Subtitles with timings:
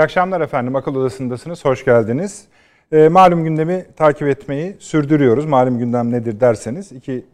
[0.00, 0.76] İyi akşamlar efendim.
[0.76, 1.64] Akıl Odası'ndasınız.
[1.64, 2.44] Hoş geldiniz.
[2.92, 5.46] E, malum gündemi takip etmeyi sürdürüyoruz.
[5.46, 7.24] Malum gündem nedir derseniz iki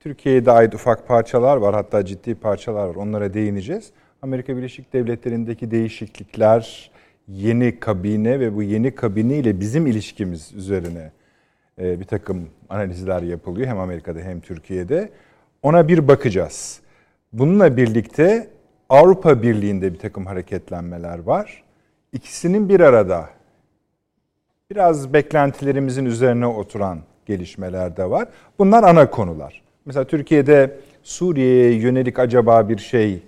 [0.00, 1.74] Türkiye'ye ait ufak parçalar var.
[1.74, 2.94] Hatta ciddi parçalar var.
[2.94, 3.90] Onlara değineceğiz.
[4.22, 6.90] Amerika Birleşik Devletleri'ndeki değişiklikler,
[7.28, 11.12] yeni kabine ve bu yeni kabine ile bizim ilişkimiz üzerine
[11.80, 13.68] e, bir takım analizler yapılıyor.
[13.68, 15.10] Hem Amerika'da hem Türkiye'de.
[15.62, 16.80] Ona bir bakacağız.
[17.32, 18.50] Bununla birlikte
[18.88, 21.67] Avrupa Birliği'nde bir takım hareketlenmeler var.
[22.12, 23.28] İkisinin bir arada
[24.70, 28.28] biraz beklentilerimizin üzerine oturan gelişmeler de var.
[28.58, 29.62] Bunlar ana konular.
[29.84, 33.22] Mesela Türkiye'de Suriye'ye yönelik acaba bir şey,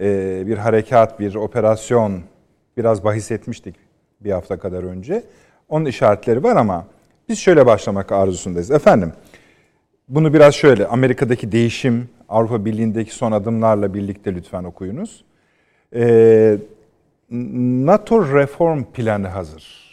[0.00, 2.22] e, bir harekat, bir operasyon
[2.76, 3.74] biraz bahis etmiştik
[4.20, 5.22] bir hafta kadar önce.
[5.68, 6.86] Onun işaretleri var ama
[7.28, 8.70] biz şöyle başlamak arzusundayız.
[8.70, 9.12] Efendim,
[10.08, 15.24] bunu biraz şöyle, Amerika'daki değişim, Avrupa Birliği'ndeki son adımlarla birlikte lütfen okuyunuz.
[15.94, 16.58] Ee,
[17.30, 19.88] NATO reform planı hazır.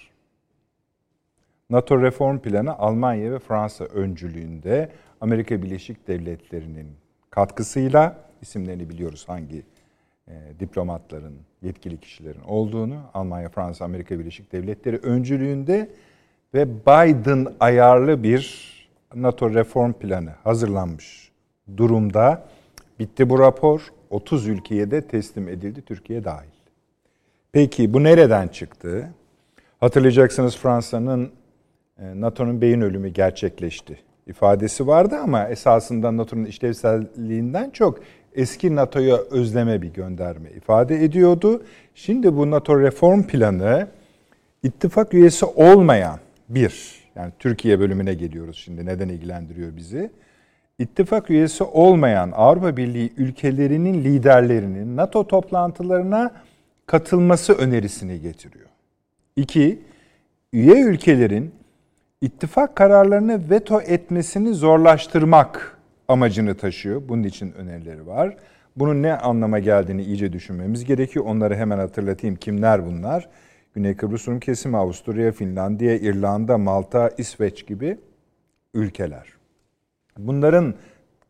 [1.70, 4.90] NATO reform planı Almanya ve Fransa öncülüğünde
[5.22, 6.88] Amerika Birleşik Devletleri'nin
[7.30, 9.64] katkısıyla isimlerini biliyoruz hangi
[10.28, 15.90] e, diplomatların, yetkili kişilerin olduğunu Almanya, Fransa, Amerika Birleşik Devletleri öncülüğünde
[16.54, 18.66] ve Biden ayarlı bir
[19.16, 21.32] NATO reform planı hazırlanmış
[21.78, 22.46] durumda.
[23.00, 23.82] Bitti bu rapor.
[24.10, 26.55] 30 ülkeye de teslim edildi Türkiye dahil.
[27.56, 29.10] Peki bu nereden çıktı?
[29.80, 31.32] Hatırlayacaksınız Fransa'nın
[32.00, 38.00] e, NATO'nun beyin ölümü gerçekleşti ifadesi vardı ama esasında NATO'nun işlevselliğinden çok
[38.34, 41.64] eski NATO'ya özleme bir gönderme ifade ediyordu.
[41.96, 43.88] Şimdi bu NATO reform planı
[44.64, 46.20] ittifak üyesi olmayan
[46.50, 50.12] bir yani Türkiye bölümüne geliyoruz şimdi neden ilgilendiriyor bizi?
[50.80, 56.32] İttifak üyesi olmayan Avrupa Birliği ülkelerinin liderlerinin NATO toplantılarına
[56.86, 58.70] katılması önerisini getiriyor.
[59.36, 59.80] İki,
[60.54, 61.54] üye ülkelerin
[62.22, 67.02] ittifak kararlarını veto etmesini zorlaştırmak amacını taşıyor.
[67.08, 68.38] Bunun için önerileri var.
[68.76, 71.26] Bunun ne anlama geldiğini iyice düşünmemiz gerekiyor.
[71.26, 72.36] Onları hemen hatırlatayım.
[72.36, 73.30] Kimler bunlar?
[73.74, 77.98] Güney Kıbrıs Rum kesimi, Avusturya, Finlandiya, İrlanda, Malta, İsveç gibi
[78.74, 79.28] ülkeler.
[80.18, 80.74] Bunların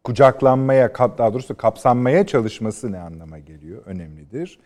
[0.03, 3.83] kucaklanmaya, daha doğrusu kapsanmaya çalışması ne anlama geliyor?
[3.85, 4.59] Önemlidir.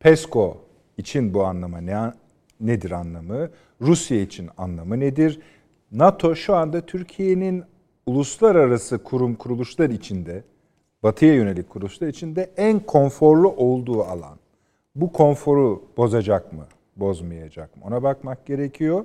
[0.00, 0.56] PESCO
[0.96, 2.12] için bu anlama ne
[2.60, 3.50] nedir anlamı?
[3.80, 5.40] Rusya için anlamı nedir?
[5.92, 7.64] NATO şu anda Türkiye'nin
[8.06, 10.42] uluslararası kurum kuruluşlar içinde,
[11.02, 14.38] batıya yönelik kuruluşlar içinde en konforlu olduğu alan.
[14.94, 16.66] Bu konforu bozacak mı?
[16.96, 17.82] bozmayacak mı?
[17.86, 19.04] Ona bakmak gerekiyor.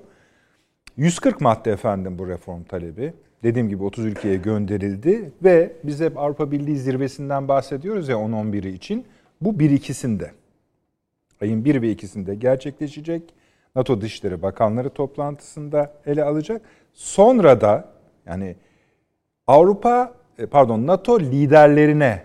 [0.97, 3.13] 140 madde efendim bu reform talebi.
[3.43, 9.05] Dediğim gibi 30 ülkeye gönderildi ve biz hep Avrupa Birliği zirvesinden bahsediyoruz ya 10-11'i için.
[9.41, 10.29] Bu 1-2'sinde.
[11.41, 13.33] Ayın 1 ve 2'sinde gerçekleşecek.
[13.75, 16.61] NATO Dışişleri Bakanları toplantısında ele alacak.
[16.93, 17.85] Sonra da
[18.25, 18.55] yani
[19.47, 22.23] Avrupa e, pardon NATO liderlerine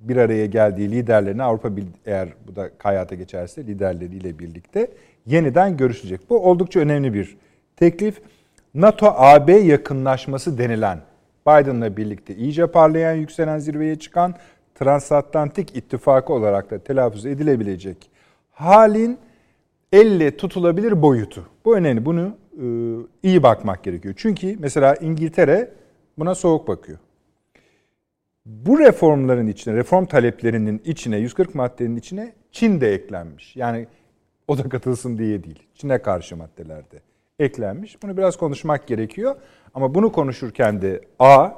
[0.00, 1.70] bir araya geldiği liderlerine Avrupa
[2.06, 4.90] eğer bu da hayata geçerse liderleriyle birlikte
[5.26, 6.20] yeniden görüşecek.
[6.30, 7.36] Bu oldukça önemli bir
[7.76, 8.20] teklif.
[8.74, 10.98] NATO-AB yakınlaşması denilen
[11.46, 14.34] Biden'la birlikte iyice parlayan, yükselen zirveye çıkan
[14.74, 18.10] transatlantik ittifakı olarak da telaffuz edilebilecek
[18.58, 19.18] halin
[19.92, 21.46] elle tutulabilir boyutu.
[21.64, 22.04] Bu önemli.
[22.04, 22.66] Bunu e,
[23.22, 24.14] iyi bakmak gerekiyor.
[24.16, 25.70] Çünkü mesela İngiltere
[26.18, 26.98] buna soğuk bakıyor.
[28.46, 33.56] Bu reformların içine, reform taleplerinin içine, 140 maddenin içine Çin de eklenmiş.
[33.56, 33.86] Yani
[34.48, 35.62] o da katılsın diye değil.
[35.74, 37.02] Çin'e karşı maddelerde
[37.38, 38.02] eklenmiş.
[38.02, 39.36] Bunu biraz konuşmak gerekiyor.
[39.74, 41.50] Ama bunu konuşurken de A,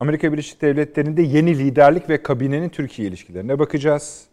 [0.00, 4.27] Amerika Birleşik Devletleri'nde yeni liderlik ve kabinenin Türkiye ilişkilerine bakacağız.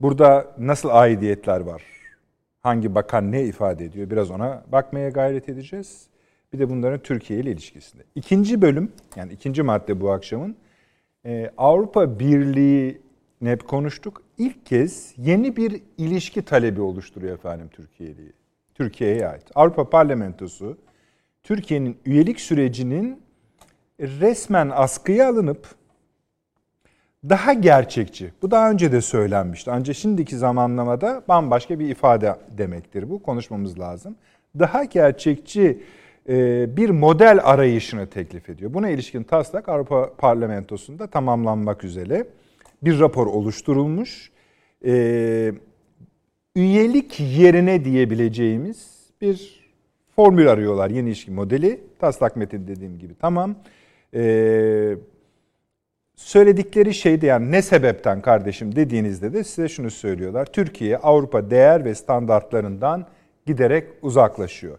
[0.00, 1.82] Burada nasıl aidiyetler var?
[2.62, 4.10] Hangi bakan ne ifade ediyor?
[4.10, 6.06] Biraz ona bakmaya gayret edeceğiz.
[6.52, 8.02] Bir de bunların Türkiye ile ilişkisinde.
[8.14, 10.56] İkinci bölüm, yani ikinci madde bu akşamın
[11.26, 13.00] e, Avrupa Birliği
[13.42, 14.22] hep konuştuk.
[14.38, 18.32] İlk kez yeni bir ilişki talebi oluşturuyor efendim Türkiye'yi.
[18.74, 19.44] Türkiye'ye ait.
[19.54, 20.78] Avrupa Parlamentosu
[21.42, 23.22] Türkiye'nin üyelik sürecinin
[24.00, 25.66] resmen askıya alınıp
[27.28, 28.32] daha gerçekçi.
[28.42, 29.70] Bu daha önce de söylenmişti.
[29.70, 33.22] Ancak şimdiki zamanlamada bambaşka bir ifade demektir bu.
[33.22, 34.16] Konuşmamız lazım.
[34.58, 35.82] Daha gerçekçi
[36.28, 38.74] e, bir model arayışını teklif ediyor.
[38.74, 42.26] Buna ilişkin taslak Avrupa Parlamentosu'nda tamamlanmak üzere
[42.82, 44.30] bir rapor oluşturulmuş.
[44.84, 45.52] E,
[46.56, 49.66] üyelik yerine diyebileceğimiz bir
[50.16, 51.80] formül arıyorlar yeni ilişki modeli.
[51.98, 53.54] Taslak metin dediğim gibi tamam.
[54.14, 54.96] E,
[56.16, 60.46] söyledikleri şey de yani ne sebepten kardeşim dediğinizde de size şunu söylüyorlar.
[60.46, 63.06] Türkiye Avrupa değer ve standartlarından
[63.46, 64.78] giderek uzaklaşıyor.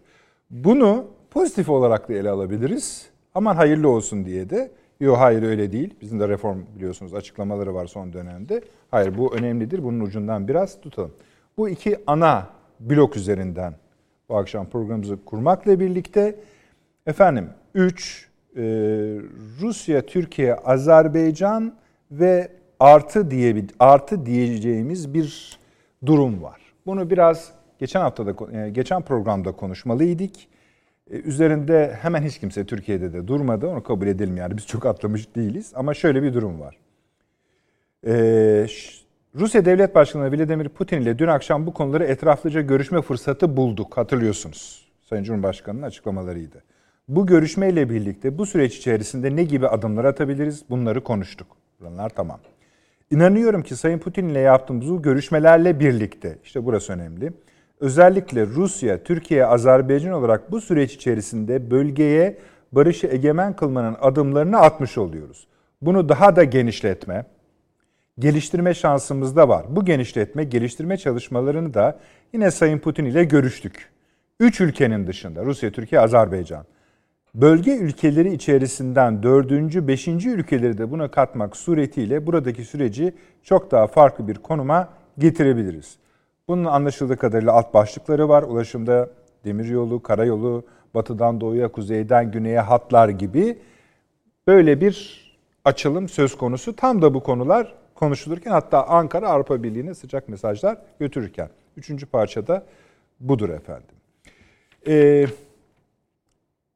[0.50, 3.06] Bunu pozitif olarak da ele alabiliriz.
[3.34, 4.70] Aman hayırlı olsun diye de.
[5.00, 5.94] Yok hayır öyle değil.
[6.00, 8.62] Bizim de reform biliyorsunuz açıklamaları var son dönemde.
[8.90, 9.84] Hayır bu önemlidir.
[9.84, 11.12] Bunun ucundan biraz tutalım.
[11.56, 12.46] Bu iki ana
[12.80, 13.74] blok üzerinden
[14.28, 16.36] bu akşam programımızı kurmakla birlikte
[17.06, 18.62] efendim 3 e,
[19.60, 21.74] Rusya, Türkiye, Azerbaycan
[22.10, 22.48] ve
[22.80, 25.58] artı diye artı diyeceğimiz bir
[26.06, 26.60] durum var.
[26.86, 30.34] Bunu biraz geçen haftada e, geçen programda konuşmalıydık.
[31.10, 33.66] E, üzerinde hemen hiç kimse Türkiye'de de durmadı.
[33.66, 35.72] Onu kabul edelim yani biz çok atlamış değiliz.
[35.74, 36.76] Ama şöyle bir durum var.
[38.06, 38.66] Ee,
[39.34, 43.96] Rusya Devlet Başkanı Vladimir Putin ile dün akşam bu konuları etraflıca görüşme fırsatı bulduk.
[43.96, 44.88] Hatırlıyorsunuz.
[45.02, 46.62] Sayın Cumhurbaşkanı'nın açıklamalarıydı.
[47.08, 50.64] Bu görüşmeyle birlikte bu süreç içerisinde ne gibi adımlar atabiliriz?
[50.70, 51.46] Bunları konuştuk.
[51.80, 52.40] Bunlar tamam.
[53.10, 57.32] İnanıyorum ki Sayın Putin ile yaptığımız bu görüşmelerle birlikte, işte burası önemli
[57.80, 62.38] özellikle Rusya, Türkiye, Azerbaycan olarak bu süreç içerisinde bölgeye
[62.72, 65.46] barışı egemen kılmanın adımlarını atmış oluyoruz.
[65.82, 67.24] Bunu daha da genişletme,
[68.18, 69.66] geliştirme şansımız da var.
[69.68, 71.98] Bu genişletme, geliştirme çalışmalarını da
[72.32, 73.90] yine Sayın Putin ile görüştük.
[74.40, 76.64] Üç ülkenin dışında Rusya, Türkiye, Azerbaycan.
[77.34, 84.28] Bölge ülkeleri içerisinden dördüncü, beşinci ülkeleri de buna katmak suretiyle buradaki süreci çok daha farklı
[84.28, 84.88] bir konuma
[85.18, 85.96] getirebiliriz.
[86.48, 88.42] Bunun anlaşıldığı kadarıyla alt başlıkları var.
[88.42, 89.10] Ulaşımda
[89.44, 90.64] demiryolu, karayolu,
[90.94, 93.58] batıdan doğuya, kuzeyden güneye hatlar gibi
[94.46, 95.24] böyle bir
[95.64, 96.76] açılım söz konusu.
[96.76, 101.48] Tam da bu konular konuşulurken hatta Ankara Avrupa Birliği'ne sıcak mesajlar götürürken.
[101.76, 102.64] Üçüncü parçada
[103.20, 103.94] budur efendim.
[104.86, 105.26] Ee,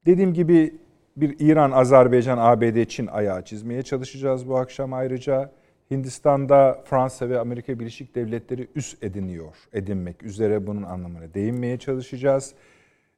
[0.07, 0.75] dediğim gibi
[1.17, 5.51] bir İran, Azerbaycan, ABD, Çin ayağı çizmeye çalışacağız bu akşam ayrıca.
[5.91, 12.55] Hindistan'da Fransa ve Amerika Birleşik Devletleri üs ediniyor, edinmek üzere bunun anlamına değinmeye çalışacağız.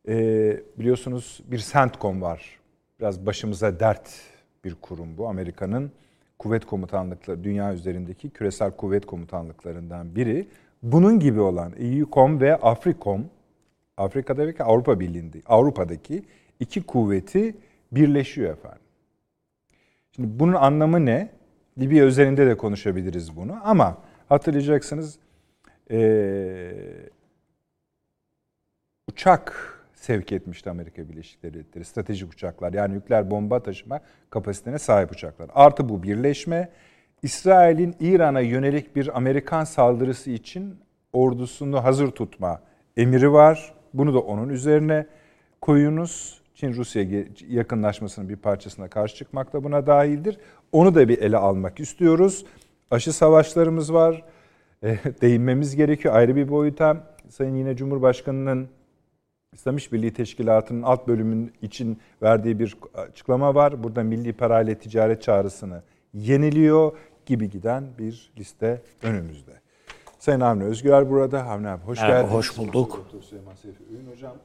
[0.08, 2.60] Ee, biliyorsunuz bir CENTCOM var.
[3.00, 4.20] Biraz başımıza dert
[4.64, 5.28] bir kurum bu.
[5.28, 5.92] Amerika'nın
[6.38, 10.48] kuvvet komutanlıkları, dünya üzerindeki küresel kuvvet komutanlıklarından biri.
[10.82, 13.24] Bunun gibi olan EUCOM ve AFRICOM,
[13.96, 16.22] Afrika'da ve Avrupa Birliği'nde, Avrupa'daki
[16.60, 17.56] iki kuvveti
[17.92, 18.80] birleşiyor efendim.
[20.12, 21.30] Şimdi bunun anlamı ne?
[21.78, 23.98] Libya üzerinde de konuşabiliriz bunu ama
[24.28, 25.18] hatırlayacaksınız
[25.90, 26.72] ee,
[29.08, 31.84] uçak sevk etmişti Amerika Birleşik Devletleri.
[31.84, 35.50] Stratejik uçaklar yani nükleer bomba taşıma kapasitesine sahip uçaklar.
[35.54, 36.70] Artı bu birleşme
[37.22, 40.76] İsrail'in İran'a yönelik bir Amerikan saldırısı için
[41.12, 42.62] ordusunu hazır tutma
[42.96, 43.74] emiri var.
[43.94, 45.06] Bunu da onun üzerine
[45.60, 46.43] koyunuz.
[46.54, 50.38] Çin-Rusya yakınlaşmasının bir parçasına karşı çıkmak da buna dahildir.
[50.72, 52.46] Onu da bir ele almak istiyoruz.
[52.90, 54.22] Aşı savaşlarımız var.
[54.82, 57.16] E, değinmemiz gerekiyor ayrı bir boyuta.
[57.28, 58.68] Sayın yine Cumhurbaşkanı'nın
[59.52, 63.82] İslam İşbirliği Teşkilatı'nın alt bölümün için verdiği bir açıklama var.
[63.82, 65.82] Burada milli parayla ticaret çağrısını
[66.14, 66.92] yeniliyor
[67.26, 69.52] gibi giden bir liste önümüzde.
[70.18, 71.44] Sayın Avni Özgür burada.
[71.44, 72.34] Avni abi hoş Merhaba, geldiniz.
[72.34, 73.06] Hoş bulduk.
[73.22, 74.36] Süleyman Seyfi Öğün hocam.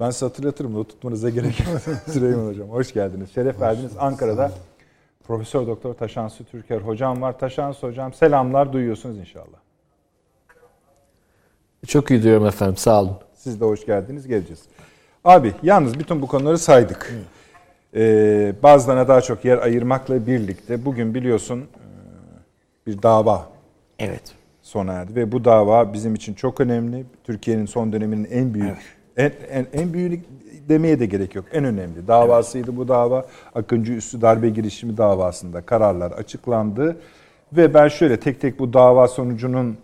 [0.00, 0.74] Ben size hatırlatırım.
[0.74, 1.80] Not tutmanıza gerek yok.
[2.10, 3.30] Süleyman hocam hoş geldiniz.
[3.34, 3.92] Şeref verdiniz.
[3.98, 4.52] Ankara'da
[5.26, 7.38] Profesör Doktor Taşansı Türker hocam var.
[7.38, 9.58] Taşansı hocam selamlar duyuyorsunuz inşallah.
[11.86, 13.16] Çok iyi duyuyorum efendim sağ olun.
[13.34, 14.62] Siz de hoş geldiniz geleceğiz.
[15.24, 17.14] Abi yalnız bütün bu konuları saydık.
[17.94, 21.66] Ee, bazılarına daha çok yer ayırmakla birlikte bugün biliyorsun e,
[22.86, 23.48] bir dava
[23.98, 24.32] Evet.
[24.62, 27.04] sona erdi ve bu dava bizim için çok önemli.
[27.24, 30.24] Türkiye'nin son döneminin en büyük en, en, en büyük
[30.68, 31.44] demeye de gerek yok.
[31.52, 32.78] En önemli davasıydı evet.
[32.78, 33.26] bu dava.
[33.54, 36.96] Akıncı Üssü darbe girişimi davasında kararlar açıklandı.
[37.52, 39.76] Ve ben şöyle tek tek bu dava sonucunun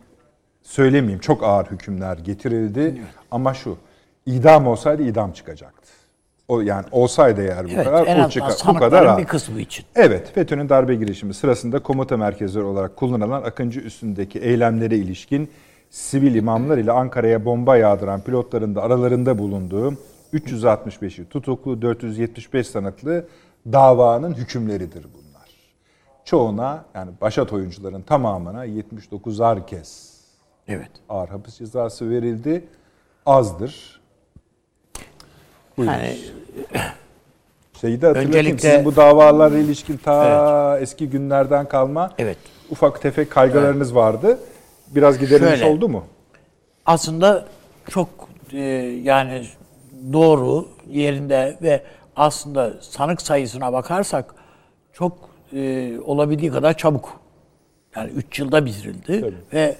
[0.63, 2.81] söylemeyeyim çok ağır hükümler getirildi.
[2.81, 3.09] Evet.
[3.31, 3.77] Ama şu
[4.27, 5.91] idam olsaydı idam çıkacaktı.
[6.49, 8.53] O yani olsaydı eğer bu evet, kadar en o çıkar.
[8.69, 9.85] Bu kadar bir kısmı için.
[9.95, 15.51] Evet, FETÖ'nün darbe girişimi sırasında komuta merkezleri olarak kullanılan Akıncı üstündeki eylemlere ilişkin
[15.91, 19.95] sivil imamlar ile Ankara'ya bomba yağdıran pilotların da aralarında bulunduğu
[20.35, 23.27] 365'i tutuklu 475 sanıklı
[23.73, 25.51] davanın hükümleridir bunlar.
[26.25, 30.21] Çoğuna yani başat oyuncuların tamamına 79'ar kez
[30.69, 30.91] evet.
[31.09, 32.65] ağır hapis cezası verildi.
[33.27, 34.01] Azdır.
[35.77, 35.93] Buyurun.
[35.93, 36.17] Yani
[37.81, 38.29] Şeyi de hatırlatayım.
[38.29, 40.83] Öncelikle, Sizin bu davalarla ilişkin ta evet.
[40.83, 42.39] eski günlerden kalma evet.
[42.71, 43.97] ufak tefek kaygılarınız evet.
[43.97, 44.39] vardı.
[44.91, 46.05] Biraz giderilmiş Şöyle, oldu mu?
[46.87, 47.47] Aslında
[47.91, 48.09] çok
[48.53, 48.59] e,
[49.03, 49.47] yani
[50.13, 51.83] doğru yerinde ve
[52.17, 54.35] aslında sanık sayısına bakarsak
[54.93, 57.21] çok e, olabildiği kadar çabuk.
[57.97, 59.35] Yani 3 yılda bitirildi Tabii.
[59.53, 59.77] ve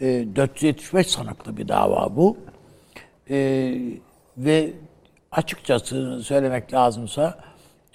[0.00, 2.36] e, 475 sanıklı bir dava bu.
[3.30, 3.36] E,
[4.36, 4.72] ve
[5.32, 7.38] açıkçası söylemek lazımsa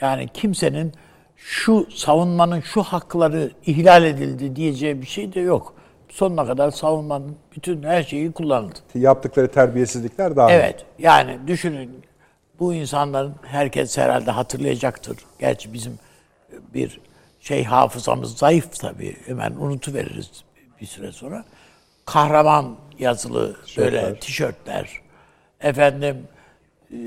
[0.02, 0.94] yani kimsenin
[1.36, 5.74] şu savunmanın şu hakları ihlal edildi diyeceği bir şey de yok.
[6.16, 8.80] Sonuna kadar savunmanın bütün her şeyi kullanıldı.
[8.96, 10.86] Yaptıkları terbiyesizlikler daha Evet.
[11.00, 12.02] Yani düşünün
[12.60, 15.18] bu insanların herkes herhalde hatırlayacaktır.
[15.40, 16.00] Gerçi bizim
[16.74, 17.02] bir
[17.40, 19.16] şey hafızamız zayıf tabii.
[19.26, 20.44] Hemen unutuveririz
[20.82, 21.46] bir süre sonra.
[22.06, 24.90] Kahraman yazılı böyle Tişörtler.
[25.62, 26.28] Efendim
[26.92, 26.98] e,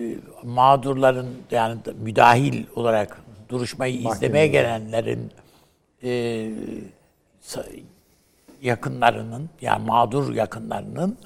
[0.43, 5.33] mağdurların yani da- müdahil olarak duruşmayı izlemeye gelenlerin
[6.03, 6.51] e,
[8.63, 11.19] yakınlarının yani mağdur yakınlarının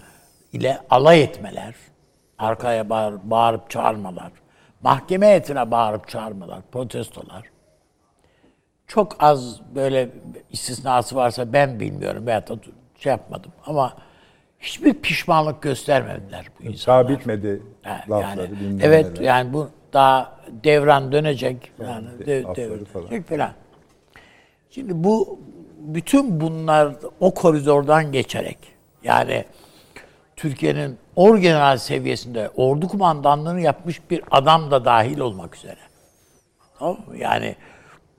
[0.52, 1.74] ile alay etmeler,
[2.38, 4.32] arkaya bağır, bağırıp çağırmalar,
[4.82, 7.42] mahkeme heyetine bağırıp çağırmalar, protestolar.
[8.86, 10.08] Çok az böyle
[10.50, 12.54] istisnası varsa ben bilmiyorum veyahut da
[12.98, 13.96] şey yapmadım ama
[14.60, 17.08] hiçbir pişmanlık göstermediler bu insanlar.
[17.08, 17.62] Daha bitmedi
[18.10, 19.22] lafları, yani, bilmem evet neler.
[19.22, 23.22] yani bu daha devran dönecek yani de- de, lafları devran falan.
[23.22, 23.52] falan.
[24.70, 25.40] Şimdi bu
[25.82, 28.58] bütün bunlar o koridordan geçerek
[29.04, 29.44] yani
[30.36, 35.78] Türkiye'nin orgeneral seviyesinde ordu kumandanlığını yapmış bir adam da dahil olmak üzere.
[36.78, 37.16] Tamam mı?
[37.16, 37.56] Yani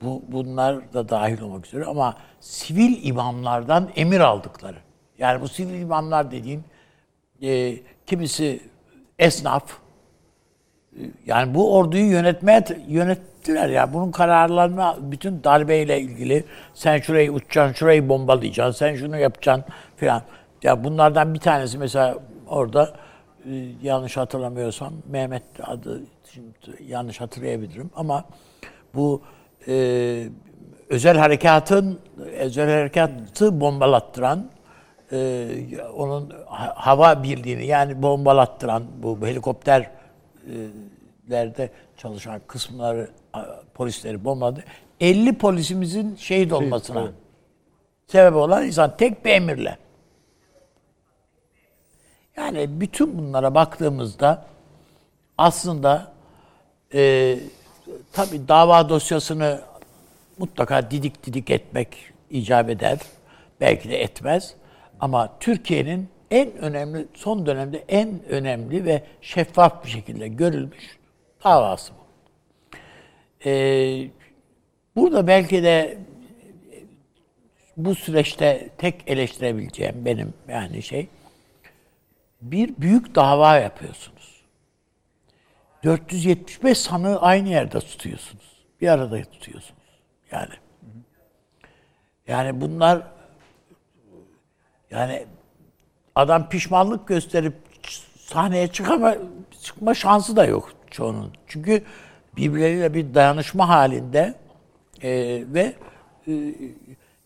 [0.02, 4.76] bu bunlar da dahil olmak üzere ama sivil imamlardan emir aldıkları.
[5.18, 6.64] Yani bu sivil imamlar dediğim
[7.42, 8.60] e, kimisi
[9.18, 12.64] esnaf, e, yani bu orduyu yönetmeye
[13.48, 13.92] yönettiler ya.
[13.92, 19.64] Bunun kararlarını bütün darbeyle ilgili sen şurayı uçacaksın, şurayı bombalayacaksın, sen şunu yapacaksın
[19.96, 20.22] filan.
[20.62, 22.90] Ya bunlardan bir tanesi mesela orada
[23.44, 23.50] e,
[23.82, 26.52] yanlış hatırlamıyorsam Mehmet adı şimdi
[26.88, 28.24] yanlış hatırlayabilirim ama
[28.94, 29.22] bu
[29.68, 30.24] e,
[30.88, 31.98] özel harekatın
[32.38, 34.50] özel harekatı bombalattıran
[35.12, 35.48] e,
[35.96, 43.08] onun ha- hava birliğini yani bombalattıran bu helikopterlerde çalışan kısımları
[43.74, 44.64] polisleri bombaladı.
[45.00, 47.14] 50 polisimizin şehit olmasına evet.
[48.06, 49.78] sebep olan insan tek bir emirle.
[52.36, 54.46] Yani bütün bunlara baktığımızda
[55.38, 56.12] aslında
[56.94, 57.38] e,
[58.12, 59.60] tabii dava dosyasını
[60.38, 61.88] mutlaka didik didik etmek
[62.30, 62.98] icap eder.
[63.60, 64.54] Belki de etmez.
[65.00, 70.98] Ama Türkiye'nin en önemli, son dönemde en önemli ve şeffaf bir şekilde görülmüş
[71.44, 72.03] davası bu.
[73.46, 74.08] Ee,
[74.96, 75.98] burada belki de
[77.76, 81.08] bu süreçte tek eleştirebileceğim benim yani şey
[82.42, 84.44] bir büyük dava yapıyorsunuz.
[85.84, 88.64] 475 sanığı aynı yerde tutuyorsunuz.
[88.80, 89.82] Bir arada tutuyorsunuz.
[90.32, 90.54] Yani
[92.28, 93.02] yani bunlar
[94.90, 95.26] yani
[96.14, 97.54] adam pişmanlık gösterip
[98.18, 99.14] sahneye çıkama
[99.62, 101.32] çıkma şansı da yok çoğunun.
[101.46, 101.84] Çünkü
[102.36, 104.34] birbirleriyle bir dayanışma halinde
[105.02, 105.10] e,
[105.54, 105.74] ve
[106.28, 106.54] e,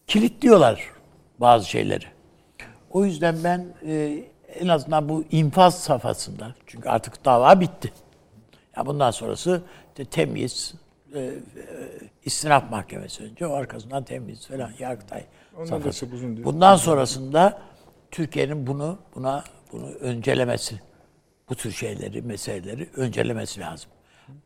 [0.07, 0.91] kilitliyorlar
[1.38, 2.05] bazı şeyleri.
[2.91, 4.25] O yüzden ben e,
[4.55, 7.93] en azından bu infaz safhasında çünkü artık dava bitti.
[8.77, 10.75] Ya bundan sonrası işte temiz,
[11.15, 11.33] e, e,
[12.25, 15.25] istinaf mahkemesi önce, o arkasından temiz falan, Yargıtay
[15.65, 16.07] safhası.
[16.07, 16.45] uzun.
[16.45, 17.59] Bundan sonrasında
[18.11, 20.81] Türkiye'nin bunu buna bunu öncelemesi,
[21.49, 23.91] bu tür şeyleri, meseleleri öncelemesi lazım.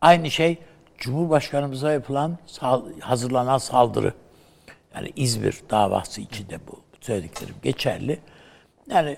[0.01, 0.59] Aynı şey
[0.99, 2.39] Cumhurbaşkanımıza yapılan
[3.01, 4.15] hazırlanan saldırı.
[4.95, 8.19] Yani İzmir davası içinde bu söylediklerim geçerli.
[8.91, 9.17] Yani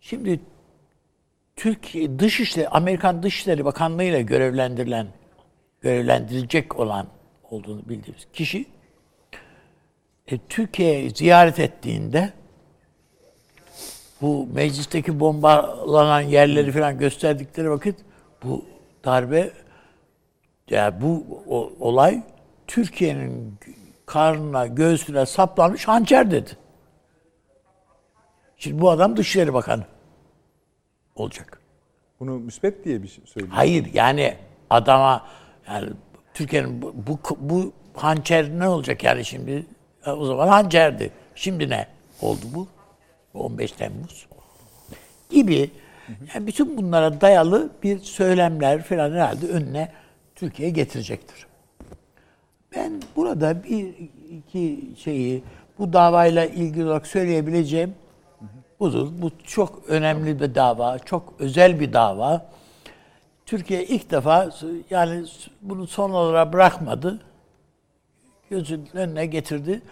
[0.00, 0.40] şimdi
[1.56, 5.06] Türkiye Dışişleri Amerikan Dışişleri Bakanlığı ile görevlendirilen
[5.80, 7.06] görevlendirilecek olan
[7.50, 8.66] olduğunu bildiğimiz kişi
[10.26, 12.32] e, Türkiye'yi ziyaret ettiğinde
[14.20, 17.96] bu meclisteki bombalanan yerleri falan gösterdikleri vakit
[18.44, 18.71] bu
[19.04, 19.50] darbe
[20.70, 22.22] yani bu o- olay
[22.66, 23.58] Türkiye'nin
[24.06, 26.50] karnına, göğsüne saplanmış hançer dedi.
[28.56, 29.84] Şimdi bu adam Dışişleri Bakanı
[31.14, 31.58] olacak.
[32.20, 33.52] Bunu müspet diye bir şey söylüyor.
[33.54, 34.36] Hayır yani
[34.70, 35.26] adama
[35.68, 35.90] yani
[36.34, 39.66] Türkiye'nin bu, bu, bu hançer ne olacak yani şimdi?
[40.06, 41.10] E, O zaman hançerdi.
[41.34, 41.86] Şimdi ne
[42.20, 42.68] oldu bu?
[43.34, 44.26] 15 Temmuz
[45.30, 45.70] gibi
[46.34, 49.92] yani bütün bunlara dayalı bir söylemler falan herhalde önüne
[50.34, 51.46] Türkiye getirecektir.
[52.76, 53.94] Ben burada bir
[54.30, 55.42] iki şeyi
[55.78, 57.94] bu davayla ilgili olarak söyleyebileceğim
[58.80, 59.08] budur.
[59.18, 62.46] Bu çok önemli bir dava, çok özel bir dava.
[63.46, 64.50] Türkiye ilk defa
[64.90, 65.24] yani
[65.62, 67.20] bunu son olarak bırakmadı.
[68.50, 69.82] gözünün önüne getirdi.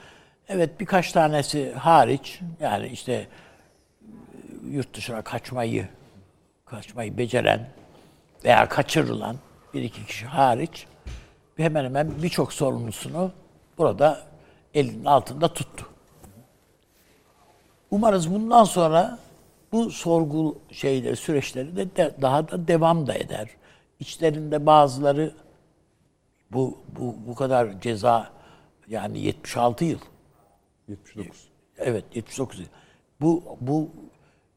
[0.49, 3.27] Evet birkaç tanesi hariç yani işte e,
[4.71, 5.89] yurt dışına kaçmayı
[6.71, 7.69] kaçmayı beceren
[8.45, 9.37] veya kaçırılan
[9.75, 10.87] bir iki kişi hariç
[11.57, 13.33] hemen hemen birçok sorumlusunu
[13.79, 14.21] burada
[14.75, 15.87] elinin altında tuttu.
[17.91, 19.19] Umarız bundan sonra
[19.73, 23.49] bu sorgu şeyleri, süreçleri de, de daha da devam da eder.
[24.01, 25.35] İçlerinde bazıları
[26.51, 28.31] bu bu bu kadar ceza
[28.89, 29.99] yani 76 yıl.
[30.89, 31.49] 79.
[31.79, 32.67] Evet 79 yıl.
[33.21, 33.91] Bu bu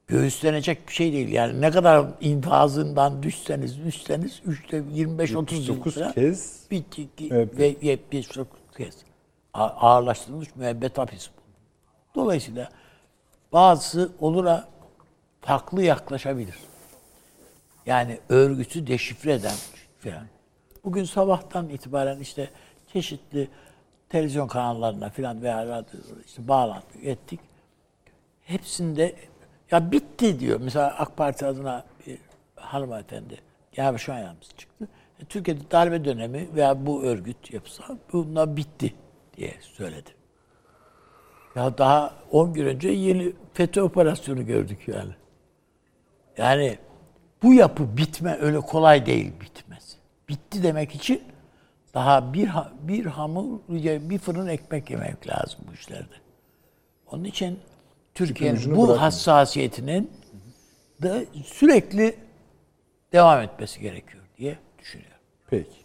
[0.07, 1.29] göğüslenecek bir şey değil.
[1.29, 7.57] Yani ne kadar infazından düşseniz düşseniz 3'te 25-30 yıl 79 falan kez bitti Evet.
[7.57, 8.95] ve 79 kez
[9.53, 11.41] ağırlaştırılmış müebbet hapis bu.
[12.15, 12.69] Dolayısıyla
[13.53, 14.67] bazısı olura
[15.41, 16.55] farklı yaklaşabilir.
[17.85, 19.55] Yani örgütü deşifre eden
[19.99, 20.25] falan.
[20.83, 22.49] Bugün sabahtan itibaren işte
[22.93, 23.47] çeşitli
[24.09, 25.85] televizyon kanallarına falan veya
[26.25, 27.39] işte bağlantı ettik.
[28.41, 29.15] Hepsinde
[29.73, 30.59] ya bitti diyor.
[30.63, 32.17] Mesela AK Parti adına bir
[32.55, 33.37] hanımefendi
[33.71, 34.87] genel başkan yardımcısı çıktı.
[35.19, 38.93] E, Türkiye'de darbe dönemi veya bu örgüt yapısı bunlar bitti
[39.37, 40.09] diye söyledi.
[41.55, 45.13] Ya daha 10 gün önce yeni FETÖ operasyonu gördük yani.
[46.37, 46.77] Yani
[47.43, 49.97] bu yapı bitme öyle kolay değil bitmez.
[50.29, 51.23] Bitti demek için
[51.93, 52.49] daha bir
[52.81, 56.15] bir hamur bir fırın ekmek yemek lazım bu işlerde.
[57.11, 57.59] Onun için
[58.15, 58.99] Türkiye'nin bu bırakmayın.
[58.99, 60.11] hassasiyetinin
[61.01, 62.15] de sürekli
[63.13, 65.17] devam etmesi gerekiyor diye düşünüyorum.
[65.49, 65.83] Peki.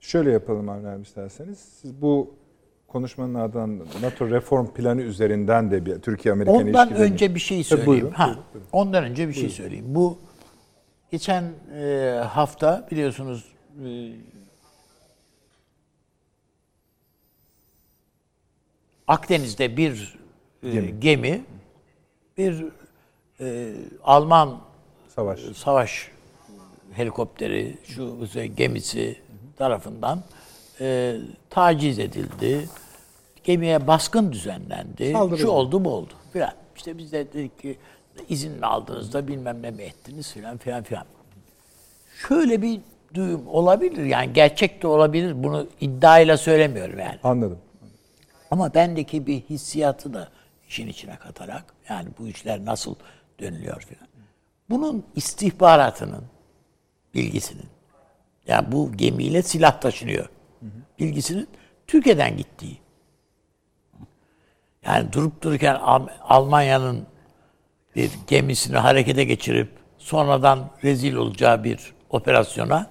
[0.00, 1.58] Şöyle yapalım Avni isterseniz.
[1.58, 2.34] Siz bu
[2.88, 7.12] konuşmanın ardından NATO reform planı üzerinden de bir Türkiye-Amerikan Ondan ilişkilerini...
[7.12, 7.86] önce bir şey Tabii, söyleyeyim.
[7.86, 8.68] buyurun, ha, buyurun, buyurun.
[8.72, 9.84] Ondan önce bir şey söyleyeyim.
[9.88, 10.18] Bu
[11.10, 13.44] geçen e, hafta biliyorsunuz
[13.84, 14.12] e,
[19.08, 20.25] Akdeniz'de bir e,
[20.62, 21.00] Gemi.
[21.00, 21.44] gemi.
[22.38, 22.64] bir
[23.40, 24.58] e, Alman
[25.08, 25.40] Savaş.
[25.40, 26.10] savaş
[26.92, 29.16] helikopteri, şu gemisi
[29.56, 30.22] tarafından
[30.80, 31.16] e,
[31.50, 32.68] taciz edildi.
[33.44, 35.12] Gemiye baskın düzenlendi.
[35.12, 35.76] Saldırı Şu oldu.
[35.76, 36.52] oldu bu oldu filan.
[36.76, 37.76] İşte biz de dedik ki
[38.28, 41.04] izin mi aldınız da bilmem ne mi ettiniz filan filan filan.
[42.28, 42.80] Şöyle bir
[43.14, 45.42] duyum olabilir yani gerçek de olabilir.
[45.44, 47.18] Bunu iddiayla söylemiyorum yani.
[47.24, 47.58] Anladım.
[48.50, 50.28] Ama bendeki bir hissiyatı da
[50.68, 52.94] işin içine katarak yani bu işler nasıl
[53.40, 54.08] dönülüyor filan.
[54.70, 56.24] Bunun istihbaratının
[57.14, 57.68] bilgisinin
[58.46, 60.28] yani bu gemiyle silah taşınıyor
[60.98, 61.48] bilgisinin
[61.86, 62.78] Türkiye'den gittiği.
[64.84, 67.06] Yani durup dururken Al- Almanya'nın
[67.96, 72.90] bir gemisini harekete geçirip sonradan rezil olacağı bir operasyona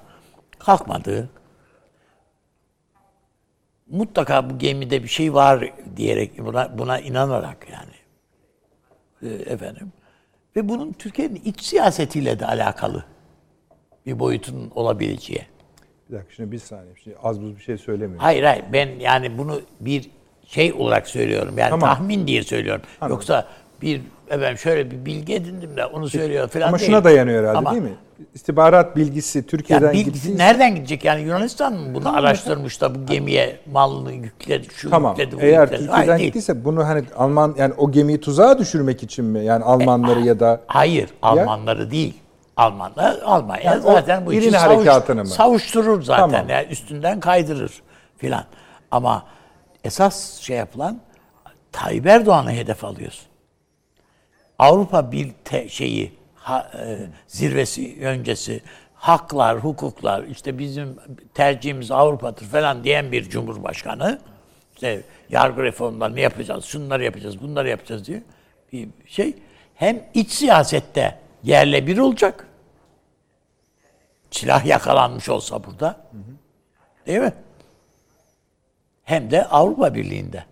[0.59, 1.29] kalkmadığı,
[3.89, 7.91] mutlaka bu gemide bir şey var diyerek buna, buna inanarak yani
[9.23, 9.91] Ee, efendim
[10.55, 13.05] ve bunun Türkiye'nin iç siyasetiyle de alakalı
[14.05, 15.41] bir boyutunun olabileceği.
[16.09, 16.93] Bir dakika şimdi bir saniye.
[17.03, 18.19] Şimdi az buz bir şey söylemiyorum.
[18.19, 20.09] Hayır hayır ben yani bunu bir
[20.45, 21.57] şey olarak söylüyorum.
[21.57, 21.89] Yani Tamam.
[21.89, 22.81] tahmin diye söylüyorum.
[23.09, 23.47] Yoksa
[23.81, 26.89] bir efendim şöyle bir bilgi edindim de onu söylüyor falan Ama değil.
[26.91, 27.93] şuna dayanıyor herhalde Ama- değil mi?
[28.33, 33.05] İstihbarat bilgisi Türkiye'den Ya bilgisi gittiği nereden gidecek yani Yunanistan mı bunu araştırmış da bu
[33.05, 35.11] gemiye malını yükledi, şu Tamam.
[35.11, 35.71] yükledi, bu Eğer yükledi.
[35.77, 36.27] Hayır, Türkiye'den değil.
[36.27, 39.45] gittiyse bunu hani Alman yani o gemiyi tuzağa düşürmek için mi?
[39.45, 42.13] Yani Almanları ya da Hayır, Almanları değil.
[42.57, 45.27] Almanlar Almanya Yani zaten bu işi İrin savuş, harekatını mı?
[45.29, 46.29] savuşturur zaten.
[46.31, 46.49] Tamam.
[46.49, 47.81] Yani üstünden kaydırır
[48.17, 48.43] filan.
[48.91, 49.23] Ama
[49.83, 50.99] esas şey yapılan
[51.71, 53.25] Tayyip Erdoğan'ı hedef alıyorsun.
[54.59, 58.61] Avrupa bir te- şeyi ha- e, zirvesi öncesi
[58.95, 60.95] haklar, hukuklar işte bizim
[61.33, 64.19] tercihimiz Avrupa'dır falan diyen bir cumhurbaşkanı
[64.75, 68.23] işte yargı reformlarını yapacağız, şunları yapacağız, bunları yapacağız diye
[68.71, 69.33] bir şey
[69.75, 72.47] hem iç siyasette yerle bir olacak.
[74.31, 75.97] Silah yakalanmış olsa burada.
[77.07, 77.33] Değil mi?
[79.03, 80.45] Hem de Avrupa Birliği'nde.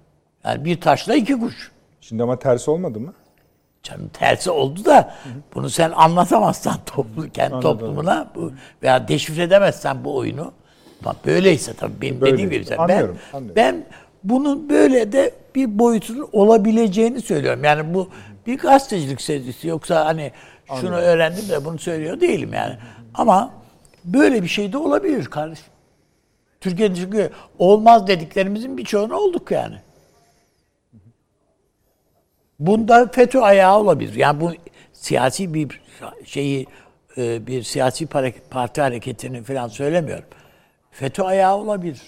[0.44, 1.72] Yani bir taşla iki kuş.
[2.02, 3.14] şimdi ama tersi olmadı mı?
[3.84, 5.14] Canım tersi oldu da
[5.56, 8.52] bunu sen anlatamazsan toplu, kendi toplumuna bu,
[8.84, 10.52] veya deşifre edemezsen bu oyunu.
[11.06, 12.34] Bak böyleyse tabii benim Böyle.
[12.34, 12.66] dediğim gibi.
[12.66, 13.56] sen- Anlıyorum, ben, anlıyorum.
[13.56, 13.86] ben
[14.24, 17.64] bunun böyle de bir boyutunun olabileceğini söylüyorum.
[17.64, 18.10] Yani bu
[18.48, 20.32] bir gazetecilik sezgisi yoksa hani
[20.80, 22.78] şunu öğrendim de bunu söylüyor değilim yani.
[23.14, 23.52] Ama
[24.06, 25.66] böyle bir şey de olabilir kardeşim.
[26.62, 29.76] Türkiye'de çünkü olmaz dediklerimizin birçoğunu olduk yani.
[32.68, 34.16] Bunda FETÖ ayağı olabilir.
[34.16, 34.52] Yani bu
[34.94, 35.82] siyasi bir
[36.26, 36.68] şeyi
[37.18, 38.08] e, bir siyasi
[38.50, 40.26] parti hareketini falan söylemiyorum.
[40.92, 42.02] FETÖ ayağı olabilir.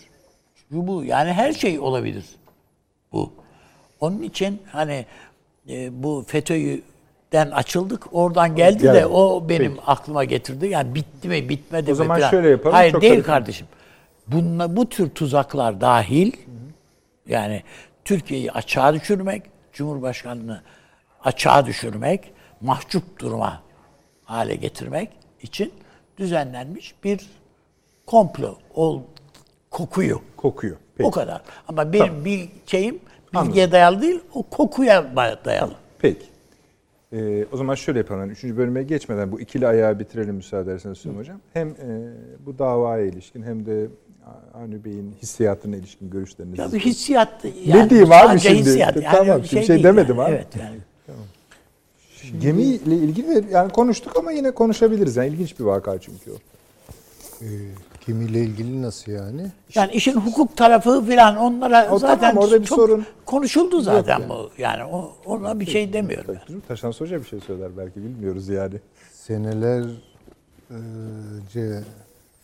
[0.56, 2.26] Şu bu yani her şey olabilir
[3.12, 3.34] bu.
[4.00, 5.06] Onun için hani
[5.70, 8.98] e, bu FETÖ'den açıldık oradan geldi Geldi.
[8.98, 9.86] de o benim Peki.
[9.88, 10.68] aklıma getirdi.
[10.68, 12.30] Yani bitti mi bitmedi O mi zaman falan.
[12.30, 13.68] şöyle yapalım, Hayır çok değil kardeşim.
[14.28, 16.32] Bunla, bu tür tuzaklar dahil
[17.28, 17.64] yani
[18.06, 19.44] Türkiye'yi açığa düşürmek,
[19.76, 20.62] Cumhurbaşkanı'nı
[21.24, 23.62] açığa düşürmek, mahcup duruma
[24.24, 25.10] hale getirmek
[25.42, 25.74] için
[26.18, 27.30] düzenlenmiş bir
[28.06, 29.02] komplo ol,
[29.72, 30.22] kokuyu.
[30.38, 30.78] Kokuyor.
[30.96, 31.08] Peki.
[31.08, 31.42] O kadar.
[31.68, 33.00] Ama benim bir şeyim
[33.34, 35.76] bilgiye dayalı değil, o kokuya dayalı.
[36.00, 36.26] Peki.
[37.14, 38.30] Ee, o zaman şöyle yapalım.
[38.30, 41.40] Üçüncü bölüme geçmeden bu ikili ayağı bitirelim müsaade ederseniz Süleyman Hocam.
[41.54, 42.14] Hem e,
[42.46, 43.88] bu davaya ilişkin hem de
[44.54, 46.62] Avni Bey'in hissiyatına ilişkin görüşlerinizi.
[46.62, 48.60] Ya bir hissiyat yani diyeyim abi şimdi?
[48.60, 48.96] Hissiyat.
[48.96, 50.28] Yani Tamam, bir şimdi şey değil demedim yani.
[50.28, 50.36] abi.
[50.36, 50.78] Evet yani.
[52.42, 55.16] Gemiyle ilgili de yani konuştuk ama yine konuşabiliriz.
[55.16, 56.36] Yani ilginç bir vaka çünkü o.
[57.42, 57.48] Ee,
[58.08, 59.52] gemiyle ilgili nasıl yani?
[59.76, 64.20] Yani işin hukuk tarafı filan onlara O zaten tamam, orada bir çok sorun konuşuldu zaten
[64.20, 64.30] yani.
[64.30, 64.50] bu.
[64.58, 66.36] Yani o, ona bir şey demiyorum.
[66.50, 66.62] yani.
[66.68, 68.76] Taşan Hoca bir şey söyler belki bilmiyoruz yani.
[69.14, 69.90] Senelerce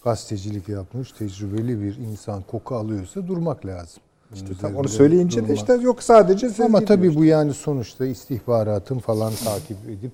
[0.03, 4.03] gazetecilik yapmış tecrübeli bir insan koku alıyorsa durmak lazım.
[4.33, 5.57] İşte tam onu söyleyince de durmak.
[5.57, 7.15] işte yok sadece siz Ama tabii diyor.
[7.15, 10.11] bu yani sonuçta istihbaratın falan takip edip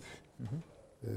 [1.03, 1.07] e,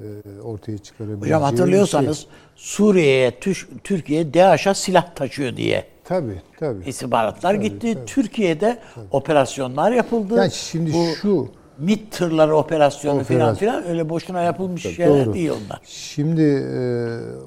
[0.42, 2.28] ortaya çıkarabileceği Hocam bir hatırlıyorsanız Şey.
[2.56, 3.40] Suriye'ye,
[3.84, 6.88] Türkiye DAEŞ'a silah taşıyor diye Tabii tabii.
[6.88, 7.98] istihbaratlar gitti.
[8.06, 8.78] Türkiye'de
[9.10, 10.36] operasyonlar yapıldı.
[10.36, 11.48] Yani şimdi Bu şu
[11.80, 13.54] MİT tırları operasyonu Operasyon.
[13.54, 15.34] filan öyle boşuna yapılmış şeyler Doğru.
[15.34, 15.80] değil onlar.
[15.84, 16.80] Şimdi e,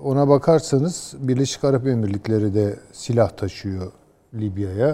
[0.04, 3.92] ona bakarsanız Birleşik Arap Emirlikleri de silah taşıyor
[4.34, 4.90] Libya'ya.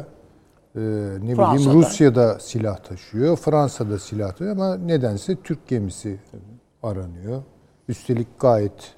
[0.75, 1.53] E, ne Fransa'da.
[1.55, 6.19] bileyim Rusya'da silah taşıyor, Fransa'da silah taşıyor ama nedense Türk gemisi
[6.83, 7.43] aranıyor.
[7.87, 8.95] Üstelik gayet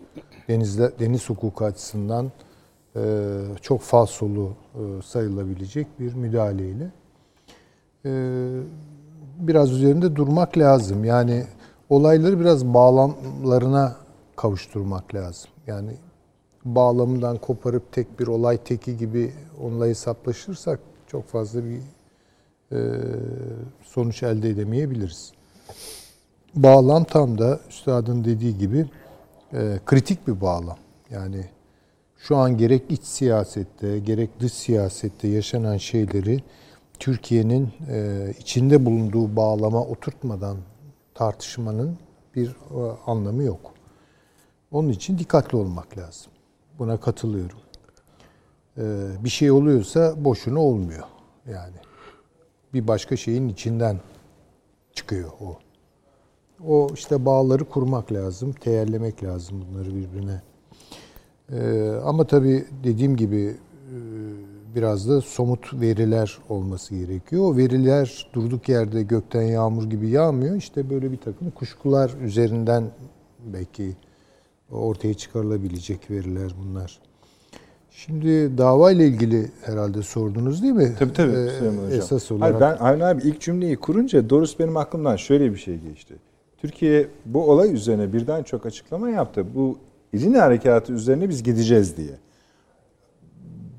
[0.48, 2.32] denizde deniz hukuku açısından
[2.96, 3.02] e,
[3.62, 6.92] çok falsolu e, sayılabilecek bir müdahaleyle.
[8.06, 8.12] E,
[9.48, 11.06] biraz üzerinde durmak lazım.
[11.06, 11.46] Yani
[11.90, 13.96] olayları biraz bağlamlarına
[14.36, 15.50] kavuşturmak lazım.
[15.68, 15.92] Yani
[16.66, 21.80] bağlamından koparıp tek bir olay teki gibi onunla hesaplaşırsak çok fazla bir
[22.72, 22.80] e,
[23.84, 25.32] sonuç elde edemeyebiliriz.
[26.56, 28.86] Bağlam tam da üstadın dediği gibi
[29.54, 30.78] e, kritik bir bağlam.
[31.10, 31.46] Yani
[32.18, 36.44] şu an gerek iç siyasette gerek dış siyasette yaşanan şeyleri
[37.02, 40.58] Türkiye'nin e, içinde bulunduğu bağlama oturtmadan
[41.14, 41.98] tartışmanın
[42.36, 43.74] bir e, anlamı yok.
[44.72, 46.32] Onun için dikkatli olmak lazım.
[46.80, 47.58] Buna katılıyorum.
[48.78, 48.84] E,
[49.24, 51.04] bir şey oluyorsa boşuna olmuyor.
[51.52, 51.76] Yani
[52.74, 54.00] bir başka şeyin içinden
[54.94, 55.58] çıkıyor o.
[56.68, 60.42] O işte bağları kurmak lazım, teyellemek lazım bunları birbirine.
[62.04, 63.58] Ama tabii dediğim gibi
[64.76, 67.44] biraz da somut veriler olması gerekiyor.
[67.44, 70.56] O veriler durduk yerde gökten yağmur gibi yağmıyor.
[70.56, 72.84] İşte böyle bir takım kuşkular üzerinden
[73.54, 73.92] belki
[74.72, 77.00] ortaya çıkarılabilecek veriler bunlar.
[77.92, 80.96] Şimdi dava ile ilgili herhalde sordunuz değil mi?
[81.00, 82.00] Tabii tabii Ee, Süleyman Hocam.
[82.00, 82.62] Esas olarak.
[82.62, 86.14] Hayır, ben Avni abi ilk cümleyi kurunca doğrusu benim aklımdan şöyle bir şey geçti.
[86.58, 89.46] Türkiye bu olay üzerine birden çok açıklama yaptı.
[89.56, 89.78] Bu
[90.14, 92.12] İrini harekatı üzerine biz gideceğiz diye.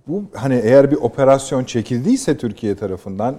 [0.06, 3.38] Bu hani eğer bir operasyon çekildiyse Türkiye tarafından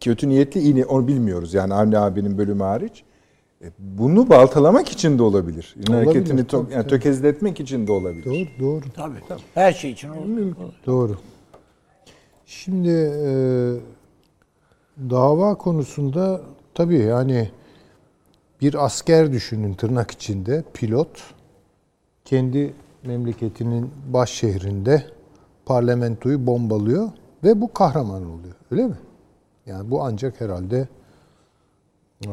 [0.00, 3.02] kötü niyetli iyi onu bilmiyoruz yani Avni abinin bölümü hariç.
[3.62, 5.74] E, Bunu baltalamak için de olabilir.
[5.76, 6.90] Olabilir, hareketini to- tabii, yani tabii.
[6.90, 8.24] tökezletmek için de olabilir.
[8.24, 8.84] Doğru, doğru.
[8.96, 9.40] Tabii.
[9.54, 10.52] Her şey için olur.
[10.86, 11.18] Doğru.
[12.46, 12.90] Şimdi
[13.24, 13.30] e,
[15.10, 16.40] dava konusunda
[16.74, 17.50] tabii yani
[18.60, 21.22] bir asker düşünün tırnak içinde pilot
[22.24, 22.72] kendi
[23.04, 25.04] memleketinin baş şehrinde
[25.72, 27.08] parlamentoyu bombalıyor
[27.44, 28.54] ve bu kahraman oluyor.
[28.70, 28.94] Öyle mi?
[29.66, 30.88] Yani bu ancak herhalde
[32.26, 32.30] e,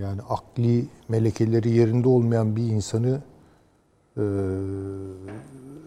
[0.00, 3.20] yani akli melekeleri yerinde olmayan bir insanı
[4.16, 4.24] e,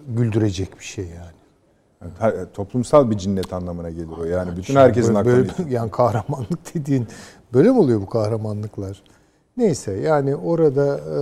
[0.07, 1.37] güldürecek bir şey yani.
[2.01, 4.23] Yani her- toplumsal bir cinnet anlamına gelir o.
[4.25, 7.07] Yani bütün herkesin böyle, aklına böyle- yani kahramanlık dediğin
[7.53, 9.03] böyle mi oluyor bu kahramanlıklar?
[9.57, 11.19] Neyse yani orada e,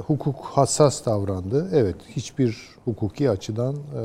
[0.00, 1.68] hukuk hassas davrandı.
[1.72, 4.02] Evet hiçbir hukuki açıdan e,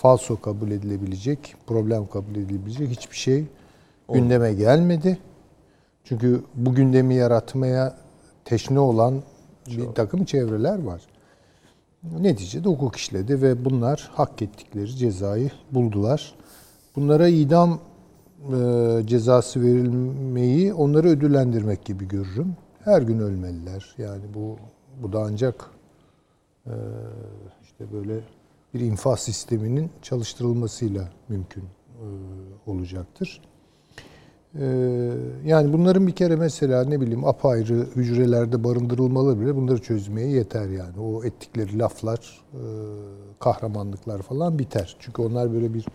[0.00, 3.44] falso kabul edilebilecek, problem kabul edilebilecek hiçbir şey
[4.12, 5.18] gündeme gelmedi.
[6.04, 7.96] Çünkü bu gündemi yaratmaya
[8.44, 9.22] teşne olan
[9.66, 11.02] bir takım çevreler var.
[12.20, 16.34] Neticede hukuk işledi ve bunlar hak ettikleri cezayı buldular.
[16.96, 17.80] Bunlara idam
[18.40, 22.56] e, cezası verilmeyi onları ödüllendirmek gibi görürüm.
[22.84, 23.94] Her gün ölmeliler.
[23.98, 24.56] Yani bu
[25.02, 25.70] bu da ancak
[26.66, 26.74] e,
[27.62, 28.20] işte böyle
[28.74, 32.06] bir infaz sisteminin çalıştırılmasıyla mümkün e,
[32.70, 33.40] olacaktır.
[34.54, 34.64] E,
[35.44, 41.00] yani bunların bir kere mesela ne bileyim apayrı hücrelerde barındırılmaları bile bunları çözmeye yeter yani.
[41.00, 42.62] O ettikleri laflar, e,
[43.38, 44.96] kahramanlıklar falan biter.
[44.98, 45.86] Çünkü onlar böyle bir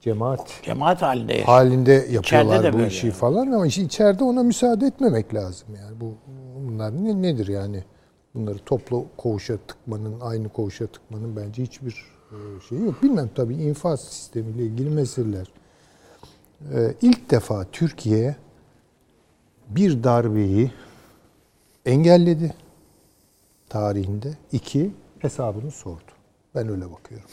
[0.00, 1.48] cemaat Cemaat halinde yaşıyor.
[1.48, 3.14] halinde yapıyorlar bu böyle işi yani.
[3.14, 6.00] falan ama işte içeride ona müsaade etmemek lazım yani.
[6.00, 6.14] Bu
[6.68, 7.84] bunlar ne, nedir yani?
[8.34, 12.04] Bunları toplu koğuşa tıkmanın, aynı koğuşa tıkmanın bence hiçbir
[12.68, 13.02] şeyi yok.
[13.02, 15.46] Bilmem tabii infaz sistemiyle ilgili meseleler.
[16.74, 18.36] E, ilk defa Türkiye
[19.68, 20.72] bir darbeyi
[21.86, 22.54] engelledi
[23.68, 24.34] tarihinde.
[24.52, 26.10] iki hesabını sordu.
[26.54, 27.28] Ben öyle bakıyorum.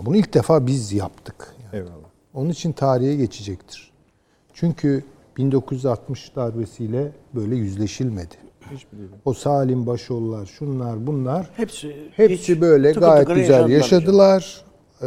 [0.00, 1.54] Bunu ilk defa biz yaptık.
[1.62, 1.76] Yani.
[1.76, 2.08] Eyvallah.
[2.34, 3.92] Onun için tarihe geçecektir.
[4.54, 5.04] Çünkü
[5.36, 8.34] 1960 darbesiyle böyle yüzleşilmedi.
[9.24, 13.70] O Salim Başoğullar, şunlar bunlar Hepsi hepsi hiç böyle tıkır gayet tıkır güzel yaşadılar.
[13.70, 14.64] yaşadılar.
[15.02, 15.06] Ee,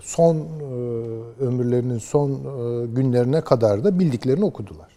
[0.00, 0.44] son e,
[1.44, 4.92] ömürlerinin son e, günlerine kadar da bildiklerini okudular.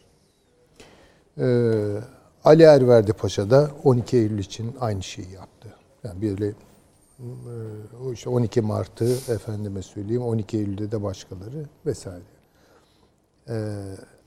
[1.37, 1.99] Ee,
[2.43, 5.67] Ali Erverdi Paşa da 12 Eylül için aynı şeyi yaptı.
[6.03, 6.53] Yani böyle e,
[8.05, 12.23] o işte 12 Mart'ı efendime söyleyeyim 12 Eylül'de de başkaları vesaire.
[13.49, 13.53] Ee,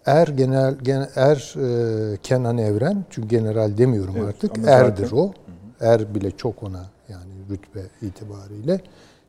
[0.06, 5.12] Er genel, gen, er e, Kenan Evren çünkü general demiyorum Evet, artık ama zaten- erdir
[5.12, 5.32] o.
[5.80, 8.80] Er bile çok ona yani rütbe itibariyle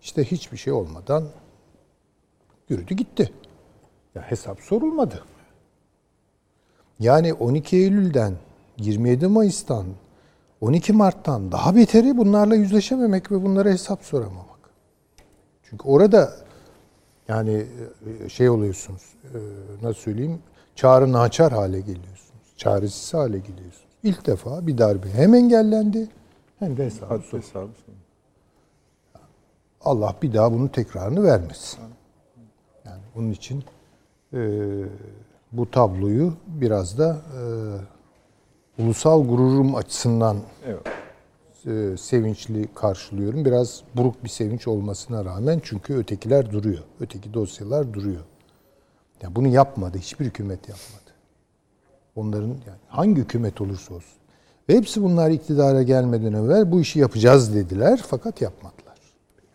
[0.02, 1.24] işte hiçbir şey olmadan
[2.70, 3.34] yürüdü gitti.
[4.16, 5.24] Ya hesap sorulmadı.
[7.00, 8.34] Yani 12 Eylül'den
[8.78, 9.86] 27 Mayıs'tan
[10.62, 14.60] 12 Mart'tan daha beteri bunlarla yüzleşememek ve bunlara hesap soramamak.
[15.64, 16.34] Çünkü orada
[17.28, 17.66] yani
[18.26, 19.38] e, şey oluyorsunuz, e,
[19.86, 20.40] nasıl söyleyeyim,
[20.76, 22.54] çağrı naçar hale geliyorsunuz.
[22.58, 23.88] Çaresiz hale geliyorsunuz.
[24.04, 26.08] İlk defa bir darbe hem engellendi
[26.60, 27.72] hem de hesabı soruldu.
[29.82, 31.80] Allah bir daha bunun tekrarını vermesin.
[32.86, 33.64] Yani bunun için
[34.34, 34.40] e,
[35.52, 37.18] bu tabloyu biraz da
[38.78, 41.94] e, ulusal gururum açısından Eyvallah.
[41.94, 43.46] e, sevinçli karşılıyorum.
[43.46, 46.84] Biraz buruk bir sevinç olmasına rağmen çünkü ötekiler duruyor.
[47.00, 48.22] Öteki dosyalar duruyor.
[49.24, 49.98] Yani bunu yapmadı.
[49.98, 51.12] Hiçbir hükümet yapmadı.
[52.16, 54.18] Onların yani hangi hükümet olursa olsun.
[54.70, 58.98] Ve hepsi bunlar iktidara gelmeden evvel bu işi yapacağız dediler fakat yapmadılar.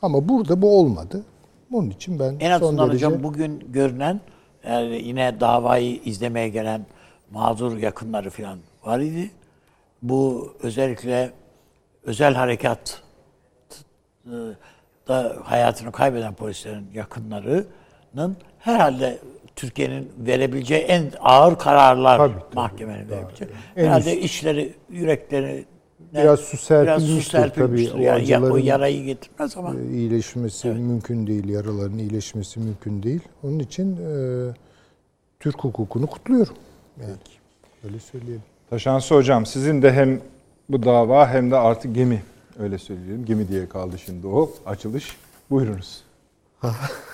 [0.03, 1.23] Ama burada bu olmadı.
[1.71, 4.21] Bunun için ben En son derece hocam bugün görünen
[4.69, 6.87] yani yine davayı izlemeye gelen
[7.31, 9.31] mağdur yakınları falan var idi.
[10.03, 11.31] Bu özellikle
[12.03, 13.03] özel harekat
[14.27, 14.33] e,
[15.09, 19.19] da hayatını kaybeden polislerin yakınlarının herhalde
[19.59, 22.55] Türkiye'nin verebileceği en ağır kararlar Tabii, tabii.
[22.55, 23.51] mahkemenin verebileceği.
[23.77, 25.65] En Herhalde üst- içleri, yürekleri
[26.15, 27.91] Biraz su serpilmiştir tabii.
[27.95, 31.49] O Yani ya- o yarayı getirmez ama e, iyileşmesi mümkün değil.
[31.49, 33.21] Yaraların iyileşmesi mümkün değil.
[33.43, 34.11] Onun için e,
[35.41, 36.55] Türk hukukunu kutluyorum.
[37.01, 37.13] Yani.
[37.85, 38.43] Öyle söyleyelim.
[38.71, 40.21] Taşansı hocam sizin de hem
[40.69, 42.23] bu dava hem de artık gemi
[42.59, 43.25] öyle söyleyelim.
[43.25, 45.17] Gemi diye kaldı şimdi o açılış.
[45.51, 46.03] Buyurunuz.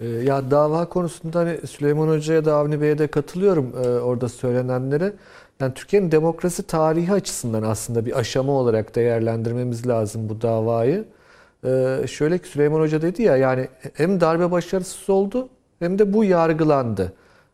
[0.00, 5.12] Ee, Ya dava konusunda hani Süleyman Hoca'ya da Avni Bey'e de katılıyorum e, orada söylenenlere.
[5.60, 11.04] Yani Türkiye'nin demokrasi tarihi açısından aslında bir aşama olarak değerlendirmemiz lazım bu davayı.
[11.64, 16.24] Ee, şöyle ki Süleyman Hoca dedi ya yani hem darbe başarısız oldu hem de bu
[16.24, 17.12] yargılandı.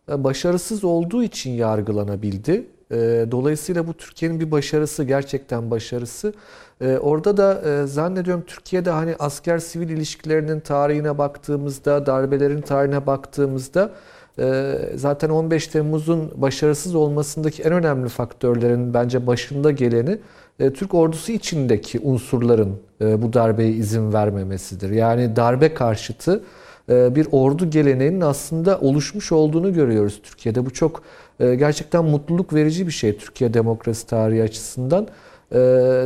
[0.09, 2.67] E, Başarısız olduğu için yargılanabildi.
[2.93, 6.33] E, Dolayısıyla bu Türkiye'nin bir başarısı, gerçekten başarısı.
[6.81, 13.91] E, Orada da e, zannediyorum Türkiye'de hani asker sivil ilişkilerinin tarihine baktığımızda, darbelerin tarihine baktığımızda
[14.39, 20.19] e, zaten 15 Temmuz'un başarısız olmasındaki en önemli faktörlerin bence başında geleni
[20.61, 24.91] e, Türk ordusu içindeki unsurların e, bu darbeye izin vermemesidir.
[24.91, 26.43] Yani darbe karşıtı
[26.89, 30.67] e, bir ordu geleneğinin aslında oluşmuş olduğunu görüyoruz Türkiye'de.
[30.67, 31.03] Bu çok
[31.41, 35.09] e, gerçekten mutluluk verici bir şey Türkiye demokrasi tarihi açısından.
[35.53, 35.57] E,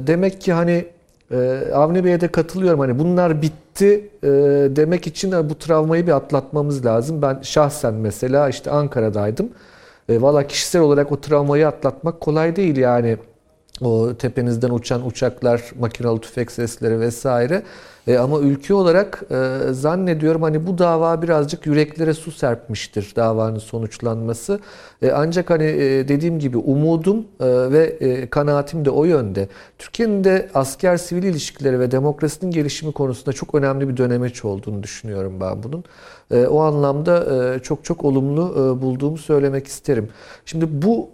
[0.07, 0.85] Demek ki hani
[1.33, 2.80] e, Avni Bey'e de katılıyorum.
[2.80, 4.28] Hani bunlar bitti e,
[4.76, 7.22] demek için bu travmayı bir atlatmamız lazım.
[7.22, 9.48] Ben şahsen mesela işte Ankara'daydım.
[10.09, 13.16] E, Valla kişisel olarak o travmayı atlatmak kolay değil yani.
[13.80, 17.62] O tepenizden uçan uçaklar, makinalı tüfek sesleri vesaire.
[18.07, 24.61] E, ama ülke olarak e, zannediyorum hani bu dava birazcık yüreklere su serpmiştir davanın sonuçlanması.
[25.03, 29.49] E, ancak hani e, dediğim gibi umudum e, ve e, kanaatim de o yönde.
[29.79, 35.40] Türkiye'nin de asker sivil ilişkileri ve demokrasinin gelişimi konusunda çok önemli bir dönemeç olduğunu düşünüyorum
[35.40, 35.85] ben bunun.
[36.31, 40.09] E, o anlamda e, çok çok olumlu e, bulduğumu söylemek isterim.
[40.47, 41.09] Şimdi bu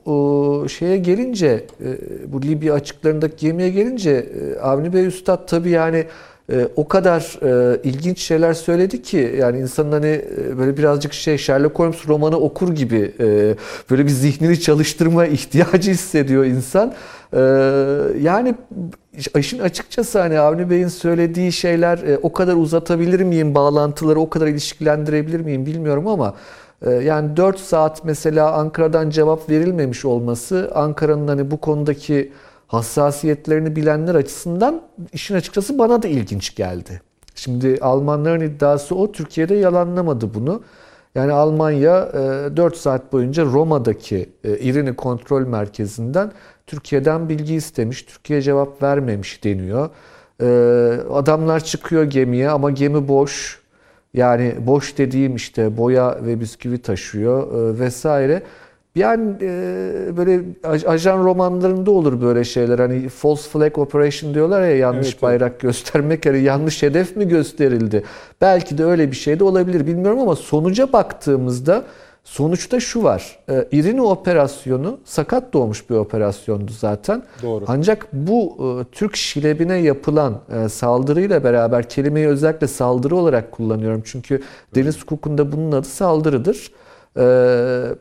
[0.64, 1.98] e, şeye gelince, e,
[2.32, 6.06] bu Libya açıklarındaki gemiye gelince e, Avni Bey Üstad tabii yani
[6.50, 11.38] e, o kadar e, ilginç şeyler söyledi ki yani insanın hani e, böyle birazcık şey
[11.38, 13.54] Sherlock Holmes romanı okur gibi e,
[13.90, 16.94] böyle bir zihnini çalıştırma ihtiyacı hissediyor insan.
[17.32, 17.40] E,
[18.20, 18.54] yani
[19.36, 24.46] işin açıkçası hani Avni Bey'in söylediği şeyler e, o kadar uzatabilir miyim bağlantıları o kadar
[24.46, 26.34] ilişkilendirebilir miyim bilmiyorum ama
[26.86, 32.32] e, yani 4 saat mesela Ankara'dan cevap verilmemiş olması Ankara'nın hani bu konudaki
[32.70, 37.02] hassasiyetlerini bilenler açısından işin açıkçası bana da ilginç geldi.
[37.34, 40.62] Şimdi Almanların iddiası o, Türkiye'de yalanlamadı bunu.
[41.14, 42.12] Yani Almanya
[42.56, 46.32] 4 e, saat boyunca Roma'daki e, İrini Kontrol Merkezi'nden
[46.66, 49.90] Türkiye'den bilgi istemiş, Türkiye cevap vermemiş deniyor.
[50.42, 50.46] E,
[51.12, 53.60] adamlar çıkıyor gemiye ama gemi boş.
[54.14, 58.42] Yani boş dediğim işte boya ve bisküvi taşıyor vesaire.
[58.94, 60.40] Yani e, böyle
[60.86, 62.78] ajan romanlarında olur böyle şeyler.
[62.78, 65.60] Hani false flag operation diyorlar ya yanlış evet, bayrak evet.
[65.60, 66.26] göstermek.
[66.26, 68.04] Yani yanlış hedef mi gösterildi?
[68.40, 71.84] Belki de öyle bir şey de olabilir bilmiyorum ama sonuca baktığımızda
[72.24, 73.38] sonuçta şu var.
[73.48, 77.22] E, İrini operasyonu sakat doğmuş bir operasyondu zaten.
[77.42, 77.64] Doğru.
[77.68, 84.02] Ancak bu e, Türk şilebine yapılan e, saldırıyla beraber kelimeyi özellikle saldırı olarak kullanıyorum.
[84.04, 84.42] Çünkü
[84.74, 86.70] deniz hukukunda bunun adı saldırıdır.
[87.16, 87.94] Eee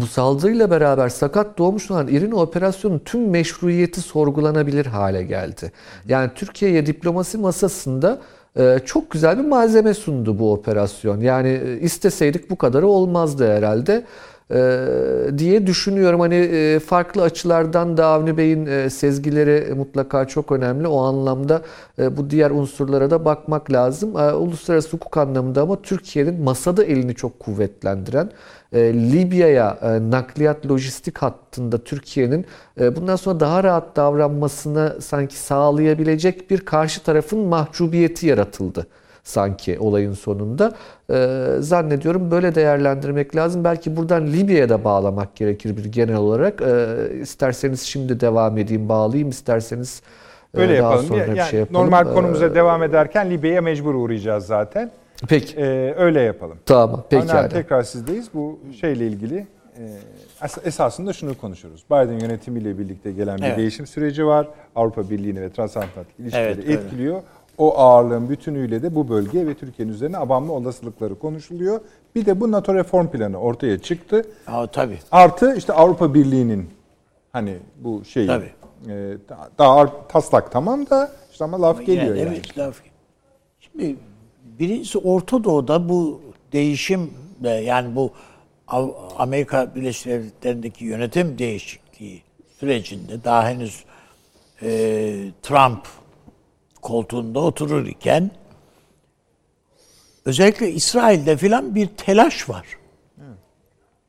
[0.00, 5.72] bu saldırıyla beraber sakat doğmuş olan İrini operasyonun tüm meşruiyeti sorgulanabilir hale geldi.
[6.08, 8.20] Yani Türkiye'ye diplomasi masasında
[8.56, 11.20] e, çok güzel bir malzeme sundu bu operasyon.
[11.20, 14.04] Yani e, isteseydik bu kadarı olmazdı herhalde
[14.50, 14.86] e,
[15.38, 16.20] diye düşünüyorum.
[16.20, 20.88] Hani farklı açılardan da Avni Bey'in sezgileri mutlaka çok önemli.
[20.88, 21.62] O anlamda
[21.98, 24.14] bu diğer unsurlara da bakmak lazım.
[24.14, 28.30] Uluslararası hukuk anlamında ama Türkiye'nin masada elini çok kuvvetlendiren
[28.78, 32.46] Libya'ya e, nakliyat lojistik hattında Türkiye'nin
[32.80, 38.86] e, bundan sonra daha rahat davranmasını sanki sağlayabilecek bir karşı tarafın mahcubiyeti yaratıldı
[39.24, 40.72] sanki olayın sonunda.
[41.62, 43.64] zannediyorum böyle değerlendirmek lazım.
[43.64, 46.62] Belki buradan Libya'ya da bağlamak gerekir bir genel olarak.
[47.22, 49.28] İsterseniz şimdi devam edeyim, bağlayayım.
[49.28, 50.02] isterseniz
[50.54, 51.06] Öyle daha yapalım.
[51.06, 51.82] sonra yani bir şey yapalım.
[51.82, 54.90] Normal konumuza devam ederken Libya'ya mecbur uğrayacağız zaten.
[55.28, 55.56] Peki.
[55.56, 56.58] Ee, öyle yapalım.
[56.66, 57.04] Tamam.
[57.10, 57.28] Peki.
[57.28, 57.48] Yani.
[57.48, 58.28] Tekrar sizdeyiz.
[58.34, 59.46] Bu şeyle ilgili
[59.78, 59.82] e,
[60.64, 61.84] esasında şunu konuşuyoruz.
[61.90, 63.58] Biden yönetimiyle birlikte gelen bir evet.
[63.58, 64.48] değişim süreci var.
[64.76, 67.16] Avrupa Birliği'ni ve transatlantik ilişkileri evet, etkiliyor.
[67.16, 67.26] Öyle.
[67.58, 71.80] O ağırlığın bütünüyle de bu bölge ve Türkiye'nin üzerine abanma olasılıkları konuşuluyor.
[72.14, 74.26] Bir de bu NATO reform planı ortaya çıktı.
[74.46, 74.98] Aa, tabii.
[75.12, 76.70] Artı işte Avrupa Birliği'nin
[77.32, 78.28] hani bu şey e,
[79.58, 82.20] daha taslak tamam da işte ama laf geliyor yani.
[82.20, 82.76] Evet laf.
[83.60, 83.96] Şimdi
[84.58, 86.20] Birincisi Orta Doğu'da bu
[86.52, 87.10] değişim
[87.42, 88.12] yani bu
[89.18, 92.22] Amerika Birleşik Devletleri'ndeki yönetim değişikliği
[92.60, 93.84] sürecinde daha henüz
[94.62, 94.68] e,
[95.42, 95.88] Trump
[96.82, 98.30] koltuğunda otururken
[100.24, 102.66] özellikle İsrail'de filan bir telaş var.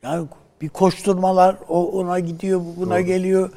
[0.04, 0.28] Yani
[0.62, 3.06] bir koşturmalar o ona gidiyor, buna Doğru.
[3.06, 3.52] geliyor.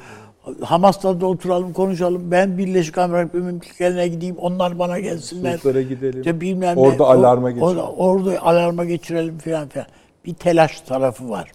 [0.61, 2.31] Hamas'ta da oturalım konuşalım.
[2.31, 4.35] Ben Birleşik Arap Emirlikleri'ne gideyim.
[4.37, 5.57] Onlar bana gelsinler.
[5.57, 6.19] Sulhlara gidelim.
[6.19, 7.09] İşte bilmem orada ne.
[7.09, 7.77] alarma geçirelim.
[7.77, 9.87] Orada, orada alarma geçirelim falan filan.
[10.25, 11.51] Bir telaş tarafı var.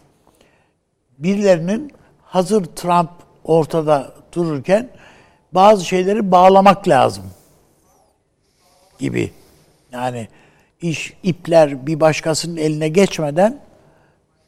[1.19, 1.93] Birilerinin
[2.23, 3.11] hazır Trump
[3.45, 4.89] ortada dururken
[5.53, 7.25] bazı şeyleri bağlamak lazım
[8.99, 9.31] gibi.
[9.93, 10.29] Yani
[10.81, 13.61] iş ipler bir başkasının eline geçmeden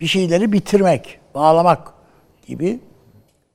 [0.00, 1.92] bir şeyleri bitirmek, bağlamak
[2.46, 2.80] gibi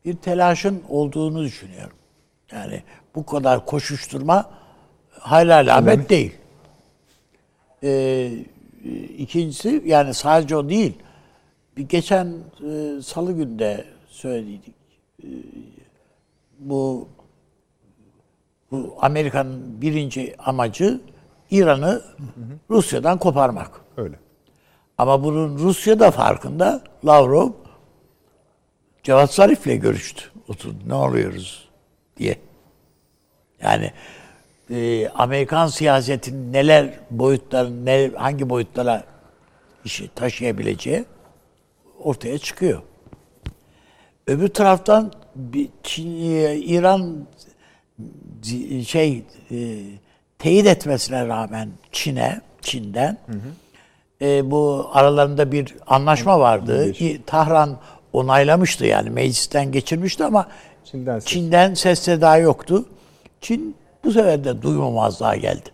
[0.05, 1.97] bir telaşın olduğunu düşünüyorum.
[2.51, 2.83] Yani
[3.15, 4.49] bu kadar koşuşturma
[5.09, 6.35] hayal alamet değil.
[7.83, 8.31] Ee,
[9.17, 10.93] ikincisi yani sadece o değil.
[11.77, 12.33] Bir geçen
[12.69, 14.73] e, salı günde söyledik.
[15.23, 15.27] E,
[16.59, 17.07] bu
[18.71, 21.01] bu Amerika'nın birinci amacı
[21.51, 22.01] İran'ı
[22.69, 23.81] Rusya'dan koparmak.
[23.97, 24.19] Öyle.
[24.97, 27.49] Ama bunun Rusya'da farkında Lavrov
[29.03, 30.23] Cevat Zarif'le görüştü.
[30.47, 31.69] Oturdu ne oluyoruz
[32.17, 32.37] diye.
[33.61, 33.91] Yani
[34.69, 39.03] e, Amerikan siyasetinin neler boyutların ne, hangi boyutlara
[39.85, 41.05] işi taşıyabileceği
[42.03, 42.81] ortaya çıkıyor.
[44.27, 46.11] Öbür taraftan bir Çin,
[46.61, 47.27] İran
[48.87, 49.79] şey e,
[50.39, 54.25] teyit etmesine rağmen Çin'e Çin'den hı hı.
[54.25, 56.93] E, bu aralarında bir anlaşma vardı.
[57.25, 57.79] Tahran
[58.13, 60.47] onaylamıştı yani meclisten geçirmişti ama
[60.85, 62.85] Çin'den ses, Çin'den ses seda yoktu.
[63.41, 65.69] Çin bu sefer de duymamazlığa geldi.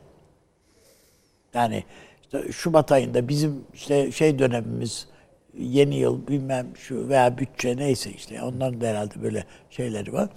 [1.54, 1.84] Yani
[2.24, 5.08] işte Şubat ayında bizim işte şey dönemimiz
[5.58, 10.30] yeni yıl bilmem şu veya bütçe neyse işte onların da herhalde böyle şeyleri var.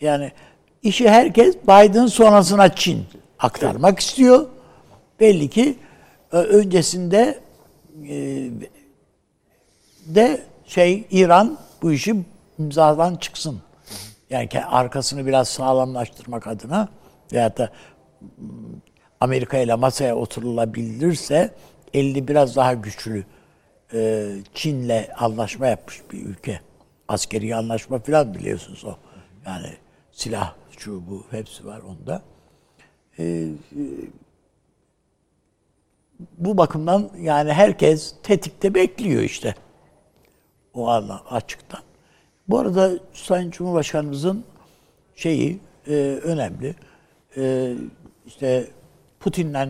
[0.00, 0.32] Yani
[0.82, 3.04] işi herkes Biden sonrasına Çin
[3.38, 4.46] aktarmak istiyor.
[5.20, 5.76] Belli ki
[6.32, 7.38] e, öncesinde
[8.08, 8.50] e,
[10.06, 12.24] de şey İran bu işi
[12.58, 13.62] imzadan çıksın.
[14.30, 16.88] Yani arkasını biraz sağlamlaştırmak adına
[17.32, 17.70] veyahut da
[18.20, 18.46] m,
[19.20, 21.54] Amerika ile masaya oturulabilirse
[21.94, 23.24] elini biraz daha güçlü
[23.94, 26.60] e, Çin'le anlaşma yapmış bir ülke.
[27.08, 28.96] Askeri anlaşma falan biliyorsunuz o.
[29.46, 29.72] Yani
[30.12, 32.22] silah şu bu hepsi var onda.
[33.18, 33.48] E,
[36.38, 39.54] bu bakımdan yani herkes tetikte bekliyor işte.
[40.74, 41.80] O anla açıktan.
[42.48, 44.44] Bu arada Sayın Cumhurbaşkanımızın
[45.14, 45.92] şeyi e,
[46.22, 46.74] önemli.
[47.36, 47.74] E,
[48.26, 48.66] işte
[49.20, 49.68] Putin'le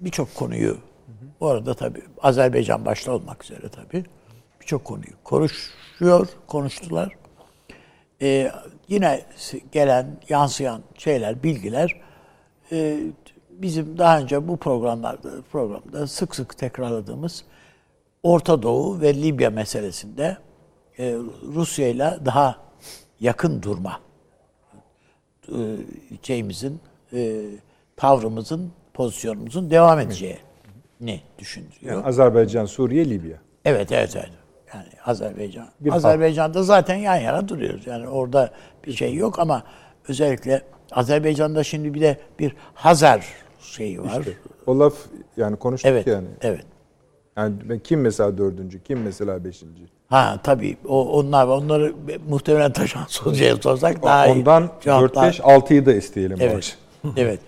[0.00, 0.78] birçok konuyu
[1.40, 4.04] bu arada tabii Azerbaycan başta olmak üzere tabii
[4.60, 7.16] birçok konuyu konuşuyor, konuştular.
[8.22, 8.52] E,
[8.88, 9.24] yine
[9.72, 12.00] gelen, yansıyan şeyler, bilgiler
[12.72, 13.00] e,
[13.50, 17.44] bizim daha önce bu programlarda programda sık sık tekrarladığımız
[18.22, 20.36] Orta Doğu ve Libya meselesinde
[20.98, 21.16] e,
[21.54, 22.56] Rusya ile daha
[23.20, 24.00] yakın durma
[25.48, 25.58] e,
[26.22, 26.80] şeyimizin
[27.12, 27.42] e,
[27.96, 31.94] tavrımızın pozisyonumuzun devam edeceğini düşündürüyor.
[31.94, 33.36] Yani Azerbaycan, Suriye, Libya.
[33.64, 34.30] Evet, evet, evet.
[34.74, 35.68] Yani Azerbaycan.
[35.80, 37.86] Bir Azerbaycan'da zaten yan yana duruyoruz.
[37.86, 38.50] Yani orada
[38.86, 39.62] bir şey yok ama
[40.08, 40.62] özellikle
[40.92, 43.26] Azerbaycan'da şimdi bir de bir Hazar
[43.60, 44.20] şeyi var.
[44.20, 44.94] İşte o laf
[45.36, 46.28] yani konuştuk evet, yani.
[46.42, 46.64] evet.
[47.38, 49.82] Yani ben- kim mesela dördüncü, kim mesela beşinci?
[50.08, 51.46] Ha tabii o onlar.
[51.46, 51.94] Onları
[52.28, 54.32] muhtemelen Taşan Hoca'ya sorsak daha iyi.
[54.32, 56.38] Ondan 4, cevaplar- 5, 6'yı da isteyelim.
[56.40, 56.78] Evet.
[57.16, 57.40] evet.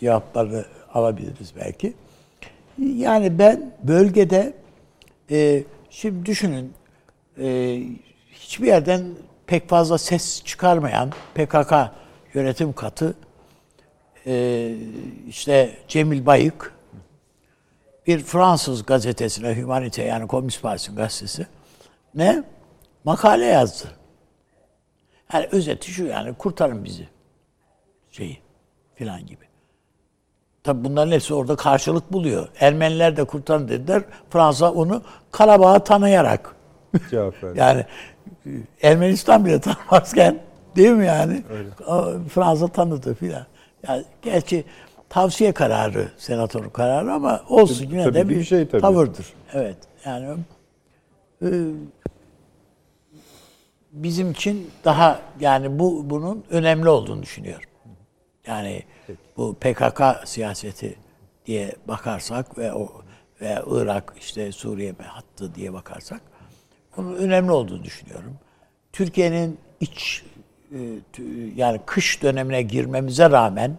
[0.00, 0.64] Cevapları
[0.94, 1.94] alabiliriz belki.
[2.78, 4.54] Yani ben bölgede
[5.30, 6.72] e, şimdi düşünün
[7.38, 7.80] e,
[8.32, 9.04] hiçbir yerden
[9.46, 11.72] pek fazla ses çıkarmayan PKK
[12.34, 13.14] yönetim katı
[14.26, 14.74] e,
[15.28, 16.72] işte Cemil Bayık
[18.06, 21.46] bir Fransız gazetesine Humanite yani Komünist Partisi'nin gazetesi
[22.14, 22.42] ne
[23.04, 23.88] makale yazdı.
[25.32, 27.08] Yani özeti şu yani kurtarın bizi
[28.10, 28.38] şeyi
[28.94, 29.44] filan gibi.
[30.64, 32.48] Tabi bunların hepsi orada karşılık buluyor.
[32.60, 34.02] Ermeniler de kurtarın dediler.
[34.30, 36.56] Fransa onu Karabağ'ı tanıyarak
[37.10, 37.58] Cevap verdi.
[37.60, 37.86] yani
[38.82, 40.38] Ermenistan bile tanımazken
[40.76, 41.42] değil mi yani?
[41.86, 43.46] O, Fransa tanıdı filan.
[43.88, 44.64] Yani gerçi
[45.12, 48.80] tavsiye kararı, senatörün kararı ama olsun yine Tabii de bir, bir şey tabii.
[48.80, 49.26] tavırdır.
[49.52, 49.76] Evet.
[50.04, 50.38] Yani
[51.42, 51.48] e,
[53.92, 57.68] bizim için daha yani bu bunun önemli olduğunu düşünüyorum.
[58.46, 58.82] Yani
[59.36, 60.96] bu PKK siyaseti
[61.46, 62.92] diye bakarsak ve o
[63.40, 66.20] ve Irak işte Suriye hattı diye bakarsak
[66.96, 68.38] bunun önemli olduğunu düşünüyorum.
[68.92, 70.24] Türkiye'nin iç
[70.72, 70.78] e,
[71.56, 73.76] yani kış dönemine girmemize rağmen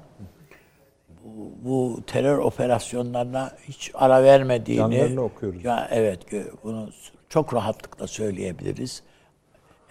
[1.63, 5.65] bu, terör operasyonlarına hiç ara vermediğini Yanlarını okuyoruz.
[5.65, 6.19] Ya evet
[6.63, 6.89] bunu
[7.29, 9.03] çok rahatlıkla söyleyebiliriz.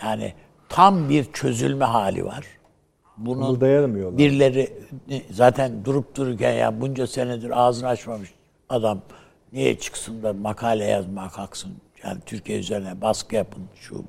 [0.03, 0.33] Yani
[0.69, 2.47] tam bir çözülme hali var.
[3.17, 4.19] Bunun Kımıldayamıyorlar.
[4.19, 4.73] birileri
[5.31, 8.35] zaten durup dururken ya bunca senedir ağzını açmamış
[8.69, 9.01] adam
[9.53, 11.73] niye çıksın da makale yazmak kalksın
[12.05, 14.05] yani Türkiye üzerine baskı yapın şu bu.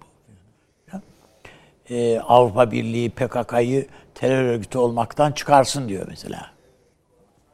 [1.89, 6.51] Ee, Avrupa Birliği PKK'yı terör örgütü olmaktan çıkarsın diyor mesela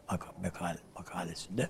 [0.09, 1.67] Mak- makale, makalesinde.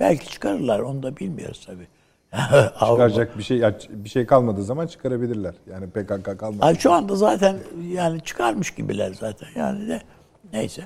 [0.00, 1.86] Belki çıkarırlar onu da bilmiyoruz tabii.
[2.78, 5.54] Çıkaracak bir şey bir şey kalmadığı zaman çıkarabilirler.
[5.70, 6.58] Yani PKK kalmadı.
[6.64, 7.56] Ay şu anda zaten
[7.88, 10.02] yani çıkarmış gibiler zaten yani de
[10.52, 10.82] neyse.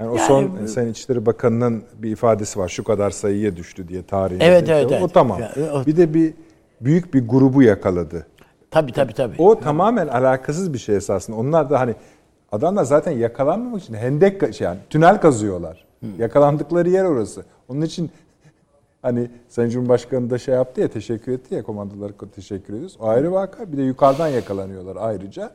[0.00, 2.68] Yani o Yani son Sayın İçişleri Bakanı'nın bir ifadesi var.
[2.68, 4.40] Şu kadar sayıya düştü diye tarihin.
[4.40, 5.02] Evet, evet, evet.
[5.02, 5.40] O tamam.
[5.72, 6.34] O- Bir de bir
[6.80, 8.26] büyük bir grubu yakaladı.
[8.70, 9.36] Tabii tabii tabii.
[9.42, 11.36] O tamamen alakasız bir şey esasında.
[11.36, 11.94] Onlar da hani
[12.52, 15.87] adamlar zaten yakalanmamak için hendek şey yani tünel kazıyorlar.
[16.18, 17.44] Yakalandıkları yer orası.
[17.68, 18.10] Onun için
[19.02, 22.96] hani Sayın Cumhurbaşkanı da şey yaptı ya teşekkür etti ya komandolara teşekkür ediyoruz.
[23.00, 23.72] O ayrı vaka.
[23.72, 25.52] Bir de yukarıdan yakalanıyorlar ayrıca.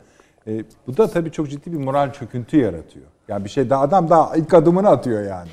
[0.47, 3.05] E, bu da tabii çok ciddi bir moral çöküntü yaratıyor.
[3.27, 5.49] Yani bir şey daha adam daha ilk adımını atıyor yani.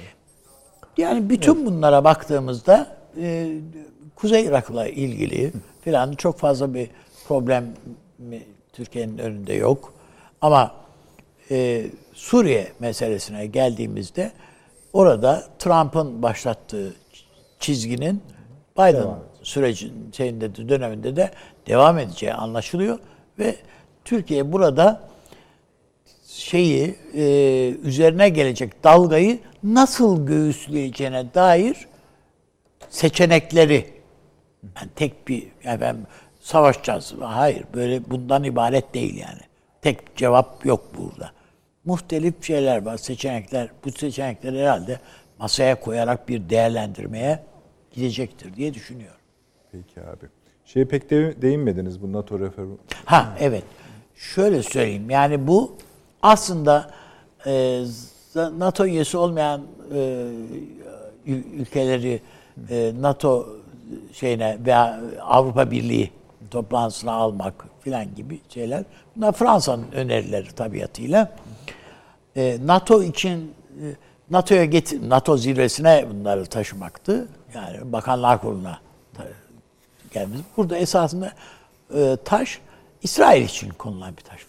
[0.96, 3.56] Yani bütün bunlara baktığımızda e,
[4.16, 6.90] Kuzey Irak'la ilgili filan çok fazla bir
[7.28, 7.64] problem
[8.72, 9.92] Türkiye'nin önünde yok.
[10.40, 10.72] Ama
[11.50, 14.32] e, Suriye meselesine geldiğimizde
[14.92, 16.94] orada Trump'ın başlattığı
[17.60, 18.22] çizginin
[18.78, 19.06] Biden
[19.42, 21.30] sürecin şeyinde döneminde de
[21.66, 22.98] devam edeceği anlaşılıyor
[23.38, 23.56] ve
[24.04, 25.00] Türkiye burada
[26.26, 27.24] şeyi e,
[27.82, 31.88] üzerine gelecek dalgayı nasıl göğüsleyeceğine dair
[32.88, 33.86] seçenekleri
[34.76, 35.96] yani tek bir yani ben
[36.40, 37.14] savaşacağız.
[37.20, 39.40] Hayır böyle bundan ibaret değil yani.
[39.82, 41.32] Tek cevap yok burada.
[41.84, 43.68] Muhtelif şeyler var, seçenekler.
[43.84, 45.00] Bu seçenekleri herhalde
[45.38, 47.42] masaya koyarak bir değerlendirmeye
[47.92, 49.20] gidecektir diye düşünüyorum.
[49.72, 50.26] Peki abi.
[50.64, 52.78] Şeye pek de, değinmediniz bu NATO reformu.
[53.04, 53.64] Ha evet.
[54.14, 55.10] Şöyle söyleyeyim.
[55.10, 55.76] Yani bu
[56.22, 56.90] aslında
[57.46, 57.84] e,
[58.34, 59.62] NATO üyesi olmayan
[59.94, 60.26] e,
[61.26, 62.20] ülkeleri
[62.70, 63.48] e, NATO
[64.12, 66.10] şeyine veya Avrupa Birliği
[66.50, 68.84] toplantısına almak filan gibi şeyler.
[69.16, 71.32] Bunlar Fransa'nın önerileri tabiatıyla.
[72.36, 73.84] E, NATO için e,
[74.30, 77.28] NATO'ya getir NATO zirvesine bunları taşımaktı.
[77.54, 78.80] Yani Bakanlar Kurulu'na
[80.12, 80.40] gelmemiz.
[80.56, 81.32] Burada esasında
[81.94, 82.60] e, taş
[83.02, 84.46] İsrail için konulan bir taş.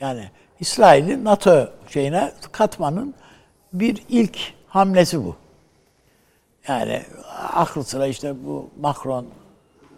[0.00, 3.14] Yani İsrail'i NATO şeyine katmanın
[3.72, 5.36] bir ilk hamlesi bu.
[6.68, 7.02] Yani
[7.52, 9.26] aklı sıra işte bu Macron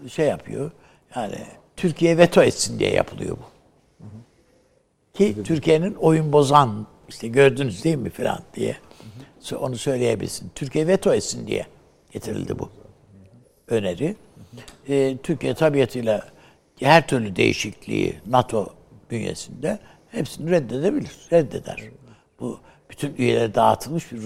[0.08, 0.70] şey yapıyor.
[1.16, 1.38] Yani
[1.76, 3.50] Türkiye veto etsin diye yapılıyor bu.
[5.14, 8.76] Ki Türkiye'nin oyun bozan işte gördünüz değil mi filan diye
[9.58, 10.50] onu söyleyebilsin.
[10.54, 11.66] Türkiye veto etsin diye
[12.10, 12.70] getirildi bu
[13.68, 14.16] öneri.
[14.88, 16.28] Ee, Türkiye tabiatıyla
[16.80, 18.74] her türlü değişikliği NATO
[19.10, 21.82] bünyesinde hepsini reddedebilir, reddeder.
[22.40, 24.20] Bu bütün üyeleri dağıtılmış bir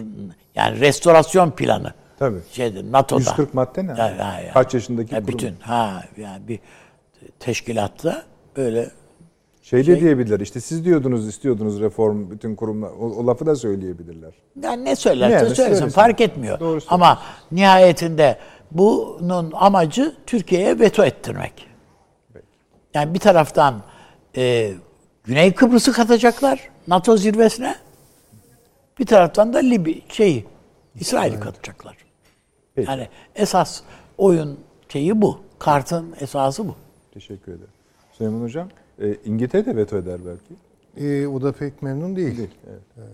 [0.55, 1.95] yani restorasyon planı.
[2.19, 2.39] Tabii.
[2.53, 3.21] Şeyde NATO'da.
[3.21, 3.95] 140 madde ne?
[3.99, 5.39] Yani, yani, Kaç yaşındaki yani kurum?
[5.39, 6.59] bütün ha yani bir
[7.41, 8.25] teşkilatta
[8.57, 8.91] böyle
[9.65, 13.57] Şey de Şey- diyebilirler işte siz diyordunuz istiyordunuz reform bütün kurumlar o, o lafı da
[13.57, 14.35] söyleyebilirler.
[14.63, 15.89] yani ne söylerse yani, söylesin söylesin.
[15.89, 16.61] fark etmiyor.
[16.61, 16.81] Doğru.
[16.89, 18.39] Ama nihayetinde
[18.71, 21.67] bunun amacı Türkiye'ye veto ettirmek.
[22.95, 23.83] Yani bir taraftan
[24.37, 24.73] e,
[25.25, 27.77] Güney Kıbrıs'ı katacaklar NATO zirvesine.
[28.99, 30.45] Bir taraftan da Libya şeyi
[30.95, 31.97] İsrail'i katacaklar.
[32.75, 32.91] Peki.
[32.91, 33.81] Yani esas
[34.19, 34.59] oyun
[34.89, 35.41] şeyi bu.
[35.59, 36.77] Kartın esası bu.
[37.15, 37.71] Teşekkür ederim.
[38.13, 38.69] Süleyman Hocam
[38.99, 40.55] e, İngiltere de veto eder belki.
[41.07, 42.37] E, o da pek memnun değil.
[42.37, 42.83] Değil, evet.
[42.97, 43.05] E,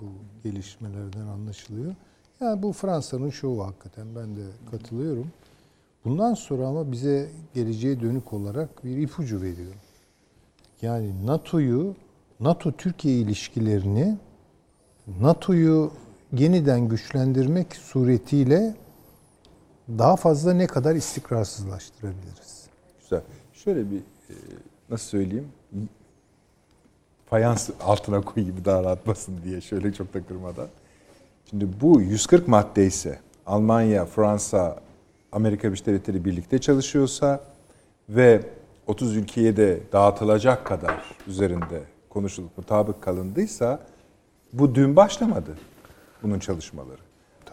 [0.00, 0.04] bu
[0.44, 1.94] gelişmelerden anlaşılıyor.
[2.40, 5.26] Yani bu Fransa'nın şovu hakikaten ben de katılıyorum.
[6.04, 9.74] Bundan sonra ama bize geleceğe dönük olarak bir ipucu veriyor.
[10.82, 11.94] Yani NATO'yu,
[12.40, 14.18] NATO-Türkiye ilişkilerini
[15.20, 15.90] NATO'yu
[16.32, 18.74] yeniden güçlendirmek suretiyle
[19.88, 22.66] daha fazla ne kadar istikrarsızlaştırabiliriz?
[23.00, 23.22] Güzel.
[23.52, 24.34] Şöyle bir e,
[24.90, 25.48] nasıl söyleyeyim
[27.30, 30.68] fayans altına koy gibi daha rahat basın diye şöyle çok da kırmadan.
[31.50, 34.80] Şimdi bu 140 madde ise Almanya, Fransa,
[35.32, 37.40] Amerika Birleşik Devletleri birlikte çalışıyorsa
[38.08, 38.42] ve
[38.86, 43.80] 30 ülkeye de dağıtılacak kadar üzerinde konuşulup mutabık kalındıysa
[44.52, 45.58] bu dün başlamadı
[46.22, 47.00] bunun çalışmaları.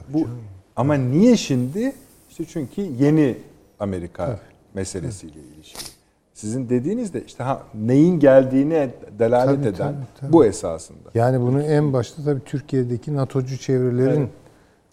[0.09, 0.27] bu
[0.75, 1.95] ama niye şimdi?
[2.29, 3.37] İşte çünkü yeni
[3.79, 4.39] Amerika
[4.73, 5.94] meselesiyle ilişkili.
[6.35, 10.33] Sizin dediğinizde işte ha, neyin geldiğine delalet Tabii, eden tabii, tabii.
[10.33, 11.09] bu esasında.
[11.13, 14.29] Yani bunu en başta tabii Türkiye'deki NATO'cu çevrelerin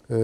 [0.09, 0.17] e,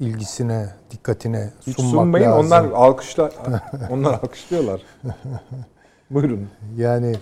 [0.00, 2.46] ilgisine, dikkatine Hiç sunmak sunmayın lazım.
[2.46, 3.32] onlar alkışlar
[3.90, 4.82] onlar alkışlıyorlar.
[6.10, 6.48] Buyurun.
[6.76, 7.16] Yani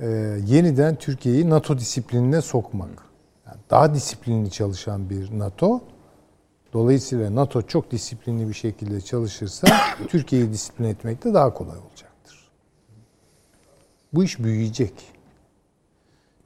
[0.00, 0.06] e,
[0.46, 2.90] yeniden Türkiye'yi NATO disiplinine sokmak.
[3.46, 5.80] Yani daha disiplinli çalışan bir NATO.
[6.72, 9.66] Dolayısıyla NATO çok disiplinli bir şekilde çalışırsa
[10.08, 11.91] Türkiye'yi disiplin etmek de daha kolay olacaktır.
[14.12, 14.92] Bu iş büyüyecek.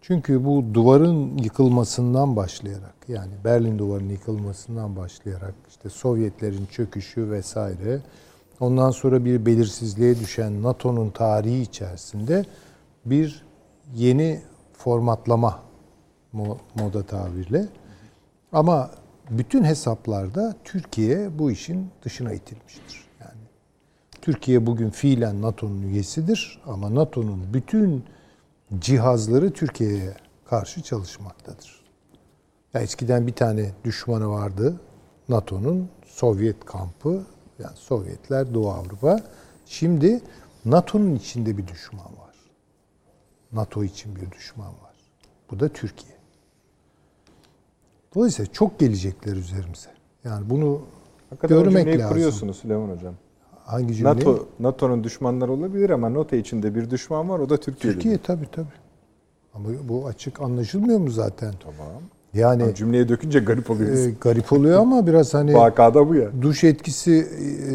[0.01, 8.01] Çünkü bu duvarın yıkılmasından başlayarak yani Berlin duvarının yıkılmasından başlayarak işte Sovyetlerin çöküşü vesaire
[8.61, 12.45] ondan sonra bir belirsizliğe düşen NATO'nun tarihi içerisinde
[13.05, 13.45] bir
[13.95, 14.41] yeni
[14.73, 15.63] formatlama
[16.35, 17.67] mo- moda tabirle
[18.53, 18.91] ama
[19.31, 23.06] bütün hesaplarda Türkiye bu işin dışına itilmiştir.
[24.27, 28.05] Türkiye bugün fiilen NATO'nun üyesidir ama NATO'nun bütün
[28.79, 30.15] cihazları Türkiye'ye
[30.45, 31.85] karşı çalışmaktadır.
[32.75, 34.81] Ya eskiden bir tane düşmanı vardı
[35.29, 37.27] NATO'nun Sovyet kampı
[37.59, 39.21] yani Sovyetler Doğu Avrupa.
[39.67, 40.21] Şimdi
[40.65, 42.37] NATO'nun içinde bir düşman var.
[43.53, 44.97] NATO için bir düşman var.
[45.51, 46.17] Bu da Türkiye.
[48.15, 49.91] Dolayısıyla çok gelecekler üzerimize.
[50.25, 50.83] Yani bunu
[51.31, 52.09] Hakikaten görmek lazım.
[52.09, 53.15] kuruyorsunuz Süleyman Hocam.
[53.67, 54.11] Hangi cümle?
[54.11, 57.93] NATO NATO'nun düşmanları olabilir ama NATO içinde bir düşman var o da Türkiye.
[57.93, 58.67] Türkiye tabii tabii.
[59.55, 61.55] Ama bu açık anlaşılmıyor mu zaten?
[61.65, 62.03] Tamam.
[62.35, 63.97] Yani Ama cümleye dökünce garip oluyor.
[63.97, 66.29] e, garip oluyor ama biraz hani Vakada bu ya.
[66.43, 67.27] duş etkisi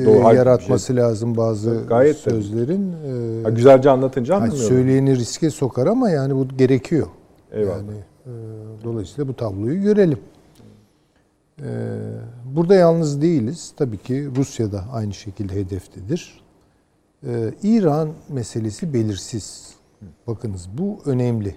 [0.02, 2.92] e, Doğru, hayır, yaratması lazım bazı Gayet sözlerin.
[2.92, 4.68] E, Ha, güzelce anlatınca anlamıyorum.
[4.68, 7.08] söyleyeni riske sokar ama yani bu gerekiyor.
[7.52, 7.78] Eyvallah.
[7.78, 7.92] Yani
[8.26, 8.32] e,
[8.84, 10.18] dolayısıyla bu tabloyu görelim.
[11.60, 11.70] E,
[12.56, 13.74] burada yalnız değiliz.
[13.78, 16.42] Tabii ki Rusya da aynı şekilde hedeftedir.
[17.28, 19.76] E, İran meselesi belirsiz.
[20.28, 21.56] Bakınız bu önemli.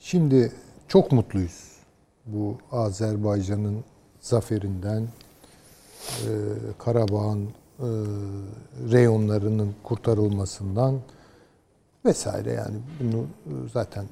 [0.00, 0.52] Şimdi
[0.88, 1.72] çok mutluyuz
[2.26, 3.84] bu Azerbaycan'ın
[4.20, 6.28] zaferinden, e,
[6.78, 7.88] Karabağ'ın e,
[8.92, 11.00] reyonlarının kurtarılmasından
[12.04, 13.26] vesaire yani bunu
[13.72, 14.06] zaten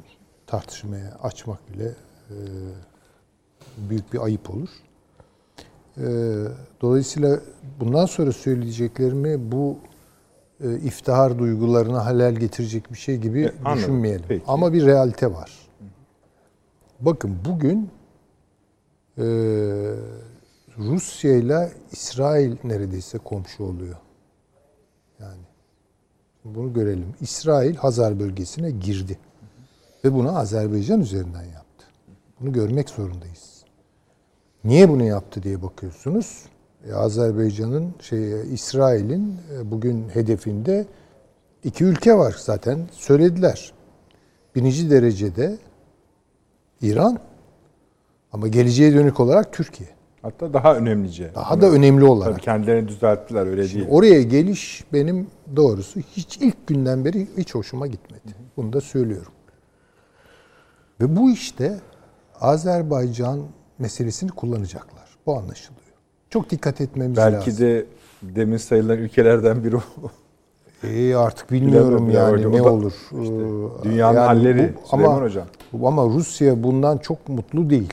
[0.46, 1.94] tartışmaya açmak bile
[2.30, 2.36] e,
[3.76, 4.68] büyük bir ayıp olur.
[5.98, 6.02] E,
[6.80, 7.40] dolayısıyla
[7.80, 9.78] bundan sonra söyleyeceklerimi bu
[10.64, 13.76] e, iftihar duygularına halel getirecek bir şey gibi E, anladım.
[13.78, 14.24] düşünmeyelim.
[14.28, 14.44] Peki.
[14.46, 15.50] Ama bir realite var.
[17.00, 17.90] Bakın bugün
[19.18, 19.24] e,
[20.78, 23.96] Rusya ile İsrail neredeyse komşu oluyor.
[25.20, 25.40] Yani
[26.44, 27.14] bunu görelim.
[27.20, 29.18] İsrail Hazar bölgesine girdi.
[30.04, 31.86] Ve bunu Azerbaycan üzerinden yaptı.
[32.40, 33.49] Bunu görmek zorundayız.
[34.64, 36.44] Niye bunu yaptı diye bakıyorsunuz.
[36.88, 40.86] E, Azerbaycan'ın şey İsrail'in e, bugün hedefinde
[41.64, 43.72] iki ülke var zaten söylediler.
[44.54, 45.58] Birinci derecede
[46.82, 47.18] İran
[48.32, 49.88] ama geleceğe dönük olarak Türkiye.
[50.22, 51.34] Hatta daha önemlice.
[51.34, 52.32] Daha da önemli olarak.
[52.32, 53.86] Tabii kendilerini düzelttiler öyle değil.
[53.90, 58.34] Oraya geliş benim doğrusu hiç ilk günden beri hiç hoşuma gitmedi.
[58.56, 59.32] Bunu da söylüyorum.
[61.00, 61.80] Ve bu işte
[62.40, 63.40] Azerbaycan
[63.80, 65.16] meselesini kullanacaklar.
[65.26, 65.80] Bu anlaşılıyor.
[66.30, 67.66] Çok dikkat etmemiz Belki lazım.
[67.66, 67.86] de
[68.22, 69.80] demin sayılan ülkelerden biri o.
[70.88, 72.52] İyi artık bilmiyorum yani hocam.
[72.52, 72.92] ne O da olur.
[72.92, 75.46] işte Ee, dünyanın yani halleri bu- Süleyman ama, Hocam.
[75.84, 77.92] Ama Rusya bundan çok mutlu değil.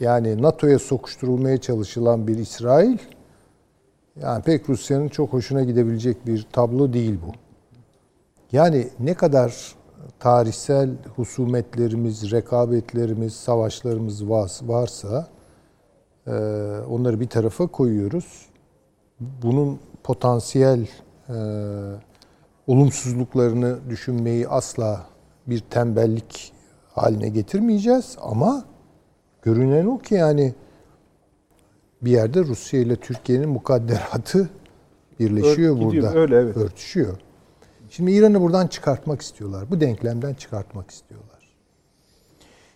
[0.00, 2.98] Yani NATO'ya sokuşturulmaya çalışılan bir İsrail
[4.22, 7.32] yani pek Rusya'nın çok hoşuna gidebilecek bir tablo değil bu.
[8.52, 9.74] Yani ne kadar
[10.18, 14.28] tarihsel husumetlerimiz, rekabetlerimiz, savaşlarımız
[14.62, 15.28] varsa
[16.26, 16.30] e,
[16.88, 18.46] onları bir tarafa koyuyoruz.
[19.20, 20.88] Bunun potansiyel
[21.28, 21.36] e,
[22.66, 25.06] olumsuzluklarını düşünmeyi asla
[25.46, 26.52] bir tembellik
[26.94, 28.64] haline getirmeyeceğiz ama
[29.42, 30.54] görünen o ki yani
[32.02, 34.48] bir yerde Rusya ile Türkiye'nin mukadderatı
[35.20, 36.18] birleşiyor Ör- gidiyor, burada.
[36.18, 36.56] öyle, evet.
[36.56, 37.18] Örtüşüyor.
[37.96, 39.70] Şimdi İran'ı buradan çıkartmak istiyorlar.
[39.70, 41.54] Bu denklemden çıkartmak istiyorlar.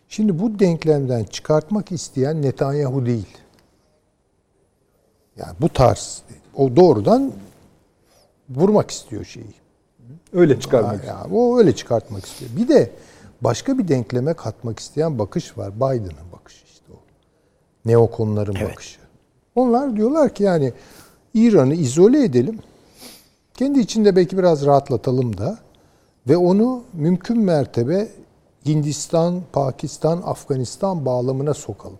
[0.08, 3.38] Şimdi bu denklemden çıkartmak isteyen Netanyahu değil.
[5.36, 6.22] Yani bu tarz
[6.54, 7.32] o doğrudan
[8.50, 9.54] vurmak istiyor şeyi.
[10.32, 11.04] Öyle çıkarmak.
[11.04, 12.50] Ya, o öyle çıkartmak istiyor.
[12.56, 12.90] Bir de
[13.40, 15.76] başka bir denkleme katmak isteyen bakış var.
[15.76, 16.96] Biden'ın bakışı işte o.
[17.84, 19.00] Neokonların bakışı.
[19.54, 20.72] Onlar diyorlar ki yani
[21.34, 22.58] İran'ı izole edelim.
[23.60, 25.58] Kendi içinde belki biraz rahatlatalım da
[26.28, 28.08] ve onu mümkün mertebe
[28.66, 31.98] Hindistan, Pakistan, Afganistan bağlamına sokalım.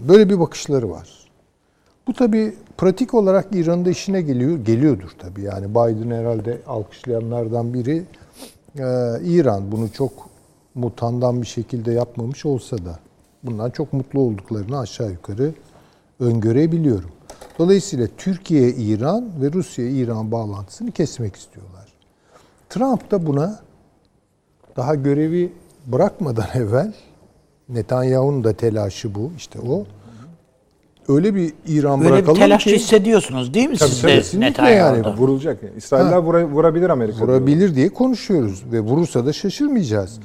[0.00, 1.30] Böyle bir bakışları var.
[2.06, 5.42] Bu tabi pratik olarak İran'ın da işine geliyor, geliyordur tabi.
[5.42, 8.04] Yani Biden herhalde alkışlayanlardan biri.
[8.78, 8.82] Ee,
[9.24, 10.12] İran bunu çok
[10.74, 12.98] mutandan bir şekilde yapmamış olsa da
[13.42, 15.52] bundan çok mutlu olduklarını aşağı yukarı
[16.20, 17.10] öngörebiliyorum.
[17.58, 21.92] Dolayısıyla Türkiye, İran ve Rusya, İran bağlantısını kesmek istiyorlar.
[22.70, 23.60] Trump da buna
[24.76, 25.52] daha görevi
[25.86, 26.92] bırakmadan evvel
[27.68, 29.84] Netanyahu'nun da telaşı bu işte o.
[31.08, 34.02] Öyle bir İran Böyle bir bırakalım telaş ki hissediyorsunuz değil mi Tabii, siz
[34.32, 35.08] de Netanyahu'da?
[35.08, 35.18] yani.
[35.18, 35.62] Vurulacak.
[35.62, 35.76] yani.
[35.76, 37.20] İsrailler vura- vurabilir Amerika.
[37.20, 40.20] vurabilir diye konuşuyoruz ve vurursa da şaşırmayacağız.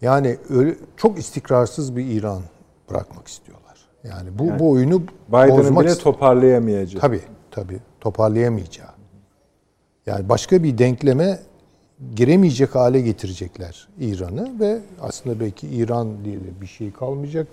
[0.00, 2.42] Yani öyle çok istikrarsız bir İran
[2.90, 3.63] bırakmak istiyorlar.
[4.04, 7.00] Yani bu bu oyunu Biden'ın bile toparlayamayacağı.
[7.00, 8.88] Tabii tabii toparlayamayacağı.
[10.06, 11.38] Yani başka bir denkleme
[12.14, 17.46] giremeyecek hale getirecekler İran'ı ve aslında belki İran diye de bir şey kalmayacak.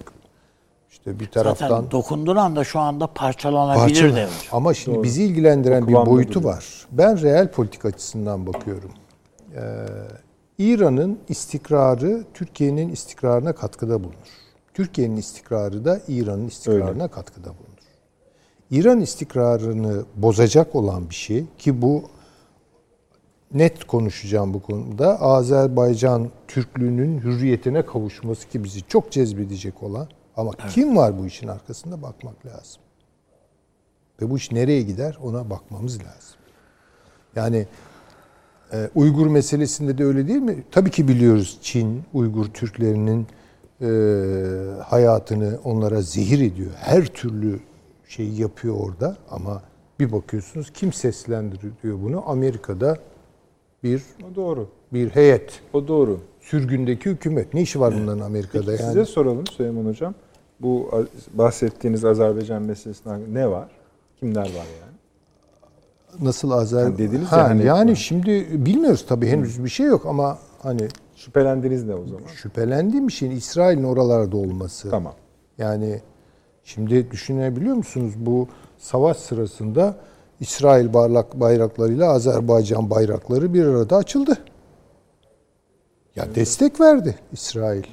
[0.91, 4.16] İşte bir taraftan Zaten dokunduğun anda şu anda parçalanabilir Parçalı.
[4.16, 4.32] de hocam.
[4.52, 6.88] Ama şimdi bizi ilgilendiren bir boyutu var.
[6.91, 8.91] Ben reel politik açısından bakıyorum.
[9.56, 9.62] Ee,
[10.58, 14.41] İran'ın istikrarı Türkiye'nin istikrarına katkıda bulunur.
[14.74, 17.72] Türkiye'nin istikrarı da İran'ın istikrarına katkıda bulunur.
[18.72, 22.03] İran istikrarını bozacak olan bir şey ki bu
[23.53, 25.22] net konuşacağım bu konuda.
[25.22, 30.07] Azerbaycan Türklüğünün hürriyetine kavuşması ki bizi çok cezbedecek olan
[30.38, 32.82] ama kim var bu işin arkasında bakmak lazım.
[34.22, 36.39] Ve bu iş nereye gider ona bakmamız lazım.
[37.36, 37.67] Yani
[38.74, 40.63] e, Uygur meselesinde de öyle değil mi?
[40.72, 43.28] Tabii ki biliyoruz Çin, Uygur Türklerinin
[43.82, 43.88] e,
[44.84, 46.72] hayatını onlara zehir ediyor.
[46.76, 47.60] Her türlü
[48.08, 49.62] şeyi yapıyor orada ama
[50.00, 52.30] bir bakıyorsunuz kim seslendiriyor bunu?
[52.30, 52.98] Amerika'da
[53.84, 54.68] bir O doğru.
[54.94, 55.60] bir heyet.
[55.74, 56.20] O doğru.
[56.42, 57.54] Sürgündeki hükümet.
[57.54, 58.94] Ne işi var bunların Amerika'da Peki yani?
[58.94, 60.14] size soralım Süleyman Hocam.
[60.60, 60.90] Bu
[61.34, 63.68] bahsettiğiniz Azerbaycan meselesinden ne var?
[64.20, 64.48] Kimler var
[64.82, 64.92] yani?
[66.20, 66.84] Nasıl Azer?
[66.84, 70.88] Yani dediniz ha, ya hani- yani şimdi bilmiyoruz tabii henüz bir şey yok ama hani
[71.26, 72.28] Şüphelendiğiniz ne o zaman?
[72.28, 74.89] Şüphelendiğim işin İsrail'in oralarda olması.
[74.89, 75.13] Tamam.
[75.57, 76.01] Yani
[76.63, 78.47] şimdi düşünebiliyor musunuz bu
[78.78, 79.97] savaş sırasında
[80.39, 84.38] İsrail bayrak, bayraklarıyla Azerbaycan bayrakları bir arada açıldı.
[86.15, 87.84] Ya destek verdi İsrail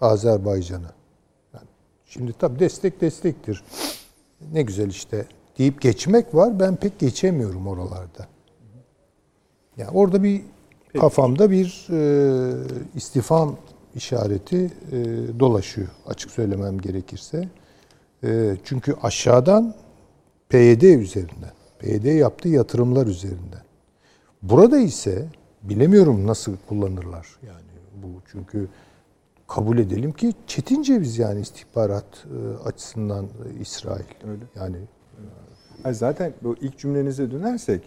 [0.00, 0.92] Azerbaycan'a.
[1.54, 1.68] Yani
[2.04, 3.64] şimdi tabii destek destektir.
[4.52, 5.26] Ne güzel işte
[5.58, 6.60] deyip geçmek var.
[6.60, 8.26] Ben pek geçemiyorum oralarda.
[9.76, 10.42] Yani orada bir
[11.00, 13.56] kafamda bir e, istifam
[13.94, 14.96] işareti e,
[15.40, 17.48] dolaşıyor açık söylemem gerekirse.
[18.24, 19.74] E, çünkü aşağıdan
[20.48, 23.62] PYD üzerinden, PYD yaptığı yatırımlar üzerinden.
[24.42, 25.26] Burada ise
[25.62, 27.60] bilemiyorum nasıl kullanırlar yani
[28.02, 28.68] bu çünkü
[29.48, 34.04] kabul edelim ki çetin ceviz yani istihbarat e, açısından e, İsrail.
[34.28, 34.44] Öyle.
[34.56, 34.76] Yani
[35.82, 37.82] Hayır, zaten bu ilk cümlenize dönersek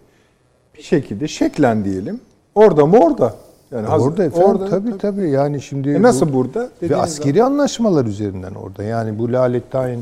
[0.77, 2.21] bir şekilde şeklen diyelim.
[2.55, 3.33] Orada mı orada?
[3.71, 6.69] Yani hazır- orada efendim orada, tabii tabii yani şimdi E nasıl bu- burada?
[6.81, 8.83] Ve askeri anlaşmalar üzerinden orada.
[8.83, 9.99] Yani bu Lalettayn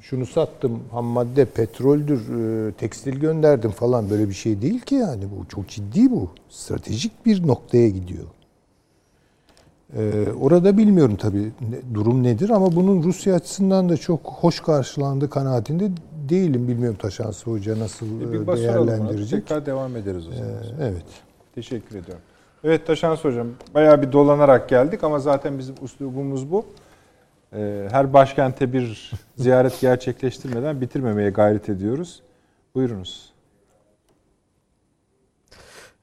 [0.00, 2.20] şunu sattım, ham madde, petroldür,
[2.68, 6.28] e, tekstil gönderdim falan böyle bir şey değil ki yani bu çok ciddi bu.
[6.50, 8.24] Stratejik bir noktaya gidiyor.
[9.96, 15.30] Ee, orada bilmiyorum tabii ne- durum nedir ama bunun Rusya açısından da çok hoş karşılandığı
[15.30, 15.90] kanaatinde
[16.28, 16.68] değilim.
[16.68, 18.28] Bilmiyorum Taşansı Hoca nasıl zaman.
[18.28, 19.40] E, bir e, değerlendirecek.
[19.46, 20.50] Tekrar devam ederiz o zaman.
[20.50, 21.04] Ee, evet.
[21.58, 22.22] Teşekkür ediyorum.
[22.64, 26.66] Evet Taşans Hocam bayağı bir dolanarak geldik ama zaten bizim uslubumuz bu.
[27.52, 32.22] Ee, Her başkente bir ziyaret gerçekleştirmeden bitirmemeye gayret ediyoruz.
[32.74, 33.32] Buyurunuz.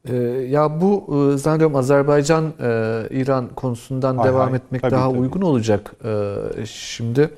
[0.06, 0.16] Ee,
[0.50, 4.58] ya bu e, zannediyorum Azerbaycan e, konusundan Hay devam hay.
[4.58, 5.20] etmek Tabii, daha tabii.
[5.20, 5.92] uygun olacak.
[6.06, 7.30] Ee, şimdi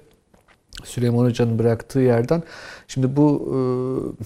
[0.84, 2.44] Süleyman Hoca'nın bıraktığı yerden
[2.88, 4.18] şimdi bu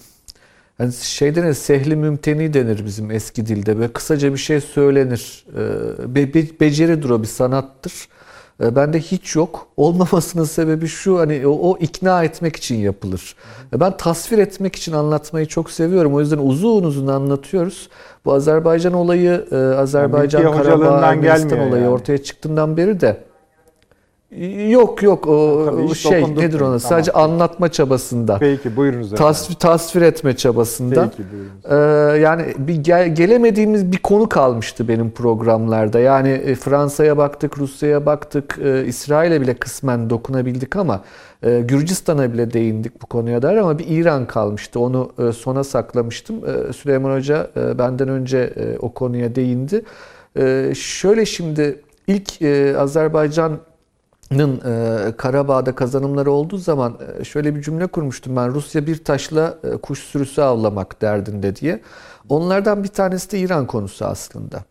[0.82, 5.44] hani şey denir sehli mümteni denir bizim eski dilde ve kısaca bir şey söylenir.
[5.56, 7.92] Ee, be, be- beceridir o bir sanattır.
[8.62, 9.66] Ee, Bende hiç yok.
[9.76, 13.34] Olmamasının sebebi şu hani o, o ikna etmek için yapılır.
[13.74, 16.14] Ee, Ben tasvir etmek için anlatmayı çok seviyorum.
[16.14, 17.88] O yüzden uzun uzun anlatıyoruz.
[18.24, 21.92] Bu Azerbaycan olayı, e, Azerbaycan Mülkiye Karabağ, Ermenistan olayı yani.
[21.92, 23.24] ortaya çıktığından beri de
[24.70, 26.66] Yok yok o Tabii, şey nedir ona?
[26.66, 26.80] Tamam.
[26.80, 28.36] Sadece anlatma çabasında.
[28.40, 29.10] Peki buyurunuz.
[29.10, 31.10] Tasvir, tasvir etme çabasında.
[31.16, 32.14] Peki buyurunuz.
[32.14, 36.00] Ee, yani bir gel- gelemediğimiz bir konu kalmıştı benim programlarda.
[36.00, 41.00] Yani e, Fransa'ya baktık, Rusya'ya baktık, e, İsrail'e bile kısmen dokunabildik ama
[41.42, 44.80] e, Gürcistan'a bile değindik bu konuya dair ama bir İran kalmıştı.
[44.80, 46.36] Onu e, sona saklamıştım.
[46.36, 49.82] E, Süleyman Hoca e, benden önce e, o konuya değindi.
[50.38, 53.58] E, şöyle şimdi ilk e, Azerbaycan
[55.16, 58.54] Karabağ'da kazanımları olduğu zaman e, şöyle bir cümle kurmuştum ben.
[58.54, 61.80] Rusya bir taşla e, kuş sürüsü avlamak derdinde diye.
[62.28, 64.64] Onlardan bir tanesi de İran konusu aslında.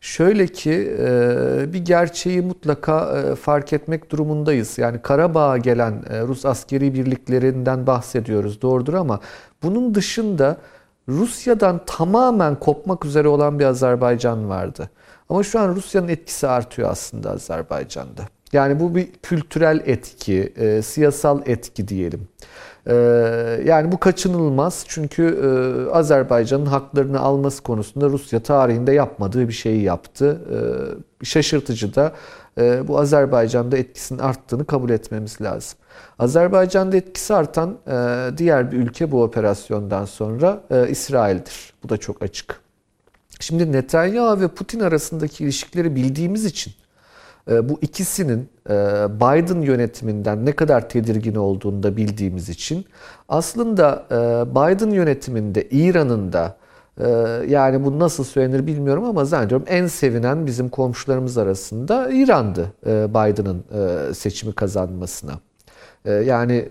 [0.00, 4.78] Şöyle ki e, bir gerçeği mutlaka e, fark etmek durumundayız.
[4.78, 9.20] Yani Karabağ'a gelen e, Rus askeri birliklerinden bahsediyoruz doğrudur ama
[9.62, 10.56] bunun dışında
[11.08, 14.90] Rusya'dan tamamen kopmak üzere olan bir Azerbaycan vardı.
[15.28, 18.35] Ama şu an Rusya'nın etkisi artıyor aslında Azerbaycan'da.
[18.52, 22.28] Yani bu bir kültürel etki, e, siyasal etki diyelim.
[22.86, 22.94] E,
[23.64, 30.40] yani bu kaçınılmaz çünkü e, Azerbaycan'ın haklarını alması konusunda Rusya tarihinde yapmadığı bir şeyi yaptı.
[31.22, 32.12] E, şaşırtıcı da
[32.58, 35.78] e, bu Azerbaycan'da etkisinin arttığını kabul etmemiz lazım.
[36.18, 41.72] Azerbaycan'da etkisi artan e, diğer bir ülke bu operasyondan sonra e, İsrail'dir.
[41.84, 42.60] Bu da çok açık.
[43.40, 46.72] Şimdi Netanyahu ve Putin arasındaki ilişkileri bildiğimiz için
[47.48, 48.74] bu ikisinin e,
[49.20, 52.84] Biden yönetiminden ne kadar tedirgin olduğunu da bildiğimiz için
[53.28, 54.14] aslında e,
[54.50, 56.56] Biden yönetiminde İran'ın da
[57.00, 57.08] e,
[57.48, 63.64] yani bu nasıl söylenir bilmiyorum ama zannediyorum en sevinen bizim komşularımız arasında İran'dı Biden'ın
[64.12, 65.32] seçimi kazanmasına.
[66.24, 66.68] Yani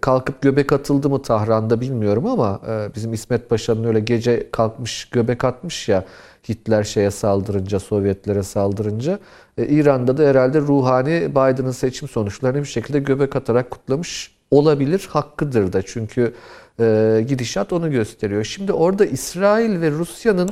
[0.00, 2.60] kalkıp göbek atıldı mı Tahran'da bilmiyorum ama
[2.96, 6.04] bizim İsmet Paşa'nın öyle gece kalkmış göbek atmış ya
[6.48, 9.18] Hitler şeye saldırınca, Sovyetlere saldırınca.
[9.58, 15.08] E, İran'da da herhalde ruhani Biden'ın seçim sonuçlarını bir şekilde göbek atarak kutlamış olabilir.
[15.10, 16.34] Hakkıdır da çünkü
[16.80, 18.44] e, gidişat onu gösteriyor.
[18.44, 20.50] Şimdi orada İsrail ve Rusya'nın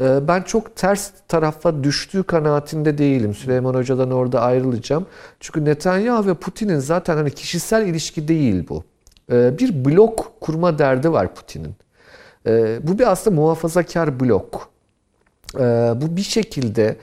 [0.00, 3.34] e, ben çok ters tarafa düştüğü kanaatinde değilim.
[3.34, 5.06] Süleyman Hoca'dan orada ayrılacağım.
[5.40, 8.84] Çünkü Netanyahu ve Putin'in zaten hani kişisel ilişki değil bu.
[9.32, 11.74] E, bir blok kurma derdi var Putin'in.
[12.46, 14.71] E, bu bir aslında muhafazakar blok.
[15.56, 16.96] Ee, bu bir şekilde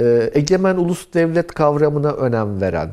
[0.00, 2.90] e, egemen ulus devlet kavramına önem veren,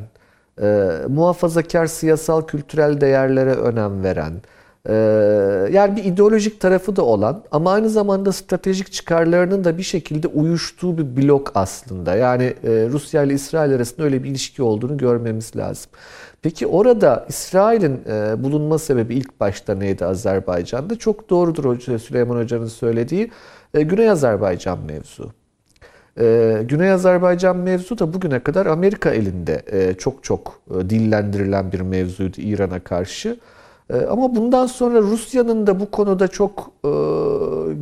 [0.62, 4.32] e, muhafazakar siyasal kültürel değerlere önem veren,
[4.88, 4.94] Ee,
[5.72, 10.98] yani bir ideolojik tarafı da olan ama aynı zamanda stratejik çıkarlarının da bir şekilde uyuştuğu
[10.98, 12.16] bir blok aslında.
[12.16, 15.90] Yani e, Rusya ile İsrail arasında öyle bir ilişki olduğunu görmemiz lazım.
[16.42, 20.98] Peki orada İsrail'in e, bulunma sebebi ilk başta neydi Azerbaycan'da?
[20.98, 23.30] Çok doğrudur Süleyman Hoca'nın söylediği
[23.74, 25.32] e, Güney Azerbaycan mevzu.
[26.20, 31.80] Ee, Güney Azerbaycan mevzu da bugüne kadar Amerika elinde e, çok çok e, dillendirilen bir
[31.80, 33.38] mevzuydu İran'a karşı.
[33.90, 36.88] E, ama bundan sonra Rusya'nın da bu konuda çok e,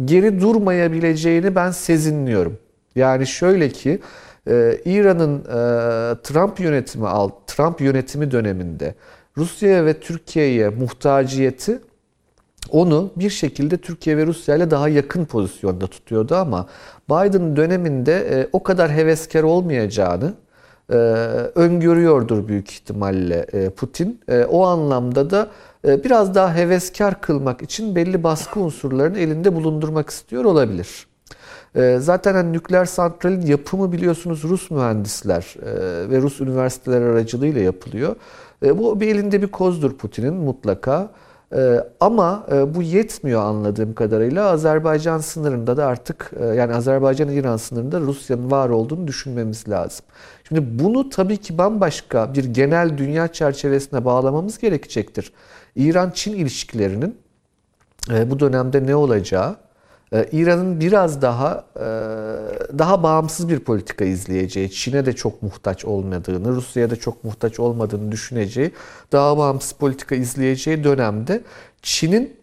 [0.05, 2.59] geri durmayabileceğini ben sezinliyorum.
[2.95, 4.01] Yani şöyle ki
[4.49, 7.07] e, İran'ın e, Trump yönetimi
[7.47, 8.95] Trump yönetimi döneminde
[9.37, 11.81] Rusya'ya ve Türkiye'ye muhtaciyeti
[12.73, 16.67] onu bir şekilde Türkiye ve Rusya ile daha yakın pozisyonda tutuyordu ama
[17.11, 20.35] Biden döneminde e, o kadar heveskar olmayacağını
[20.91, 20.95] e,
[21.55, 24.21] öngörüyordur büyük ihtimalle e, Putin.
[24.49, 25.49] O anlamda da
[25.85, 31.07] biraz daha heveskar kılmak için belli baskı unsurlarını elinde bulundurmak istiyor olabilir.
[31.99, 35.55] Zaten hani nükleer santralin yapımı biliyorsunuz Rus mühendisler
[36.11, 38.17] ve Rus üniversiteler aracılığıyla yapılıyor.
[38.63, 41.11] Bu bir elinde bir kozdur Putin'in mutlaka.
[41.57, 44.51] Ee, ama e, bu yetmiyor anladığım kadarıyla.
[44.51, 50.07] Azerbaycan sınırında da artık e, yani Azerbaycan-İran sınırında Rusya'nın var olduğunu düşünmemiz lazım.
[50.49, 55.33] Şimdi bunu tabii ki bambaşka bir genel dünya çerçevesine bağlamamız gerekecektir.
[55.77, 57.19] İran-Çin ilişkilerinin
[58.11, 59.57] e, bu dönemde ne olacağı,
[60.13, 61.87] İran'ın biraz daha e,
[62.79, 68.13] daha bağımsız bir politika izleyeceği, Çin'e de çok muhtaç olmadığını, Rusya'ya da çok muhtaç olmadığını
[68.13, 68.73] düşüneceği,
[69.13, 71.41] daha bağımsız politika izleyeceği dönemde
[71.83, 72.37] Çin'in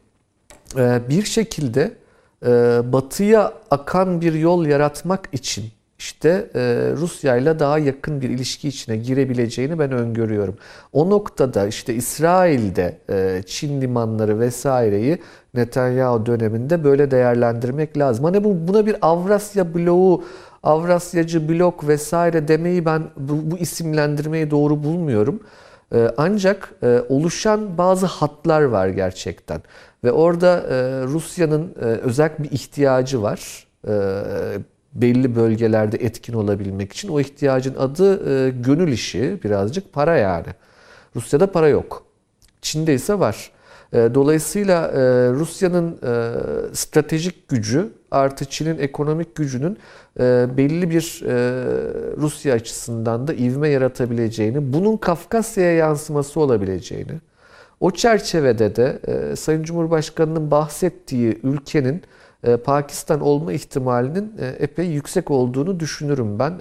[0.78, 1.97] e, bir şekilde
[2.45, 2.49] e,
[2.93, 5.65] batıya akan bir yol yaratmak için
[6.00, 6.50] işte
[6.98, 10.56] Rusya ile daha yakın bir ilişki içine girebileceğini ben öngörüyorum.
[10.93, 12.98] O noktada işte İsrail'de
[13.45, 15.18] Çin limanları vesaireyi
[15.54, 18.26] Netanyahu döneminde böyle değerlendirmek lazım.
[18.26, 20.24] Hani bu buna bir Avrasya bloğu,
[20.64, 25.39] Avrasyacı blok vesaire demeyi ben bu, bu isimlendirmeyi doğru bulmuyorum.
[25.95, 29.62] Ee, ancak e, oluşan bazı hatlar var gerçekten.
[30.04, 33.68] Ve orada e, Rusya'nın e, özel bir ihtiyacı var.
[33.88, 33.93] E,
[34.98, 37.10] belli bölgelerde etkin olabilmek için.
[37.10, 40.48] O ihtiyacın adı e, gönül işi birazcık para yani.
[41.16, 42.06] Rusya'da para yok.
[42.62, 43.52] Çin'de ise var.
[43.93, 45.00] E, dolayısıyla e,
[45.32, 46.34] Rusya'nın e,
[46.76, 49.78] stratejik gücü artı Çin'in ekonomik gücünün
[50.58, 51.22] belli bir
[52.18, 57.12] Rusya açısından da ivme yaratabileceğini, bunun Kafkasya'ya yansıması olabileceğini,
[57.80, 59.00] o çerçevede de
[59.36, 62.02] Sayın Cumhurbaşkanı'nın bahsettiği ülkenin
[62.64, 66.54] Pakistan olma ihtimalinin epey yüksek olduğunu düşünürüm ben.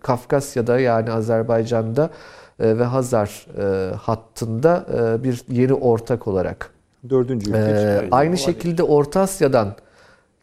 [0.00, 2.10] Kafkasya'da yani Azerbaycan'da
[2.60, 6.70] e, ve Hazar e, hattında e, bir yeni ortak olarak.
[7.10, 8.08] Dördüncü ülke.
[8.10, 9.74] Aynı şekilde Orta Asya'dan,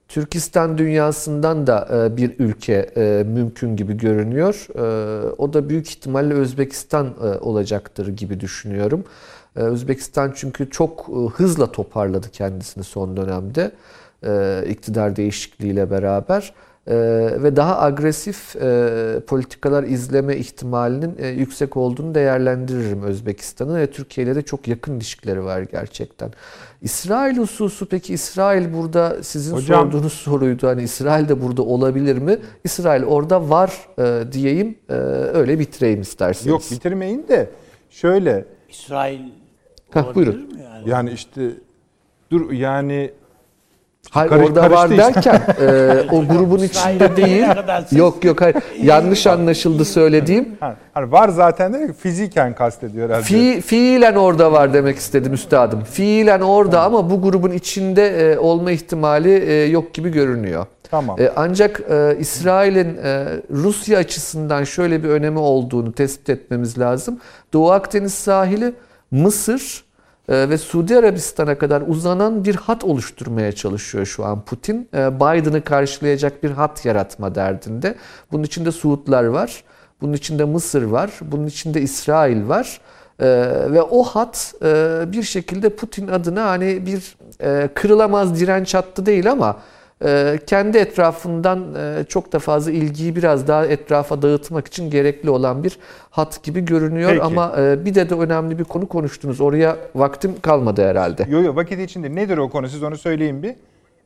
[0.08, 2.90] Türkistan dünyasından da bir ülke
[3.28, 4.68] mümkün gibi görünüyor.
[5.38, 7.08] O da büyük ihtimalle Özbekistan
[7.42, 9.04] olacaktır gibi düşünüyorum.
[9.56, 13.72] Özbekistan çünkü çok hızla toparladı kendisini son dönemde
[14.70, 16.54] iktidar değişikliğiyle beraber
[16.88, 16.96] e,
[17.44, 24.36] ve daha agresif e, politikalar izleme ihtimalinin e, yüksek olduğunu değerlendiririm Özbekistan'ın ve Türkiye ile
[24.36, 26.32] de çok yakın ilişkileri var gerçekten.
[26.82, 30.68] İsrail hususu peki İsrail burada sizin Hocam, sorduğunuz soruydu.
[30.68, 32.38] Hani İsrail de burada olabilir mi?
[32.64, 34.76] İsrail orada var e, diyeyim.
[34.90, 34.94] E,
[35.34, 36.48] öyle bitireyim isterseniz.
[36.48, 37.50] Yok bitirmeyin de
[37.90, 38.46] şöyle.
[38.70, 39.22] İsrail
[39.92, 40.36] Heh, buyurun.
[40.36, 40.90] mi yani?
[40.90, 41.42] Yani işte
[42.32, 43.12] dur yani
[44.14, 44.98] Hayır Karış, orada var işte.
[44.98, 47.46] derken e, o grubun içinde değil.
[47.92, 48.56] yok yok hayır.
[48.84, 50.50] Yanlış anlaşıldı söylediğim.
[50.94, 53.24] Hani var zaten de fiziken kastediyor herhalde.
[53.24, 55.84] Fi, fiilen orada var demek istedim üstadım.
[55.84, 56.96] Fiilen orada tamam.
[56.96, 60.66] ama bu grubun içinde e, olma ihtimali e, yok gibi görünüyor.
[60.92, 61.22] Tamam.
[61.22, 67.20] E, ancak e, İsrail'in e, Rusya açısından şöyle bir önemi olduğunu tespit etmemiz lazım.
[67.54, 68.74] Doğu Akdeniz sahili
[69.12, 69.84] Mısır,
[70.30, 74.90] ve Suudi Arabistan'a kadar uzanan bir hat oluşturmaya çalışıyor şu an Putin.
[74.94, 77.96] Ee, Biden'ı karşılayacak bir hat yaratma derdinde.
[78.32, 79.64] Bunun içinde Suudlar var,
[80.02, 82.82] bunun içinde Mısır var, bunun içinde İsrail var.
[83.20, 83.26] Ee,
[83.70, 89.32] ve o hat e, bir şekilde Putin adına hani bir e, kırılamaz direnç hattı değil
[89.32, 89.83] ama ee,
[90.48, 95.78] kendi etrafından e, çok da fazla ilgiyi biraz daha etrafa dağıtmak için gerekli olan bir
[96.10, 97.10] hat gibi görünüyor.
[97.10, 97.24] Peki.
[97.24, 99.42] Ama e, bir de de önemli bir konu konuştunuz.
[99.42, 101.26] Oraya vaktim kalmadı herhalde.
[101.30, 102.16] Yok yok vakit içinde.
[102.16, 102.70] Nedir o konu?
[102.70, 103.56] Siz onu söyleyin bir.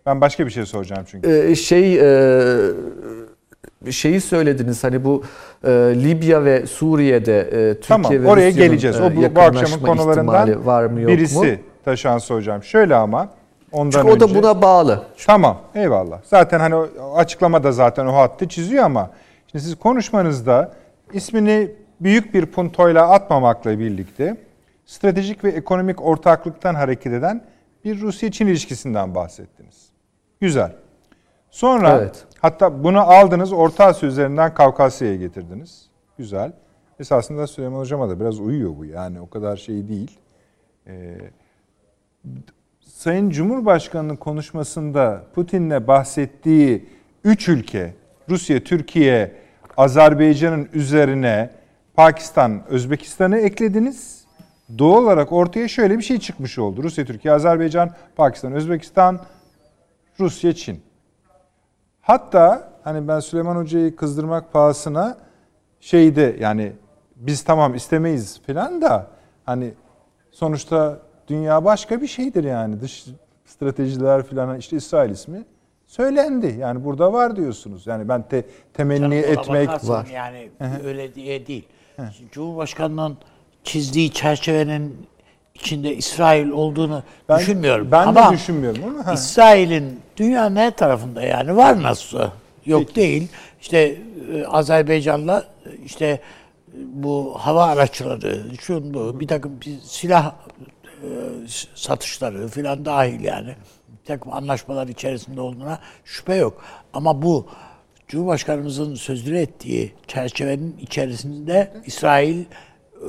[0.06, 1.30] Ben başka bir şey soracağım çünkü.
[1.30, 5.24] Ee, şey e, şeyi söylediniz hani bu
[5.64, 5.70] e,
[6.04, 9.02] Libya ve Suriye'de e, Türkiye tamam, ve oraya geleceğiz.
[9.02, 11.38] O bu, bu akşamın konularından var mı yok birisi.
[11.38, 11.46] Mu?
[11.86, 12.64] Taşansı hocam.
[12.64, 13.30] Şöyle ama
[13.72, 15.04] ondan Çünkü o da önce- buna bağlı.
[15.26, 16.20] Tamam eyvallah.
[16.24, 16.76] Zaten hani
[17.16, 19.12] açıklama da zaten o hattı çiziyor ama
[19.52, 20.72] şimdi siz konuşmanızda
[21.14, 24.38] ismini büyük bir puntoyla atmamakla birlikte
[24.86, 27.44] stratejik ve ekonomik ortaklıktan hareket eden
[27.86, 29.90] bir Rusya-Çin ilişkisinden bahsettiniz.
[30.42, 30.72] Güzel.
[31.52, 32.26] Sonra Evet.
[32.42, 35.90] hatta bunu aldınız Orta Asya üzerinden Kavkasya'ya getirdiniz.
[36.18, 36.52] Güzel.
[37.00, 40.18] Esasında Süleyman Hocama da biraz uyuyor bu yani o kadar şey değil.
[42.98, 46.90] Sayın Cumhurbaşkanı'nın konuşmasında Putin'le bahsettiği
[47.24, 47.94] üç ülke,
[48.30, 49.36] Rusya, Türkiye,
[49.78, 51.52] Azerbaycan'ın üzerine
[51.96, 54.26] Pakistan, Özbekistan'ı eklediniz.
[54.78, 56.84] Doğal olarak ortaya şöyle bir şey çıkmış oldu.
[56.84, 59.20] Rusya, Türkiye, Azerbaycan, Pakistan, Özbekistan,
[60.20, 60.82] Rusya, Çin.
[62.02, 65.18] Hatta hani ben Süleyman Hoca'yı kızdırmak pahasına
[65.80, 66.74] şeyde yani
[67.16, 69.08] biz tamam istemeyiz falan da
[69.46, 69.74] hani
[70.32, 73.06] sonuçta dünya başka bir şeydir yani dış
[73.46, 75.44] stratejiler falan işte İsrail ismi
[75.88, 76.56] söylendi.
[76.60, 77.88] Yani burada var diyorsunuz.
[77.88, 80.08] Yani ben te, temenni Canım, etmek var.
[80.14, 80.50] Yani
[80.86, 81.68] öyle diye değil.
[82.32, 83.18] Cumhurbaşkanı'nın
[83.64, 85.08] çizdiği çerçevenin
[85.56, 87.88] içinde İsrail olduğunu ben, düşünmüyorum.
[87.92, 89.14] Ben Ama de düşünmüyorum ama.
[89.14, 92.20] İsrail'in dünyanın her tarafında yani var nasıl?
[92.66, 93.28] Yok değil.
[93.62, 93.98] İşte
[94.34, 95.44] e, Azerbaycan'la
[95.86, 96.22] işte
[96.78, 100.34] bu hava araçları, şunu, bir takım bir silah
[101.76, 103.56] satışları filan dahil yani.
[104.06, 106.64] Takım anlaşmalar içerisinde olduğuna şüphe yok.
[106.94, 107.48] Ama bu
[108.08, 112.46] Cumhurbaşkanımızın sözünü ettiği çerçevenin içerisinde İsrail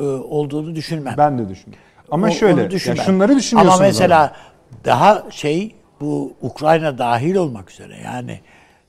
[0.01, 1.15] e, olduğunu düşünmem.
[1.19, 1.85] Ben de düşünüyorum.
[2.11, 3.75] Ama O- şöyle ya şunları düşünüyorsunuz.
[3.75, 4.37] Ama mesela
[4.85, 8.41] daha şey bu Ukrayna dahil olmak üzere yani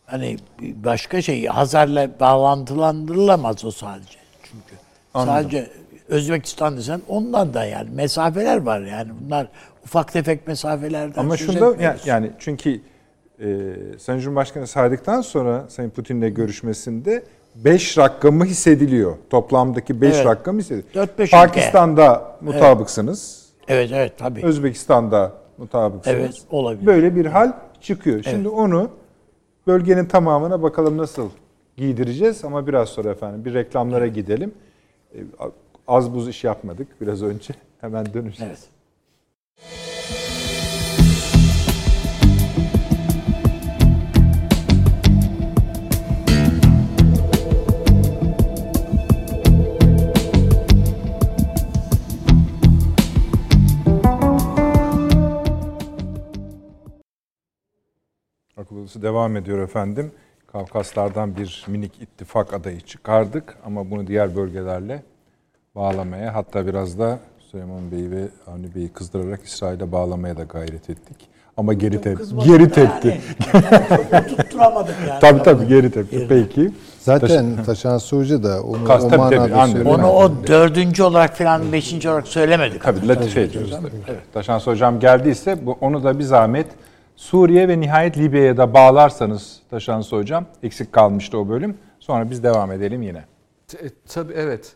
[0.06, 4.76] hani başka şey Hazar'la bağlantılandırılamaz o sadece çünkü.
[5.14, 5.70] Sadece
[6.10, 9.48] Özbekistan desen ondan da yani mesafeler var yani bunlar
[9.84, 12.82] ufak tefek mesafelerden Ama şunda yani çünkü
[13.40, 17.24] e, Sayın Cumhurbaşkanı saydıktan sonra Sayın Putin'le görüşmesinde
[17.56, 19.18] 5 rakamı hissediliyor.
[19.30, 20.26] Toplamdaki 5 Evet.
[20.26, 20.94] rakamı hissediliyor.
[20.94, 21.38] Dört beş ülke.
[21.38, 23.50] Pakistan'da mutabıksınız.
[23.68, 24.46] Evet evet tabii.
[24.46, 26.18] Özbekistan'da mutabıksınız.
[26.20, 26.86] Evet, olabilir.
[26.86, 27.52] Böyle bir hal
[27.82, 28.24] çıkıyor.
[28.24, 28.90] Şimdi onu
[29.68, 31.30] bölgenin tamamına bakalım nasıl
[31.78, 34.54] giydireceğiz ama biraz sonra efendim bir reklamlara gidelim.
[35.90, 37.54] Az buz iş yapmadık biraz önce.
[37.82, 38.42] Hemen döneceğiz.
[38.42, 38.70] Evet.
[58.58, 60.12] Akıl odası devam ediyor efendim.
[60.48, 65.04] Kafkaslardan bir minik ittifak adayı çıkardık ama bunu diğer bölgelerle
[65.76, 67.20] bağlamaya hatta biraz da
[67.52, 71.30] Süleyman Bey'i ve Avni Bey'i kızdırarak İsrail'e bağlamaya da gayret ettik.
[71.58, 72.16] Ama geri tepti.
[72.16, 73.22] Kızmadık Geri tepti.
[74.12, 74.28] Yani.
[74.28, 75.20] Tutturamadık yani.
[75.20, 76.26] Tabii tabii geri tepti.
[76.30, 76.72] Peki.
[77.00, 79.96] Zaten Taşansı Hoca da onu Kas- o tabii, tabii, manada söylüyor.
[80.00, 82.84] Onu o dördüncü olarak falan beşinci olarak söylemedik.
[82.84, 83.72] Tabii latife ediyoruz.
[83.72, 83.88] tabii.
[84.08, 84.22] Evet.
[84.34, 86.68] Taşans Hocam geldiyse bu, onu da bir zahmet
[87.16, 91.78] Suriye ve nihayet Libya'ya da bağlarsanız Taşans Hocam eksik kalmıştı o bölüm.
[92.00, 93.24] Sonra biz devam edelim yine.
[93.74, 94.74] E, tabii evet.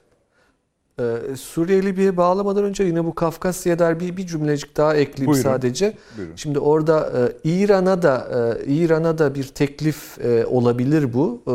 [1.00, 5.50] Ee, Suriye Libya'ya bağlamadan önce yine bu Kafkasya'ya dair bir, bir cümlecik daha ekleyeyim Buyurun.
[5.50, 5.98] sadece.
[6.18, 6.34] Buyurun.
[6.36, 7.12] Şimdi orada
[7.44, 8.28] e, İran'a da
[8.60, 11.42] e, İran'a da bir teklif e, olabilir bu.
[11.48, 11.54] E,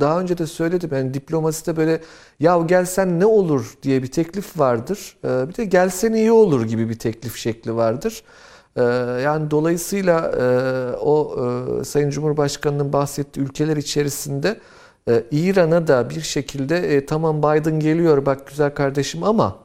[0.00, 2.00] daha önce de söyledim yani diplomaside böyle
[2.40, 5.16] ya gelsen ne olur diye bir teklif vardır.
[5.24, 8.22] E, bir de gelsen iyi olur gibi bir teklif şekli vardır.
[8.76, 8.82] E,
[9.22, 10.44] yani dolayısıyla e,
[10.96, 11.36] o
[11.80, 14.56] e, Sayın Cumhurbaşkanı'nın bahsettiği ülkeler içerisinde
[15.08, 19.58] ee, İran'a da bir şekilde e, tamam Biden geliyor bak güzel kardeşim ama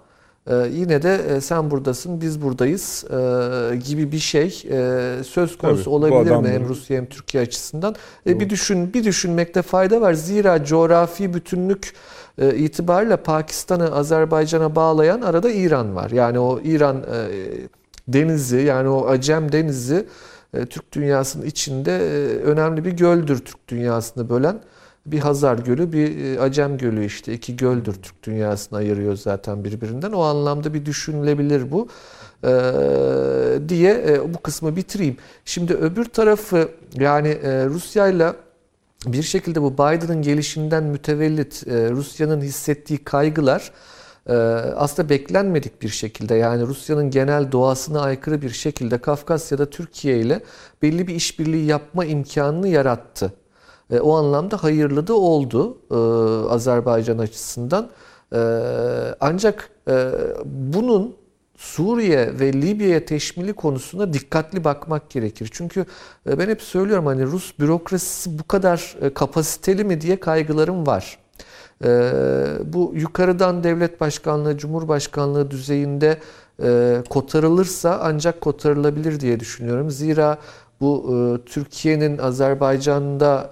[0.48, 5.84] e, yine de e, sen buradasın biz buradayız e, gibi bir şey e, söz konusu
[5.84, 7.96] Tabii, olabilir mi hem Rusya hem Türkiye açısından?
[8.28, 10.14] E, bir düşün bir düşünmekte fayda var.
[10.14, 11.94] Zira coğrafi bütünlük
[12.38, 16.12] e, itibariyle Pakistan'ı Azerbaycan'a bağlayan arada İran var.
[16.12, 17.28] Yani o İran e,
[18.08, 20.08] denizi yani o Acem denizi
[20.54, 24.60] e, Türk dünyasının içinde e, önemli bir göldür Türk dünyasını bölen.
[25.06, 30.12] Bir Hazar Gölü, bir e, Acem Gölü işte iki göldür Türk dünyasını ayırıyor zaten birbirinden.
[30.12, 31.88] O anlamda bir düşünülebilir bu
[32.44, 35.18] Ee, diye e, bu kısmı bitireyim.
[35.46, 38.36] Şimdi öbür tarafı yani e, Rusya'yla
[39.08, 43.72] bir şekilde bu Biden'ın gelişinden mütevellit Rusya'nın hissettiği kaygılar
[44.76, 50.44] aslında beklenmedik bir şekilde yani Rusya'nın genel doğasına aykırı bir şekilde Kafkasya'da Türkiye ile
[50.82, 53.34] belli bir işbirliği yapma imkanını yarattı.
[53.92, 55.96] E, o anlamda hayırlı da oldu e,
[56.50, 57.90] Azerbaycan açısından.
[58.34, 58.40] E,
[59.20, 60.12] ancak e,
[60.46, 61.16] bunun
[61.58, 65.50] Suriye ve Libya'ya teşmili konusunda dikkatli bakmak gerekir.
[65.52, 65.86] Çünkü
[66.30, 71.18] e, ben hep söylüyorum hani Rus bürokrasisi bu kadar e, kapasiteli mi diye kaygılarım var.
[71.84, 71.90] E,
[72.66, 76.20] bu yukarıdan devlet başkanlığı, cumhurbaşkanlığı düzeyinde
[77.10, 79.92] kotarılırsa ancak kotarılabilir diye düşünüyorum.
[79.92, 80.38] Zira
[80.82, 83.50] bu Türkiye'nin Azerbaycan'da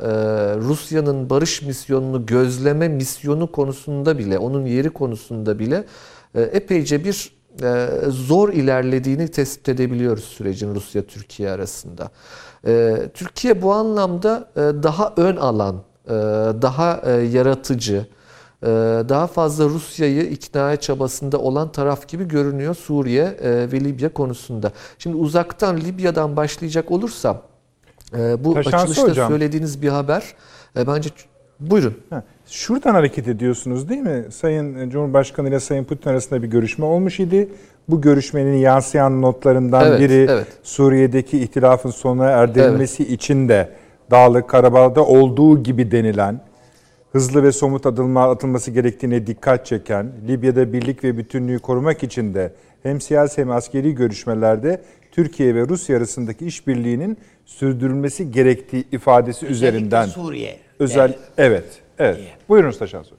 [0.62, 5.84] Rusya'nın barış misyonunu gözleme misyonu konusunda bile, onun yeri konusunda bile
[6.36, 12.10] epeyce bir e, zor ilerlediğini tespit edebiliyoruz sürecin Rusya-Türkiye arasında.
[12.68, 15.84] E, Türkiye bu anlamda e, daha ön alan,
[16.62, 17.02] daha
[17.34, 18.06] yaratıcı,
[19.10, 24.72] daha fazla Rusya'yı ikna çabasında olan taraf gibi görünüyor Suriye ve Libya konusunda.
[25.00, 27.42] Şimdi uzaktan Libya'dan başlayacak olursam
[28.40, 29.30] bu Taşansı açılışta hocam.
[29.30, 30.24] söylediğiniz bir haber
[30.76, 31.10] bence
[31.60, 31.94] buyurun.
[32.10, 34.26] Ha, Şuradan hareket ediyorsunuz değil mi?
[34.32, 37.50] Sayın Cumhurbaşkanı ile Sayın Putin arasında bir görüşme olmuş idi.
[37.90, 40.48] Bu görüşmenin yansıyan notlarından Evet, biri evet.
[40.64, 43.70] Suriye'deki ihtilafın sona erdirilmesi için de
[44.12, 46.42] Dağlık Karabağ'da olduğu gibi denilen
[47.14, 52.54] hızlı ve somut adımlar atılması gerektiğine dikkat çeken, Libya'da birlik ve bütünlüğü korumak için de
[52.84, 60.60] hem siyasi hem askeri görüşmelerde Türkiye ve Rusya arasındaki işbirliğinin sürdürülmesi gerektiği ifadesi üzerinden Suriye.
[60.80, 61.66] özel Yani evet
[62.00, 62.20] evet.
[62.50, 63.18] Buyurunuz Taşan Soy.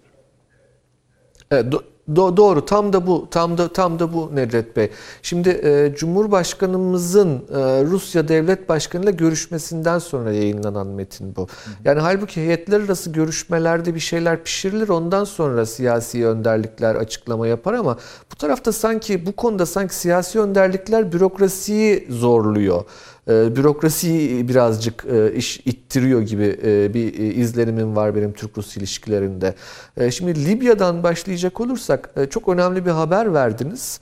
[1.50, 1.72] Evet,
[2.12, 4.90] do- do- doğru tam da bu tam da tam da bu Nedret Bey.
[5.22, 11.46] Şimdi e, Cumhurbaşkanımızın e, Rusya Devlet Başkanı ile görüşmesinden sonra yayınlanan metin bu.
[11.84, 17.96] Yani halbuki heyetler arası görüşmelerde bir şeyler pişirilir ondan sonra siyasi önderlikler açıklama yapar ama
[18.32, 22.84] bu tarafta sanki bu konuda sanki siyasi önderlikler bürokrasiyi zorluyor
[23.28, 25.04] e, bürokrasiyi birazcık
[25.34, 29.54] iş ittiriyor gibi e, bir e, izlenimim var benim Türk-Rus ilişkilerinde.
[29.96, 34.00] E, şimdi Libya'dan başlayacak olursak e, çok önemli bir haber verdiniz.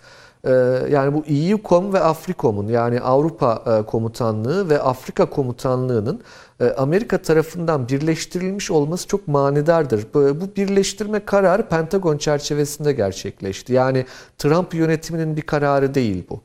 [0.91, 6.21] Yani bu EUCOM ve Afrikom'un yani Avrupa Komutanlığı ve Afrika Komutanlığı'nın
[6.77, 10.07] Amerika tarafından birleştirilmiş olması çok manidardır.
[10.15, 13.73] Bu birleştirme kararı Pentagon çerçevesinde gerçekleşti.
[13.73, 14.07] Yani
[14.39, 16.41] Trump yönetiminin bir kararı değil bu.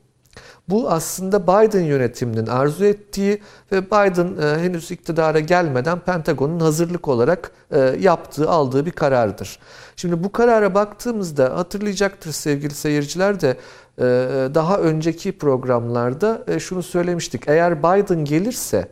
[0.68, 3.40] Bu aslında Biden yönetiminin arzu ettiği
[3.72, 9.58] ve Biden e, henüz iktidara gelmeden Pentagon'un hazırlık olarak e, yaptığı, aldığı bir karardır.
[9.96, 13.56] Şimdi bu karara baktığımızda hatırlayacaktır sevgili seyirciler de
[13.98, 14.04] e,
[14.54, 17.42] daha önceki programlarda e, şunu söylemiştik.
[17.46, 18.88] Eğer Biden gelirse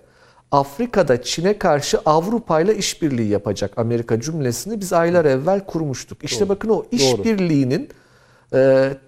[0.51, 6.25] Afrika'da Çin'e karşı Avrupa ile işbirliği yapacak Amerika cümlesini biz aylar evvel kurmuştuk.
[6.25, 6.49] İşte Doğru.
[6.49, 8.06] bakın o işbirliğinin e,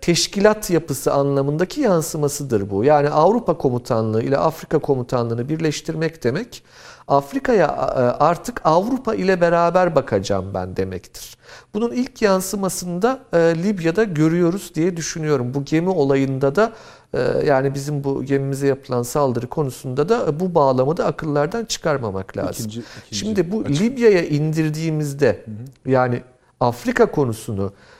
[0.00, 2.84] teşkilat yapısı anlamındaki yansımasıdır bu.
[2.84, 6.62] Yani Avrupa Komutanlığı ile Afrika Komutanlığı'nı birleştirmek demek
[7.08, 11.36] Afrika'ya e, artık Avrupa ile beraber bakacağım ben demektir.
[11.74, 15.54] Bunun ilk yansımasında e, Libya'da görüyoruz diye düşünüyorum.
[15.54, 16.72] Bu gemi olayında da
[17.14, 22.66] e, yani bizim bu gemimize yapılan saldırı konusunda da bu bağlamı da akıllardan çıkarmamak lazım.
[22.66, 25.44] İkinci- ikinci Şimdi bu Libya'ya indirdiğimizde
[25.86, 26.22] yani
[26.60, 27.97] Afrika konusunu e,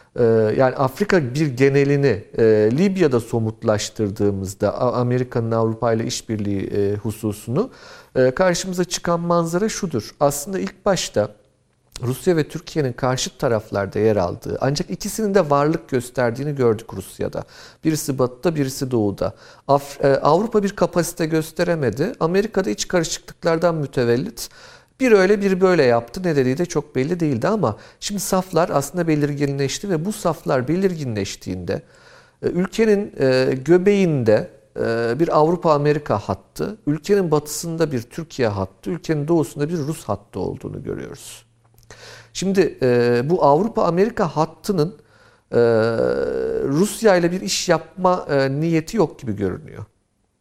[0.56, 2.42] yani Afrika bir genelini e,
[2.72, 7.70] Libya'da somutlaştırdığımızda Amerika'nın Avrupa ile işbirliği e, hususunu
[8.16, 10.14] e, karşımıza çıkan manzara şudur.
[10.20, 11.28] Aslında ilk başta
[12.02, 17.44] Rusya ve Türkiye'nin karşıt taraflarda yer aldığı ancak ikisinin de varlık gösterdiğini gördük Rusya'da.
[17.84, 19.34] Birisi batıda birisi doğuda.
[20.22, 22.12] Avrupa bir kapasite gösteremedi.
[22.20, 24.48] Amerika'da iç karışıklıklardan mütevellit
[25.00, 26.22] bir öyle bir böyle yaptı.
[26.22, 31.82] Ne dediği de çok belli değildi ama şimdi saflar aslında belirginleşti ve bu saflar belirginleştiğinde
[32.42, 39.68] e, ülkenin e, göbeğinde e, bir Avrupa-Amerika hattı, ülkenin batısında bir Türkiye hattı, ülkenin doğusunda
[39.68, 41.44] bir Rus hattı olduğunu görüyoruz.
[42.32, 42.78] Şimdi
[43.30, 44.96] bu Avrupa-Amerika hattının
[46.68, 49.84] Rusya ile bir iş yapma niyeti yok gibi görünüyor.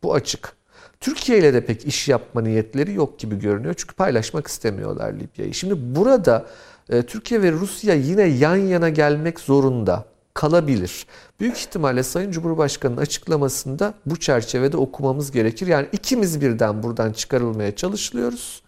[0.04, 0.57] Bu açık.
[1.00, 3.74] Türkiye ile de pek iş yapma niyetleri yok gibi görünüyor.
[3.78, 5.54] Çünkü paylaşmak istemiyorlar Libya'yı.
[5.54, 6.46] Şimdi burada
[6.90, 11.06] e, Türkiye ve Rusya yine yan yana gelmek zorunda kalabilir.
[11.40, 15.68] Büyük ihtimalle Sayın Cumhurbaşkanı'nın açıklamasında bu çerçevede okumamız gerekir.
[15.68, 18.62] Yani ikimiz birden buradan çıkarılmaya çalışılıyoruz.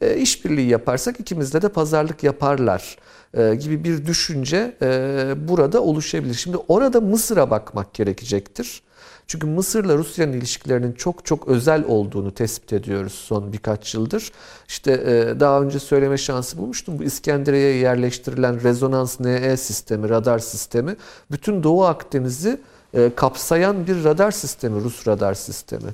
[0.00, 2.96] E, işbirliği yaparsak ikimizle de pazarlık yaparlar
[3.34, 6.34] e, gibi bir düşünce e, burada oluşabilir.
[6.34, 8.82] Şimdi orada Mısır'a bakmak gerekecektir.
[9.30, 14.32] Çünkü Mısır'la Rusya'nın ilişkilerinin çok çok özel olduğunu tespit ediyoruz son birkaç yıldır.
[14.68, 16.98] İşte e, daha önce söyleme şansı bulmuştum.
[16.98, 20.96] Bu İskenderiye'ye yerleştirilen rezonans NE sistemi, radar sistemi
[21.30, 22.60] bütün Doğu Akdeniz'i
[22.94, 25.90] e, kapsayan bir radar sistemi, Rus radar sistemi.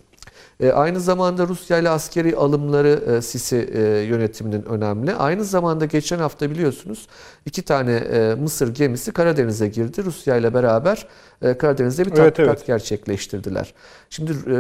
[0.61, 5.15] E, aynı zamanda Rusya ile askeri alımları e, Sisi e, yönetiminin önemli.
[5.15, 7.07] Aynı zamanda geçen hafta biliyorsunuz
[7.47, 10.05] iki tane e, Mısır gemisi Karadeniz'e girdi.
[10.05, 11.07] Rusya ile beraber
[11.43, 12.66] e, Karadeniz'de bir tatbikat Evet, evet.
[12.66, 13.74] gerçekleştirdiler.
[14.11, 14.53] Şimdi e,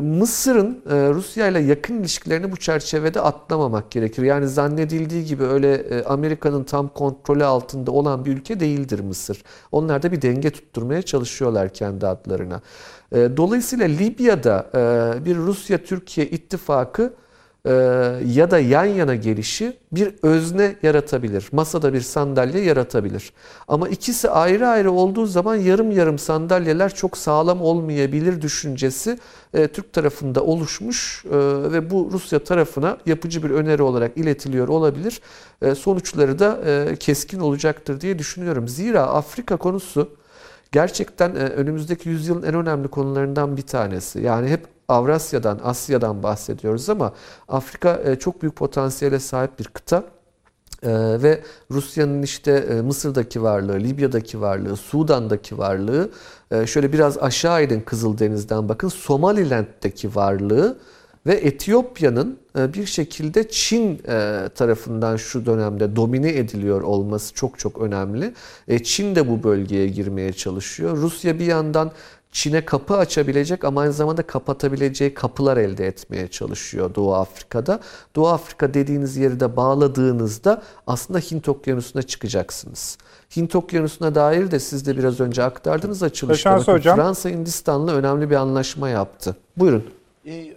[0.00, 4.22] Mısır'ın e, Rusya ile yakın ilişkilerini bu çerçevede atlamamak gerekir.
[4.22, 9.42] Yani zannedildiği gibi öyle e, Amerika'nın tam kontrolü altında olan bir ülke değildir Mısır.
[9.72, 12.60] Onlar da bir denge tutturmaya çalışıyorlar kendi adlarına.
[13.14, 17.12] E, dolayısıyla Libya'da e, bir Rusya-Türkiye ittifakı
[17.66, 17.70] e,
[18.26, 21.48] ya da yan yana gelişi bir özne yaratabilir.
[21.52, 23.32] Masada bir sandalye yaratabilir.
[23.68, 29.18] Ama ikisi ayrı ayrı olduğu zaman yarım yarım sandalyeler çok sağlam olmayabilir düşüncesi
[29.54, 31.24] e, Türk tarafında oluşmuş
[31.72, 35.20] ve bu Rusya tarafına yapıcı bir öneri olarak iletiliyor olabilir.
[35.78, 36.58] Sonuçları da
[37.00, 38.68] keskin olacaktır diye düşünüyorum.
[38.68, 40.08] Zira Afrika konusu
[40.74, 44.20] gerçekten e, önümüzdeki yüzyılın en önemli konularından bir tanesi.
[44.20, 47.12] Yani hep Avrasya'dan, Asya'dan bahsediyoruz ama
[47.48, 50.04] Afrika e, çok büyük potansiyele sahip bir kıta.
[50.82, 51.40] Ee, ve
[51.70, 56.10] Rusya'nın işte e, Mısır'daki varlığı, Libya'daki varlığı, Sudan'daki varlığı,
[56.50, 60.78] e, şöyle biraz aşağı inin Kızıldeniz'den bakın, Somaliland'deki varlığı
[61.26, 67.78] ve Etiyopya'nın e, bir şekilde Çin e, tarafından şu dönemde domine ediliyor olması çok çok
[67.78, 68.34] önemli.
[68.68, 70.96] E, Çin de bu bölgeye girmeye çalışıyor.
[70.96, 71.92] Rusya bir yandan
[72.32, 77.80] Çin'e kapı açabilecek ama aynı zamanda kapatabileceği kapılar elde etmeye çalışıyor Doğu Afrika'da.
[78.16, 82.98] Doğu Afrika dediğiniz yeri de bağladığınızda aslında Hint Okyanusu'na çıkacaksınız.
[83.36, 86.58] Hint Okyanusu'na dair de siz de biraz önce aktardınız açılışta.
[86.66, 86.78] Bakın.
[86.80, 89.36] Fransa Hindistan'la önemli bir anlaşma yaptı.
[89.56, 89.84] Buyurun.
[90.26, 90.54] E,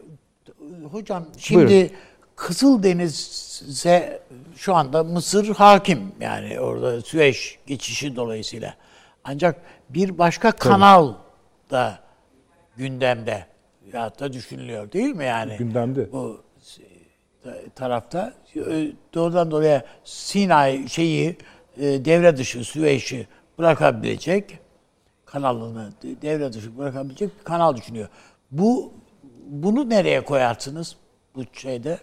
[0.88, 1.90] hocam şimdi Buyurun.
[2.36, 4.22] Kızıldeniz'e
[4.56, 8.74] şu anda Mısır hakim yani orada Süveyş geçişi dolayısıyla.
[9.24, 11.14] Ancak bir başka kanal
[11.72, 12.00] da
[12.78, 13.46] gündemde
[13.94, 15.58] ya da düşünülüyor değil mi yani?
[15.58, 16.12] Gündemde.
[16.12, 16.42] Bu
[17.44, 18.34] ta- tarafta
[19.14, 21.38] doğrudan dolayı Sinay şeyi
[21.78, 23.28] e, devre dışı Süveyş'i
[23.58, 24.60] bırakabilecek
[25.26, 28.08] kanalını de- devre dışı bırakabilecek bir kanal düşünüyor.
[28.52, 28.94] Bu
[29.50, 30.96] bunu nereye koyarsınız
[31.36, 32.00] bu şeyde?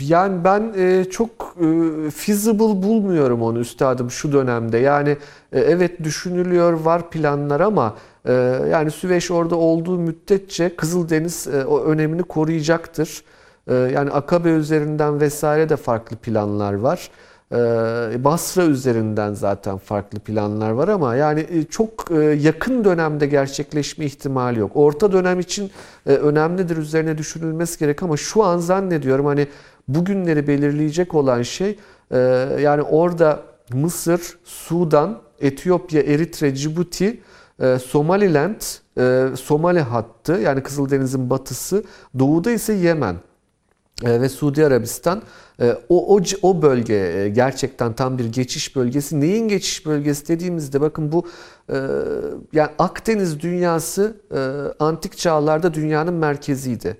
[0.00, 1.66] Yani ben e, çok e,
[2.10, 4.78] feasible bulmuyorum onu üstadım şu dönemde.
[4.78, 5.10] Yani
[5.52, 8.32] e, evet düşünülüyor, var planlar ama e,
[8.70, 13.24] yani Süveyş orada olduğu müddetçe Kızıldeniz e, o önemini koruyacaktır.
[13.70, 17.10] Yani Akabe üzerinden vesaire de farklı planlar var.
[17.54, 24.04] E, Basra üzerinden zaten farklı planlar var ama yani e, çok e, yakın dönemde gerçekleşme
[24.04, 24.70] ihtimali yok.
[24.74, 25.70] Orta dönem için
[26.06, 29.48] e, önemlidir, üzerine düşünülmesi gerek ama şu an zannediyorum hani
[29.88, 31.78] bugünleri belirleyecek olan şey
[32.60, 37.20] yani orada Mısır, Sudan, Etiyopya, Eritre, Cibuti,
[37.84, 38.60] Somaliland,
[39.36, 41.84] Somali hattı yani Kızıldeniz'in batısı,
[42.18, 43.16] doğuda ise Yemen.
[44.02, 45.22] E, ve Suudi Arabistan
[45.60, 49.20] e, o o o bölge e, gerçekten tam bir geçiş bölgesi.
[49.20, 51.26] Neyin geçiş bölgesi dediğimizde bakın bu
[52.52, 54.16] yani Akdeniz dünyası
[54.78, 56.96] antik çağlarda dünyanın merkeziydi.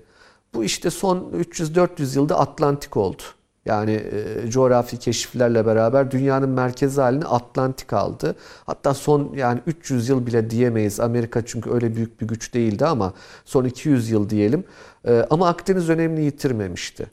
[0.53, 3.21] Bu işte son 300-400 yılda Atlantik oldu.
[3.65, 8.35] Yani e, coğrafi keşiflerle beraber dünyanın merkezi halini Atlantik aldı.
[8.65, 10.99] Hatta son yani 300 yıl bile diyemeyiz.
[10.99, 13.13] Amerika çünkü öyle büyük bir güç değildi ama
[13.45, 14.63] son 200 yıl diyelim.
[15.07, 17.05] E, ama Akdeniz önemini yitirmemişti.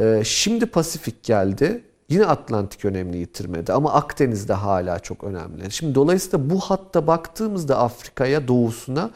[0.00, 1.84] E, şimdi Pasifik geldi.
[2.08, 5.70] Yine Atlantik önemini yitirmedi ama Akdeniz'de hala çok önemli.
[5.70, 9.10] Şimdi dolayısıyla bu hatta baktığımızda Afrika'ya, doğusuna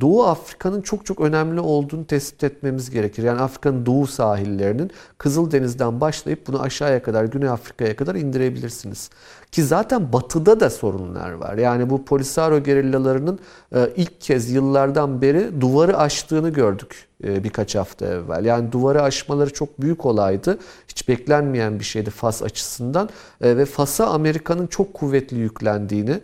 [0.00, 3.22] Doğu Afrika'nın çok çok önemli olduğunu tespit etmemiz gerekir.
[3.22, 9.10] Yani Afrika'nın doğu sahillerinin Kızıldeniz'den başlayıp bunu aşağıya kadar Güney Afrika'ya kadar indirebilirsiniz.
[9.52, 11.58] Ki zaten batıda da sorunlar var.
[11.58, 13.38] Yani bu Polisario gerillalarının
[13.74, 18.44] e, ilk kez yıllardan beri duvarı aştığını gördük e, birkaç hafta evvel.
[18.44, 20.58] Yani duvarı aşmaları çok büyük olaydı.
[20.88, 23.08] Hiç beklenmeyen bir şeydi Fas açısından.
[23.40, 26.20] E, Ve Fas'a Amerika'nın çok kuvvetli yüklendiğini,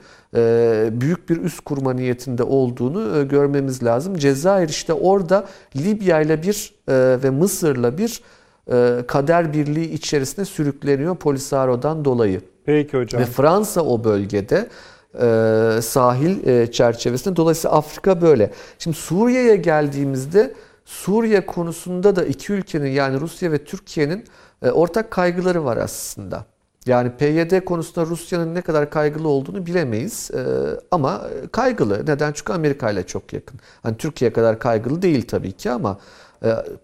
[1.00, 4.16] büyük bir üst kurma niyetinde olduğunu görmemiz lazım.
[4.16, 5.46] Cezayir işte orada
[5.76, 6.74] Libya ile bir
[7.22, 8.22] ve Mısır'la bir
[9.06, 12.40] kader birliği içerisine sürükleniyor Polisaro'dan dolayı.
[12.66, 13.22] Peki hocam.
[13.22, 14.68] Ve Fransa o bölgede
[15.20, 17.36] e, sahil e, çerçevesinde.
[17.36, 18.50] Dolayısıyla Afrika böyle.
[18.78, 20.54] Şimdi Suriye'ye geldiğimizde
[20.84, 24.24] Suriye konusunda da iki ülkenin yani Rusya ve Türkiye'nin
[24.62, 26.44] e, ortak kaygıları var aslında.
[26.86, 30.30] Yani PYD konusunda Rusya'nın ne kadar kaygılı olduğunu bilemeyiz
[30.90, 31.22] ama
[31.52, 32.06] kaygılı.
[32.06, 32.32] Neden?
[32.32, 33.60] Çünkü Amerika ile çok yakın.
[33.82, 35.98] Hani Türkiye kadar kaygılı değil tabii ki ama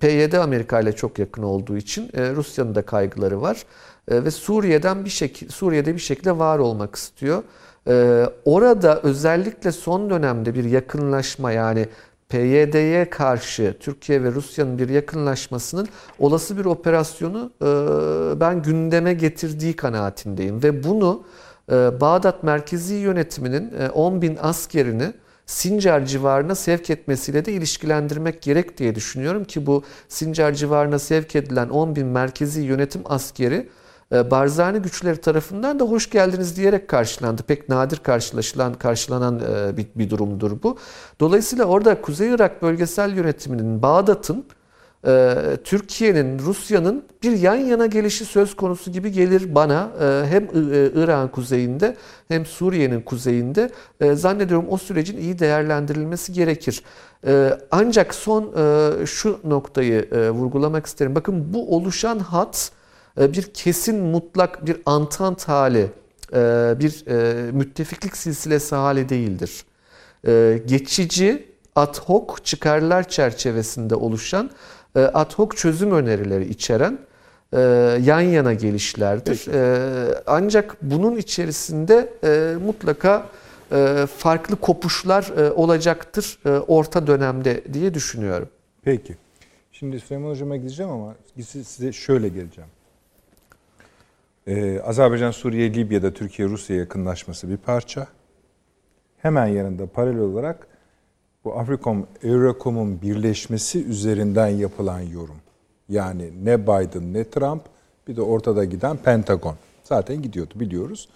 [0.01, 3.65] PYD Amerika ile çok yakın olduğu için Rusya'nın da kaygıları var.
[4.11, 7.43] E, ve Suriye'den bir şekilde Suriye'de bir şekilde var olmak istiyor.
[7.89, 11.89] E, orada özellikle son dönemde bir yakınlaşma yani
[12.29, 15.89] PYD'ye karşı Türkiye ve Rusya'nın bir yakınlaşmasının
[16.19, 17.67] olası bir operasyonu e,
[18.41, 20.63] ben gündeme getirdiği kanaatindeyim.
[20.63, 21.23] Ve bunu
[21.73, 25.13] e, Bağdat Merkezi Yönetimi'nin e, 10 bin askerini
[25.47, 31.69] Sincar civarına sevk etmesiyle de ilişkilendirmek gerek diye düşünüyorum ki bu Sincar civarına sevk edilen
[31.69, 33.69] 10 bin merkezi yönetim askeri e,
[34.11, 37.43] Barzani güçleri tarafından da hoş geldiniz diyerek karşılandı.
[37.43, 40.79] Pek nadir karşılaşılan, karşılanan e, bir, bir durumdur bu.
[41.21, 44.45] Dolayısıyla orada Kuzey Irak bölgesel yönetiminin, Bağdat'ın,
[45.07, 49.89] e, Türkiye'nin, Rusya'nın bir yan yana gelişi söz konusu gibi gelir bana.
[50.31, 50.45] Hem
[51.03, 51.97] İran kuzeyinde
[52.29, 53.71] hem Suriye'nin kuzeyinde
[54.15, 56.83] zannediyorum o sürecin iyi değerlendirilmesi gerekir.
[57.71, 58.53] Ancak son
[59.05, 61.15] şu noktayı vurgulamak isterim.
[61.15, 62.80] Bakın bu oluşan hat e,
[63.17, 65.91] bir kesin mutlak bir antant hali,
[66.33, 66.37] e,
[66.81, 69.65] bir e, müttefiklik silsilesi hali değildir.
[70.67, 71.47] Geçici
[71.77, 74.51] ad hoc çıkarlar çerçevesinde oluşan
[74.95, 76.99] ad hoc çözüm önerileri içeren
[78.03, 79.43] yan yana gelişlerdir.
[79.45, 79.59] Peki.
[80.27, 82.13] Ancak bunun içerisinde
[82.65, 83.27] mutlaka
[84.17, 86.39] farklı kopuşlar olacaktır
[86.69, 88.49] orta dönemde diye düşünüyorum.
[88.83, 89.17] Peki.
[89.73, 91.15] Şimdi Süleyman Hocam'a gideceğim ama
[91.47, 92.71] size şöyle geleceğim.
[94.47, 98.07] Ee, Azerbaycan, Suriye, Libya'da Türkiye, Rusya yakınlaşması bir parça.
[99.19, 100.67] Hemen yanında paralel olarak
[101.45, 105.37] bu Afrikom, Eurocom'un birleşmesi üzerinden yapılan yorum.
[105.89, 107.63] Yani ne Biden ne Trump
[108.09, 109.55] bir de ortada giden Pentagon.
[109.83, 111.09] Zaten gidiyordu biliyoruz.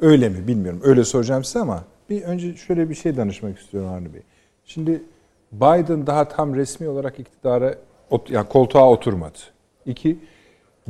[0.00, 0.80] Öyle mi bilmiyorum.
[0.84, 4.22] Öyle soracağım size ama bir önce şöyle bir şey danışmak istiyorum Avni Bey.
[4.64, 5.02] Şimdi
[5.52, 7.74] Biden daha tam resmi olarak iktidara
[8.28, 9.38] yani koltuğa oturmadı.
[9.86, 10.18] İki,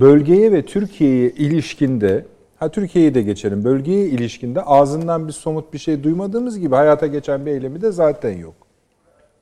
[0.00, 2.24] bölgeye ve Türkiye'ye ilişkinde
[2.56, 3.64] ha Türkiye'yi de geçelim.
[3.64, 8.38] Bölgeye ilişkinde ağzından bir somut bir şey duymadığımız gibi hayata geçen bir eylemi de zaten
[8.38, 8.54] yok.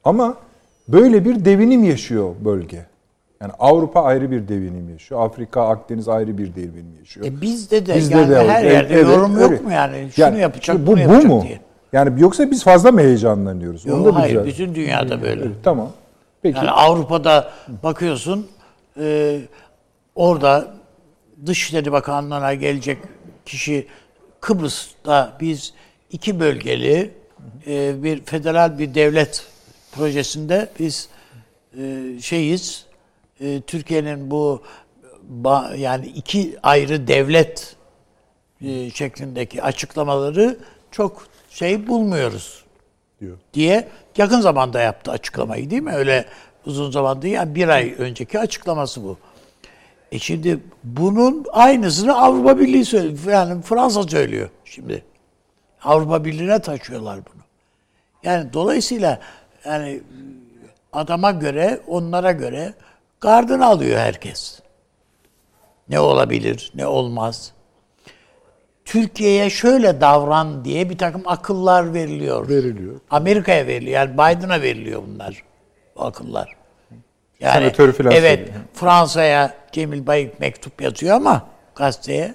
[0.04, 0.36] Ama
[0.88, 2.86] böyle bir devinim yaşıyor bölge.
[3.40, 5.20] Yani Avrupa ayrı bir devinim yaşıyor.
[5.24, 7.26] Afrika, Akdeniz ayrı bir devinim yaşıyor.
[7.26, 10.08] E bizde de bizde yani de her yerde evet, yorum yok mu yani?
[10.14, 11.42] Şunu yani, yapacak, bu, bunu yapacak bu mu?
[11.42, 11.60] diye.
[11.92, 13.86] Yani yoksa biz fazla mı heyecanlanıyoruz?
[13.86, 15.44] Yok, Onu da hayır, bütün dünyada böyle.
[15.44, 15.90] Evet, tamam.
[16.42, 16.58] Peki.
[16.58, 17.50] Yani Avrupa'da
[17.82, 18.46] bakıyorsun
[19.00, 19.38] e,
[20.16, 20.74] Orada
[21.46, 22.98] Dışişleri Bakanlığı'na gelecek
[23.46, 23.86] kişi
[24.40, 25.74] Kıbrıs'ta biz
[26.10, 27.14] iki bölgeli
[27.66, 29.46] e, bir federal bir devlet
[29.92, 31.08] projesinde biz
[31.78, 32.86] e, şeyiz
[33.40, 34.62] e, Türkiye'nin bu
[35.76, 37.76] yani iki ayrı devlet
[38.94, 40.58] şeklindeki açıklamaları
[40.90, 42.64] çok şey bulmuyoruz
[43.20, 43.38] diyor.
[43.54, 45.92] diye yakın zamanda yaptı açıklamayı değil mi?
[45.92, 46.24] Öyle
[46.66, 49.18] uzun zaman değil yani bir ay önceki açıklaması bu.
[50.16, 53.18] E şimdi bunun aynısını Avrupa Birliği söylüyor.
[53.28, 55.04] Yani Fransa söylüyor şimdi.
[55.82, 57.42] Avrupa Birliği'ne taşıyorlar bunu.
[58.22, 59.20] Yani dolayısıyla
[59.64, 60.00] yani
[60.92, 62.74] adama göre, onlara göre
[63.20, 64.60] gardını alıyor herkes.
[65.88, 67.52] Ne olabilir, ne olmaz.
[68.84, 72.48] Türkiye'ye şöyle davran diye bir takım akıllar veriliyor.
[72.48, 73.00] Veriliyor.
[73.10, 73.94] Amerika'ya veriliyor.
[73.94, 75.42] Yani Biden'a veriliyor bunlar.
[75.96, 76.55] Bu akıllar.
[77.46, 78.64] Yani, Senatör falan Evet, söylüyor.
[78.74, 82.34] Fransa'ya Cemil Bayık mektup yazıyor ama gazeteye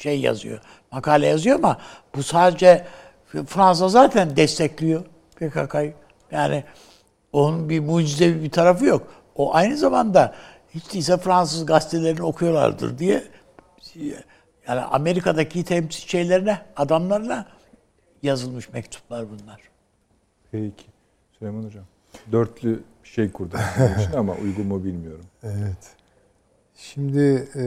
[0.00, 0.60] şey yazıyor,
[0.92, 1.78] makale yazıyor ama
[2.14, 2.86] bu sadece
[3.46, 5.04] Fransa zaten destekliyor
[5.36, 5.94] PKK'yı.
[6.30, 6.64] Yani
[7.32, 9.06] onun bir mucizevi bir tarafı yok.
[9.34, 10.34] O aynı zamanda
[10.74, 13.22] hiç değilse Fransız gazetelerini okuyorlardır diye
[14.68, 17.46] yani Amerika'daki temsilcilerine, adamlarına
[18.22, 19.60] yazılmış mektuplar bunlar.
[20.52, 20.84] Peki.
[21.38, 21.84] Süleyman Hocam.
[22.32, 22.82] Dörtlü
[23.16, 23.60] şey kurdum
[24.16, 25.24] ama uygun mu bilmiyorum.
[25.42, 25.96] Evet.
[26.74, 27.64] Şimdi e,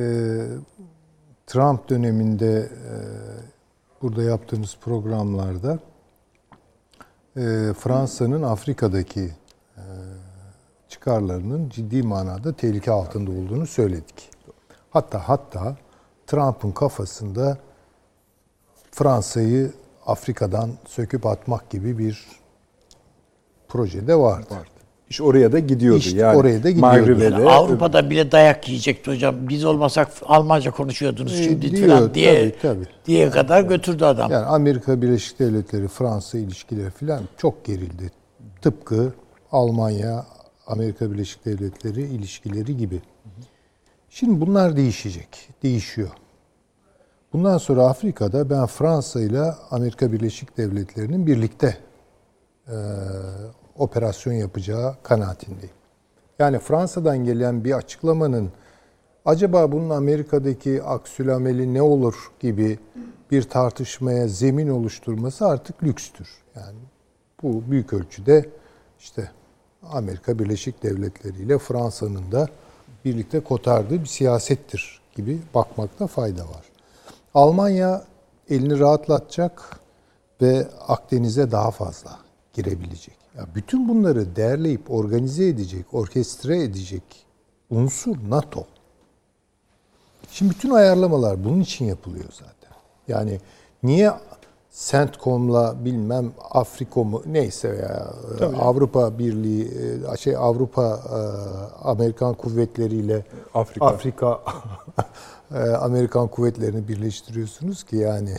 [1.48, 2.94] Trump döneminde e,
[4.02, 5.80] burada yaptığımız programlarda
[7.38, 9.32] e, Fransa'nın Afrika'daki
[9.78, 9.84] e,
[10.90, 14.30] çıkarlarının ciddi manada tehlike altında olduğunu söyledik.
[14.90, 15.78] Hatta hatta
[16.28, 17.58] Trump'ın kafasında
[18.92, 19.72] Fransa'yı
[20.06, 22.28] Afrika'dan söküp atmak gibi bir
[23.68, 24.56] projede vardı.
[24.56, 24.79] vardı.
[25.10, 25.99] İş oraya da gidiyordu.
[25.99, 27.22] İş yani oraya da gidiyordu.
[27.22, 29.36] Yani Avrupa'da bile dayak yiyecekti hocam.
[29.49, 32.88] Biz olmasak Almanca konuşuyordunuz e, şimdi diyor, falan diye tabii, tabii.
[33.06, 34.31] diye kadar götürdü adam.
[34.31, 38.11] Yani Amerika Birleşik Devletleri Fransa ilişkileri falan çok gerildi.
[38.61, 39.14] Tıpkı
[39.52, 40.26] Almanya
[40.68, 43.02] Amerika Birleşik Devletleri ilişkileri gibi.
[44.10, 45.49] Şimdi bunlar değişecek.
[45.64, 46.10] Değişiyor.
[47.34, 49.41] Bundan sonra Afrika'da ben Fransa ile
[49.72, 51.77] Amerika Birleşik Devletleri'nin birlikte
[52.68, 52.76] e,
[53.80, 55.76] operasyon yapacağı kanaatindeyim.
[56.40, 58.52] Yani Fransa'dan gelen bir açıklamanın
[59.26, 62.80] acaba bunun Amerika'daki aksülameli ne olur gibi
[63.32, 66.30] bir tartışmaya zemin oluşturması artık lükstür.
[66.56, 66.80] Yani
[67.44, 68.50] bu büyük ölçüde
[69.00, 69.32] işte
[69.84, 72.48] Amerika Birleşik Devletleri ile Fransa'nın da
[73.06, 76.64] birlikte kotardığı bir siyasettir gibi bakmakta fayda var.
[77.34, 78.04] Almanya
[78.50, 79.80] elini rahatlatacak
[80.42, 82.20] ve Akdeniz'e daha fazla
[82.54, 83.19] girebilecek.
[83.40, 87.03] Ya bütün bunları değerleyip organize edecek, orkestre edecek
[87.70, 88.64] unsur NATO.
[90.32, 92.78] Şimdi bütün ayarlamalar bunun için yapılıyor zaten.
[93.07, 93.40] Yani
[93.84, 94.11] niye
[94.74, 98.57] CENTCOM'la bilmem Afrikom'u neyse ya Tabii.
[98.57, 99.72] Avrupa Birliği
[100.14, 101.20] e, şey Avrupa e,
[101.88, 104.40] Amerikan kuvvetleriyle Afrika, Afrika
[105.56, 108.36] e, Amerikan kuvvetlerini birleştiriyorsunuz ki yani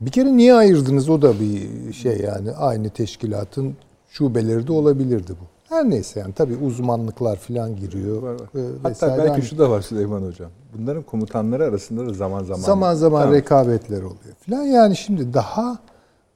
[0.00, 3.76] bir kere niye ayırdınız o da bir şey yani aynı teşkilatın
[4.08, 5.74] şubeleri de olabilirdi bu.
[5.74, 8.22] Her neyse yani tabii uzmanlıklar falan giriyor.
[8.22, 8.60] Var, var.
[8.60, 10.50] E, Hatta belki şu da var Süleyman Hocam.
[10.78, 13.36] Bunların komutanları arasında da zaman zaman zaman zaman tamam.
[13.36, 14.62] rekabetler oluyor falan.
[14.62, 15.78] Yani şimdi daha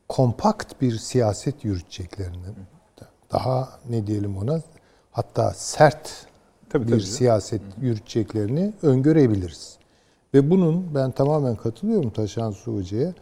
[0.09, 2.37] kompakt bir siyaset yürüteceklerini
[3.33, 4.61] daha ne diyelim ona
[5.13, 6.27] hatta sert
[6.71, 7.03] tabii, bir tabii.
[7.03, 9.77] siyaset yürüteceklerini öngörebiliriz.
[10.35, 13.15] Ve bunun ben tamamen katılıyorum Taşan Su Hoca'ya.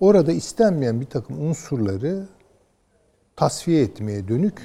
[0.00, 2.26] Orada istenmeyen bir takım unsurları
[3.42, 4.62] tasfiye etmeye dönük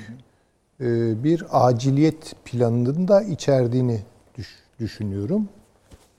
[0.81, 4.01] e, bir aciliyet planının da içerdiğini
[4.79, 5.49] düşünüyorum.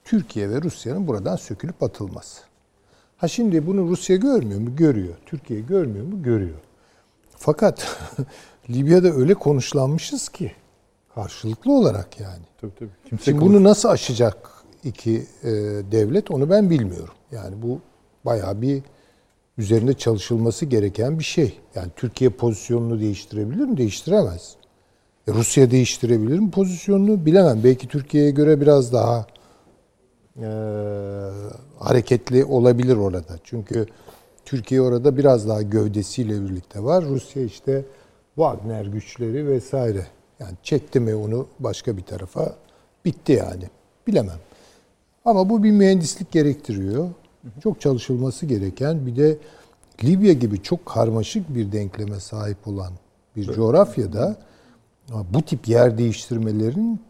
[0.04, 2.42] Türkiye ve Rusya'nın buradan sökülüp atılması.
[3.16, 4.76] Ha şimdi bunu Rusya görmüyor mu?
[4.76, 5.14] Görüyor.
[5.26, 6.22] Türkiye görmüyor mu?
[6.22, 6.58] Görüyor.
[7.36, 7.96] Fakat
[8.70, 10.52] Libya'da öyle konuşlanmışız ki
[11.14, 12.44] karşılıklı olarak yani.
[12.60, 12.90] Tabii tabii.
[13.04, 15.50] Kimse şimdi bunu nasıl aşacak iki e,
[15.92, 17.14] devlet onu ben bilmiyorum.
[17.32, 17.80] Yani bu
[18.24, 18.82] bayağı bir
[19.58, 21.58] üzerinde çalışılması gereken bir şey.
[21.74, 23.76] Yani Türkiye pozisyonunu değiştirebilir mi?
[23.76, 24.56] Değiştiremez.
[25.28, 27.26] E, Rusya değiştirebilir mi pozisyonunu?
[27.26, 27.60] Bilemem.
[27.64, 29.26] Belki Türkiye'ye göre biraz daha
[30.36, 30.48] e,
[31.78, 33.38] hareketli olabilir orada.
[33.44, 33.86] Çünkü
[34.44, 37.04] Türkiye orada biraz daha gövdesiyle birlikte var.
[37.04, 37.84] Rusya işte
[38.34, 40.06] Wagner güçleri vesaire.
[40.40, 42.56] Yani çekti mi onu başka bir tarafa
[43.04, 43.64] bitti yani.
[44.06, 44.38] Bilemem.
[45.24, 47.08] Ama bu bir mühendislik gerektiriyor.
[47.62, 49.38] Çok çalışılması gereken bir de
[50.04, 52.92] Libya gibi çok karmaşık bir denkleme sahip olan
[53.36, 53.56] bir evet.
[53.56, 54.36] coğrafyada
[55.30, 57.00] bu tip yer değiştirmelerin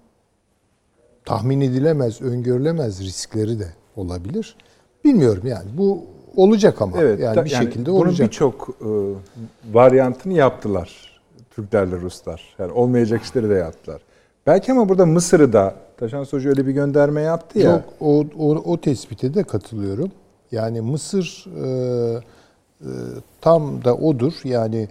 [1.24, 4.56] tahmin edilemez, öngörülemez riskleri de olabilir.
[5.04, 6.04] Bilmiyorum yani bu
[6.36, 8.18] olacak ama evet, yani bir yani şekilde bunun olacak.
[8.18, 8.88] Bunun birçok e,
[9.74, 11.20] varyantını yaptılar
[11.50, 12.54] Türklerle Ruslar.
[12.58, 14.00] Yani olmayacak işleri de yaptılar.
[14.46, 17.70] Belki ama burada Mısır'ı da Taşan Hoca öyle bir gönderme yaptı ya.
[17.70, 20.10] Yok o, o, o tespite de katılıyorum.
[20.52, 22.20] Yani Mısır e,
[22.80, 22.90] e,
[23.40, 24.32] tam da odur.
[24.44, 24.88] Yani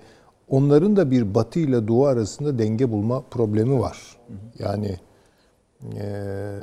[0.50, 3.98] onların da bir batı ile doğu arasında denge bulma problemi var.
[4.60, 4.98] Yani
[5.84, 6.10] e,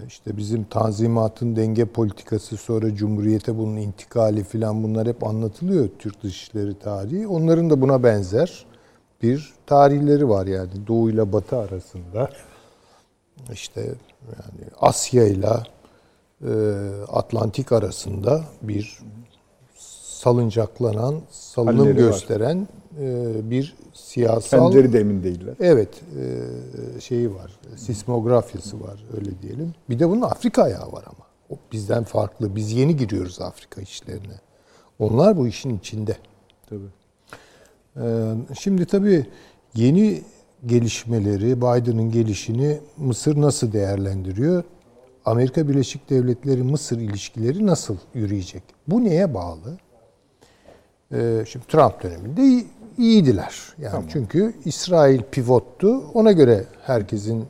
[0.09, 6.79] işte bizim tanzimatın denge politikası sonra cumhuriyete bunun intikali filan bunlar hep anlatılıyor Türk dışişleri
[6.79, 7.29] tarihi.
[7.29, 8.66] Onların da buna benzer
[9.23, 12.31] bir tarihleri var yani doğu ile batı arasında.
[13.53, 13.81] İşte
[14.27, 15.49] yani Asya ile
[17.12, 18.99] Atlantik arasında bir
[19.77, 23.51] salıncaklanan, salınım Halleri gösteren var.
[23.51, 24.59] bir siyasal...
[24.59, 25.55] Kendileri de emin değiller.
[25.61, 25.89] Evet,
[27.01, 29.75] şeyi var, sismografyası var öyle diyelim.
[29.91, 31.25] Bir de bunun Afrika ayağı var ama.
[31.51, 32.57] O bizden farklı.
[32.57, 34.41] Biz yeni giriyoruz Afrika işlerine.
[34.99, 36.16] Onlar bu işin içinde.
[36.69, 36.89] Tabii.
[38.59, 39.27] Şimdi tabii
[39.75, 40.23] yeni
[40.66, 44.65] gelişmeleri, Biden'ın gelişini Mısır nasıl değerlendiriyor?
[45.24, 48.62] Amerika Birleşik Devletleri Mısır ilişkileri nasıl yürüyecek?
[48.88, 49.78] Bu neye bağlı?
[51.12, 52.64] Ee, şimdi Trump döneminde
[52.98, 53.60] iyiydiler.
[53.78, 54.09] Yani tamam.
[54.12, 56.05] çünkü İsrail pivottu.
[56.14, 57.44] Ona göre herkesin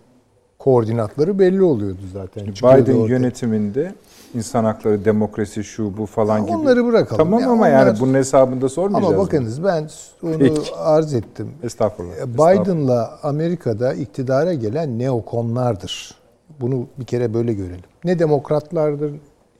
[0.58, 2.46] koordinatları belli oluyordu zaten.
[2.46, 3.94] Biden yönetiminde
[4.34, 6.56] insan hakları, demokrasi, şu bu falan ha, gibi.
[6.56, 7.16] Onları bırakalım.
[7.16, 9.14] Tamam ya ama onlar, yani bunun hesabında sormayacağız.
[9.14, 9.66] Ama bakınız mı?
[9.66, 9.88] ben
[10.22, 10.74] onu Peki.
[10.76, 11.50] arz ettim.
[11.62, 12.26] Estağfurullah.
[12.26, 16.23] Biden'la Amerika'da iktidara gelen neokonlardır.
[16.60, 17.84] Bunu bir kere böyle görelim.
[18.04, 19.14] Ne demokratlardır,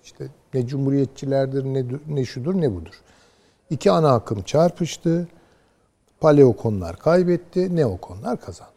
[0.05, 3.03] işte ne cumhuriyetçilerdir, ne, ne şudur ne budur.
[3.71, 5.29] İki ana akım çarpıştı.
[6.21, 8.73] Paleokonlar kaybetti, neokonlar kazandı.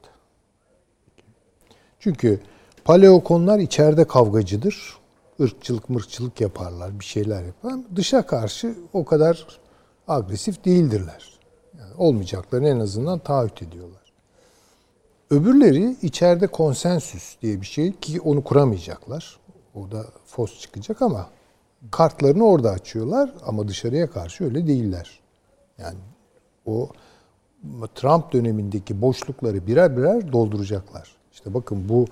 [2.00, 2.40] Çünkü
[2.86, 4.98] paleokonlar içeride kavgacıdır.
[5.40, 7.74] Irkçılık mırkçılık yaparlar, bir şeyler yapar.
[7.96, 9.48] Dışa karşı o kadar
[10.08, 11.40] agresif değildirler.
[11.80, 13.97] Yani olmayacaklarını en azından taahhüt ediyorlar.
[15.30, 19.40] Öbürleri içeride konsensüs diye bir şey ki onu kuramayacaklar.
[19.76, 21.30] Orada fos çıkacak ama
[21.92, 25.20] kartlarını orada açıyorlar ama dışarıya karşı öyle değiller.
[25.78, 25.98] Yani
[26.66, 26.90] o
[27.96, 31.16] Trump dönemindeki boşlukları birer birer dolduracaklar.
[31.34, 32.06] İşte bakın bu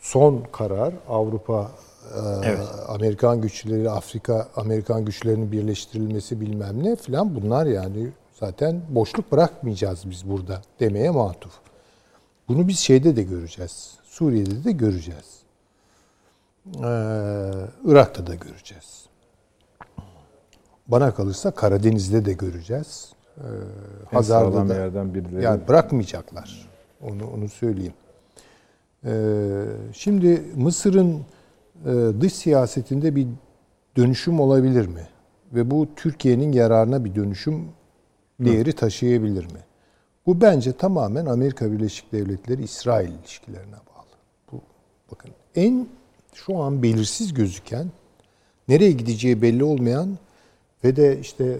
[0.00, 1.70] son karar Avrupa
[2.14, 2.68] e, evet.
[2.88, 8.08] Amerikan güçleri, Afrika Amerikan güçlerinin birleştirilmesi bilmem ne filan bunlar yani
[8.40, 11.67] zaten boşluk bırakmayacağız biz burada demeye matuf.
[12.48, 13.94] Bunu biz şeyde de göreceğiz.
[14.04, 15.42] Suriye'de de göreceğiz.
[16.66, 16.80] Ee,
[17.84, 19.06] Irak'ta da göreceğiz.
[20.88, 23.12] Bana kalırsa Karadeniz'de de göreceğiz.
[23.38, 23.42] Ee,
[24.10, 24.74] Hazar'da da.
[24.74, 25.44] yerden birileri.
[25.44, 26.68] Yani bırakmayacaklar.
[27.02, 27.94] Onu onu söyleyeyim.
[29.04, 31.20] Ee, şimdi Mısır'ın
[31.86, 33.26] e, dış siyasetinde bir
[33.96, 35.08] dönüşüm olabilir mi?
[35.52, 37.68] Ve bu Türkiye'nin yararına bir dönüşüm
[38.40, 39.60] değeri taşıyabilir mi?
[40.28, 44.16] Bu bence tamamen Amerika Birleşik Devletleri İsrail ilişkilerine bağlı.
[44.52, 44.60] Bu
[45.12, 45.88] bakın en
[46.34, 47.86] şu an belirsiz gözüken,
[48.68, 50.18] nereye gideceği belli olmayan
[50.84, 51.58] ve de işte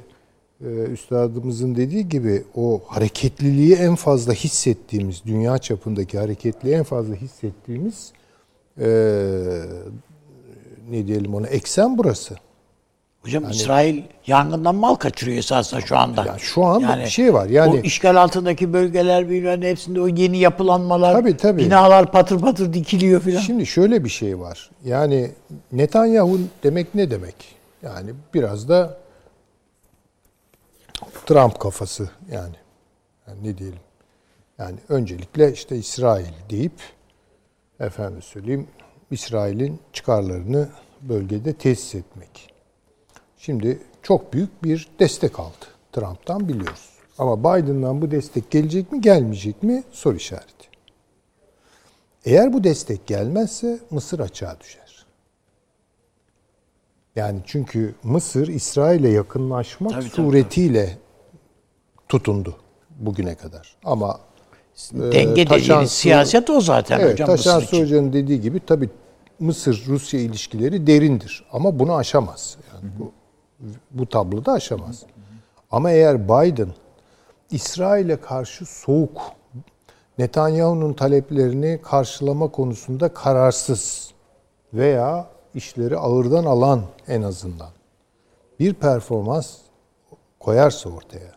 [0.65, 8.12] e, üstadımızın dediği gibi o hareketliliği en fazla hissettiğimiz, dünya çapındaki hareketliliği en fazla hissettiğimiz
[8.81, 8.89] e,
[10.90, 12.36] ne diyelim ona eksen burası.
[13.23, 16.24] Hocam İsrail yangından mal kaçırıyor esasında şu anda.
[16.24, 17.47] Yani şu an bir şey var.
[17.47, 21.61] Yani o işgal altındaki bölgeler bilmem hepsinde o yeni yapılanmalar, Tabii, tabii.
[21.62, 23.40] binalar patır patır dikiliyor filan.
[23.40, 24.70] Şimdi şöyle bir şey var.
[24.85, 25.31] Yani
[25.73, 27.35] Netanyahu demek ne demek?
[27.82, 28.99] Yani biraz da
[31.27, 32.57] Trump kafası yani.
[33.28, 33.78] yani ne diyelim?
[34.59, 36.73] Yani öncelikle işte İsrail deyip
[37.81, 38.66] efendim söyleyeyim
[39.11, 40.69] İsrail'in çıkarlarını
[41.03, 42.57] bölgede tesis etmek.
[43.39, 46.89] Şimdi çok büyük bir destek aldı Trump'tan biliyoruz.
[47.19, 50.69] Ama Biden'dan bu destek gelecek mi gelmeyecek mi soru işareti.
[52.24, 55.06] Eğer bu destek gelmezse Mısır açığa düşer.
[57.16, 60.98] Yani çünkü Mısır İsrail'e yakınlaşmak Tabii, tabii, suretiyle
[62.09, 62.56] tutundu
[62.98, 63.77] bugüne kadar.
[63.85, 64.20] Ama
[64.93, 67.82] Denge Taşan dediğiniz Su- siyaset o zaten evet, hocam Taşan için.
[67.82, 68.90] Hoca'nın dediği gibi tabii
[69.40, 71.44] Mısır-Rusya ilişkileri derindir.
[71.52, 72.56] Ama bunu aşamaz.
[72.74, 73.12] Yani bu,
[73.90, 75.05] bu tabloda aşamaz.
[75.70, 76.68] Ama eğer Biden
[77.51, 79.20] İsrail'e karşı soğuk,
[80.18, 84.12] Netanyahu'nun taleplerini karşılama konusunda kararsız
[84.74, 87.68] veya işleri ağırdan alan en azından
[88.60, 89.56] bir performans
[90.40, 91.32] koyarsa ortaya,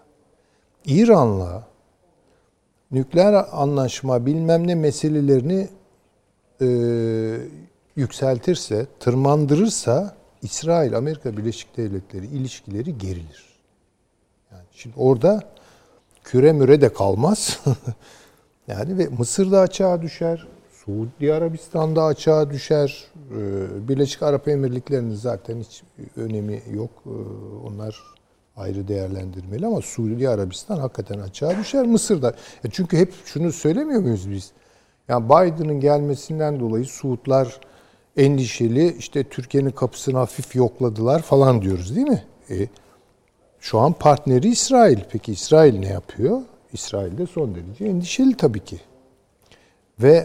[0.86, 1.64] İran'la
[2.92, 5.68] nükleer anlaşma bilmem ne meselelerini
[6.62, 6.68] e,
[7.96, 13.60] yükseltirse, tırmandırırsa İsrail Amerika Birleşik Devletleri ilişkileri gerilir.
[14.52, 15.42] Yani şimdi orada
[16.24, 17.60] küre müre de kalmaz.
[18.68, 20.48] yani ve Mısır da açığa düşer.
[20.72, 23.04] Suudi Arabistan da açığa düşer.
[23.32, 25.84] Ee, Birleşik Arap Emirlikleri'nin zaten hiç
[26.16, 26.90] önemi yok.
[27.06, 27.10] Ee,
[27.68, 28.00] Onlar
[28.58, 31.86] ayrı değerlendirmeli ama Suudi Arabistan hakikaten açığa düşer.
[31.86, 32.36] Mısır da.
[32.64, 34.52] E çünkü hep şunu söylemiyor muyuz biz?
[35.08, 37.60] Yani Biden'ın gelmesinden dolayı Suudlar
[38.18, 42.24] endişeli işte Türkiye'nin kapısını hafif yokladılar falan diyoruz değil mi?
[42.50, 42.68] E,
[43.60, 45.00] şu an partneri İsrail.
[45.12, 46.42] Peki İsrail ne yapıyor?
[46.74, 48.80] İsrail de son derece endişeli tabii ki.
[50.00, 50.24] Ve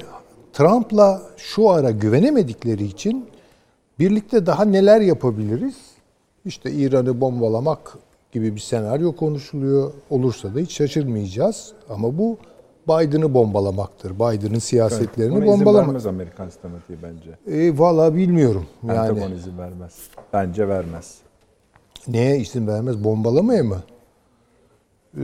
[0.52, 3.28] Trump'la şu ara güvenemedikleri için
[3.98, 5.76] birlikte daha neler yapabiliriz?
[6.44, 7.98] İşte İran'ı bombalamak
[8.32, 9.92] gibi bir senaryo konuşuluyor.
[10.10, 11.72] Olursa da hiç şaşırmayacağız.
[11.88, 12.38] Ama bu
[12.88, 14.14] Biden'ı bombalamaktır.
[14.14, 15.86] Biden'ın siyasetlerini izin bombalamak.
[15.86, 17.58] vermez Amerikan sistematiği bence.
[17.58, 18.66] E, Valla bilmiyorum.
[18.88, 19.94] Yani Pentagon izin vermez.
[20.32, 21.14] Bence vermez.
[22.08, 23.04] neye izin vermez?
[23.04, 23.78] Bombalamaya mı?
[25.16, 25.22] E,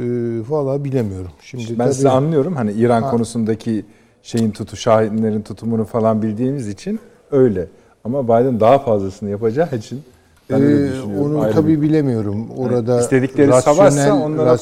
[0.49, 1.31] Valla bilemiyorum.
[1.43, 2.57] Şimdi Ben tabii- sizi anlıyorum.
[2.57, 3.85] Hani İran konusundaki
[4.23, 7.67] şeyin tutu, Şahinlerin tutumunu falan bildiğimiz için öyle.
[8.05, 10.03] Ama Biden daha fazlasını yapacağı için
[10.51, 10.91] ben Ee,
[11.21, 12.51] onu Ayrı tabii bir- bilemiyorum.
[12.59, 14.57] Orada istedikleri rasyonel- savaşsa onlara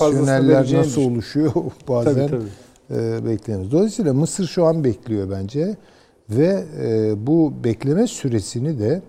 [0.49, 1.53] vereceğini nasıl oluşuyor
[1.89, 2.45] bazen Tabii, tabii.
[2.91, 3.73] E, bekleniyoruz.
[3.73, 5.77] Dolayısıyla Mısır şu an bekliyor bence
[6.31, 9.03] ve e, bu bekleme süresini de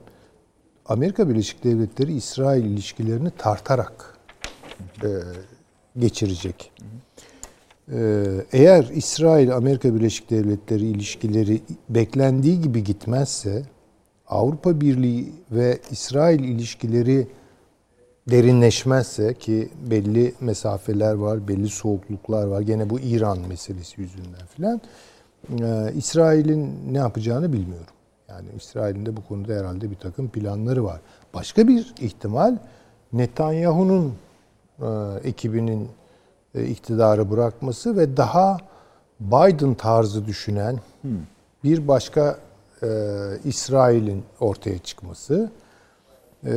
[0.86, 4.18] Amerika Birleşik Devletleri İsrail ilişkilerini tartarak
[5.04, 5.10] e,
[6.00, 6.72] geçirecek.
[8.52, 13.64] Eğer İsrail Amerika Birleşik Devletleri ilişkileri beklendiği gibi gitmezse
[14.28, 17.28] Avrupa Birliği ve İsrail ilişkileri
[18.32, 22.62] derinleşmezse ki belli mesafeler var, belli soğukluklar var.
[22.62, 24.82] Gene bu İran meselesi yüzünden filan.
[25.62, 27.94] e, İsrail'in ne yapacağını bilmiyorum.
[28.30, 31.02] Yani İsrail'in de bu konuda herhalde bir takım planları var.
[31.34, 32.58] Başka bir ihtimal
[33.14, 34.14] Netanyahu'nun
[34.82, 34.88] e,
[35.24, 35.90] ekibinin
[36.56, 38.58] e, iktidarı bırakması ve daha
[39.20, 40.80] Biden tarzı düşünen
[41.64, 42.38] bir başka
[42.84, 42.88] e,
[43.46, 45.52] İsrail'in ortaya çıkması.
[46.46, 46.54] E,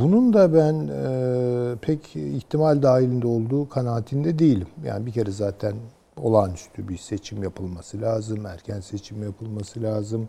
[0.00, 4.68] bunun da ben e, pek ihtimal dahilinde olduğu kanaatinde değilim.
[4.84, 5.74] Yani bir kere zaten
[6.16, 10.28] olağanüstü bir seçim yapılması lazım, erken seçim yapılması lazım.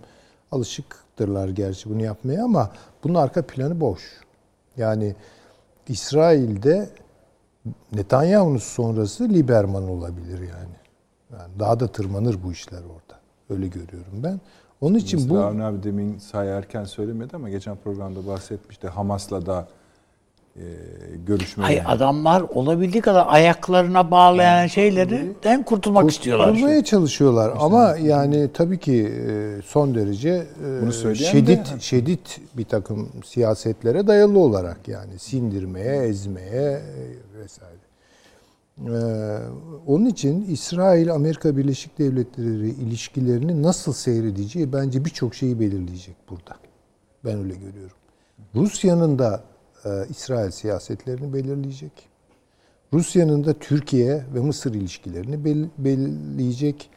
[0.52, 2.72] Alışıktırlar gerçi bunu yapmaya ama
[3.03, 4.02] bunun arka planı boş.
[4.77, 5.15] Yani
[5.88, 6.89] İsrail'de
[7.91, 10.76] Netanyahu'nun sonrası Lieberman olabilir yani.
[11.31, 13.19] Yani daha da tırmanır bu işler orada.
[13.49, 14.39] Öyle görüyorum ben.
[14.81, 18.87] Onun için Mesela bu Avni abi demin sayarken söylemedi ama geçen programda bahsetmişti.
[18.87, 19.67] Hamas'la da
[20.55, 20.61] e,
[21.27, 21.63] görüşme.
[21.63, 26.53] Hayır adamlar olabildiği kadar ayaklarına bağlayan şeylerden kurtulmak istiyorlar.
[26.53, 32.65] kurmaya çalışıyorlar ama yani tabii ki e, son derece e, Bunu şiddet de- şiddet bir
[32.65, 36.79] takım siyasetlere dayalı olarak yani sindirmeye, ezmeye e,
[37.39, 37.86] vesaire.
[38.85, 38.89] Ee,
[39.87, 46.55] onun için İsrail Amerika Birleşik Devletleri ilişkilerini nasıl seyredeceği bence birçok şeyi belirleyecek burada.
[47.25, 47.97] Ben öyle görüyorum.
[48.55, 49.43] Rusya'nın da
[49.85, 51.91] e, İsrail siyasetlerini belirleyecek.
[52.93, 56.89] Rusya'nın da Türkiye ve Mısır ilişkilerini bel- belirleyecek.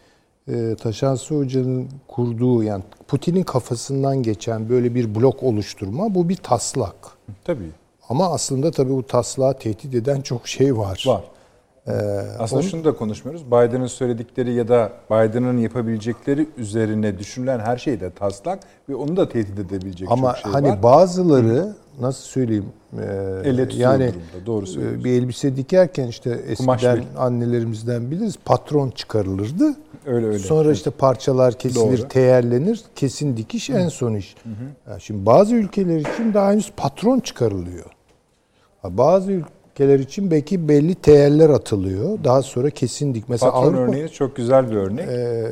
[0.48, 6.94] E, Taşansı Hoca'nın kurduğu yani Putin'in kafasından geçen böyle bir blok oluşturma bu bir taslak.
[7.44, 7.70] Tabii.
[8.08, 11.04] Ama aslında tabii bu taslağı tehdit eden çok şey var.
[11.06, 11.24] Var.
[11.86, 11.92] Ee,
[12.38, 13.46] Aslında şunu da konuşmuyoruz.
[13.46, 19.28] Biden'ın söyledikleri ya da Biden'ın yapabilecekleri üzerine düşünülen her şey de taslak ve onu da
[19.28, 20.82] tehdit edebilecek Ama çok şey hani var.
[20.82, 22.64] bazıları nasıl söyleyeyim
[22.98, 23.02] e,
[23.44, 25.04] Elle yani durumda, doğru e, söylüyorsun.
[25.04, 29.74] bir elbise dikerken işte eskiden annelerimizden biliriz patron çıkarılırdı.
[30.06, 30.38] Öyle öyle.
[30.38, 32.08] Sonra işte parçalar kesilir, Doğru.
[32.08, 32.80] teyerlenir.
[32.96, 34.34] Kesin dikiş en son iş.
[34.88, 37.84] Yani şimdi bazı ülkeler için daha henüz patron çıkarılıyor.
[38.84, 39.40] Bazı
[39.70, 42.24] ülkeler için belki belli teyerler atılıyor.
[42.24, 43.28] Daha sonra kesin dik.
[43.28, 45.08] Mesela Patron Avrupa örneği çok güzel bir örnek.
[45.08, 45.48] Ee,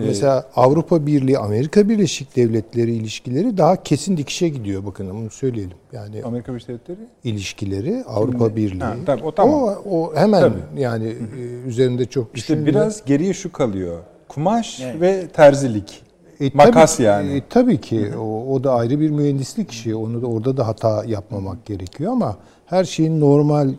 [0.00, 4.86] mesela Avrupa Birliği, Amerika Birleşik Devletleri ilişkileri daha kesin dikişe gidiyor.
[4.86, 5.76] Bakın bunu söyleyelim.
[5.92, 8.80] Yani Amerika Birleşik Devletleri ilişkileri Avrupa Birliği.
[8.80, 9.54] Ha, tabii, o tamam.
[9.54, 10.80] O, o hemen Tabii.
[10.80, 13.98] yani e, üzerinde çok İşte biraz geriye şu kalıyor.
[14.28, 16.02] Kumaş ve terzilik.
[16.40, 17.36] E, Makas tabii, yani.
[17.36, 19.94] e, tabii ki o, o da ayrı bir mühendislik işi.
[19.94, 22.36] Onu da orada da hata yapmamak gerekiyor ama
[22.66, 23.74] her şeyin normal e,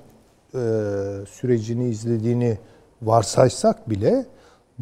[1.29, 2.57] sürecini izlediğini
[3.01, 4.25] varsaysak bile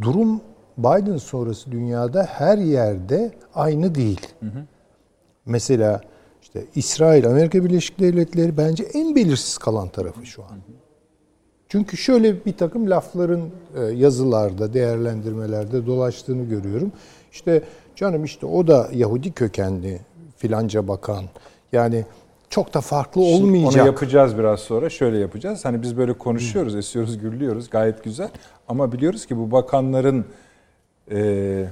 [0.01, 0.41] durum
[0.77, 4.27] Biden sonrası dünyada her yerde aynı değil.
[5.45, 6.01] Mesela
[6.41, 10.57] işte İsrail, Amerika Birleşik Devletleri bence en belirsiz kalan tarafı şu an.
[11.69, 13.41] Çünkü şöyle bir takım lafların
[13.75, 16.91] e, yazılarda, değerlendirmelerde dolaştığını görüyorum.
[17.31, 17.63] İşte
[17.95, 19.99] canım işte o da Yahudi kökenli
[20.37, 21.25] filanca bakan.
[21.71, 22.05] Yani
[22.53, 23.81] çok da farklı Şimdi olmayacak.
[23.81, 24.89] Onu yapacağız biraz sonra.
[24.89, 25.65] Şöyle yapacağız.
[25.65, 27.69] Hani biz böyle konuşuyoruz, esiyoruz, gürlüyoruz.
[27.69, 28.29] Gayet güzel.
[28.67, 30.25] Ama biliyoruz ki bu bakanların
[31.11, 31.65] e,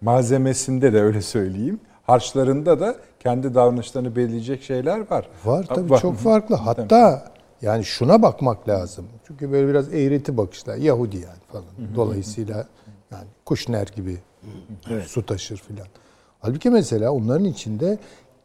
[0.00, 1.80] malzemesinde de öyle söyleyeyim.
[2.02, 5.28] Harçlarında da kendi davranışlarını belirleyecek şeyler var.
[5.44, 6.00] Var tabii Var.
[6.00, 6.56] çok farklı.
[6.56, 7.24] Hatta
[7.62, 9.06] yani şuna bakmak lazım.
[9.26, 10.76] Çünkü böyle biraz eğreti bakışlar.
[10.76, 11.94] Yahudi yani falan.
[11.96, 12.66] Dolayısıyla
[13.10, 14.18] yani Kuşner gibi
[15.06, 15.86] su taşır filan.
[16.40, 17.98] Halbuki mesela onların içinde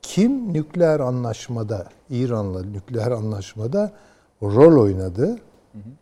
[0.06, 3.92] kim nükleer anlaşmada, İran'la nükleer anlaşmada
[4.42, 5.40] rol oynadı,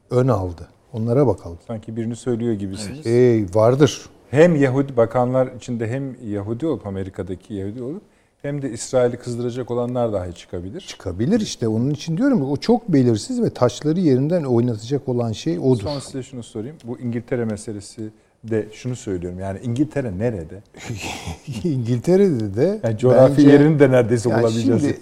[0.10, 0.68] ön aldı.
[0.94, 1.58] Onlara bakalım.
[1.68, 3.08] Sanki birini söylüyor gibisiniz.
[3.08, 4.06] Ee, vardır.
[4.32, 8.02] Hem Yahudi bakanlar içinde hem Yahudi olup Amerika'daki Yahudi olup
[8.42, 10.82] hem de İsrail'i kızdıracak olanlar dahi çıkabilir.
[10.82, 11.68] Çıkabilir işte.
[11.68, 15.84] Onun için diyorum ki o çok belirsiz ve taşları yerinden oynatacak olan şey odur.
[15.84, 16.76] Son size şunu sorayım.
[16.84, 18.10] Bu İngiltere meselesi
[18.44, 19.40] de şunu söylüyorum.
[19.40, 20.62] Yani İngiltere nerede?
[21.64, 24.82] İngiltere'de de Yani coğrafi bence- yerini de neredeyse yani bulabileceğiz.
[24.82, 25.00] Şimdi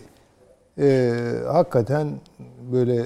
[0.78, 1.14] e,
[1.48, 2.08] hakikaten
[2.72, 3.06] böyle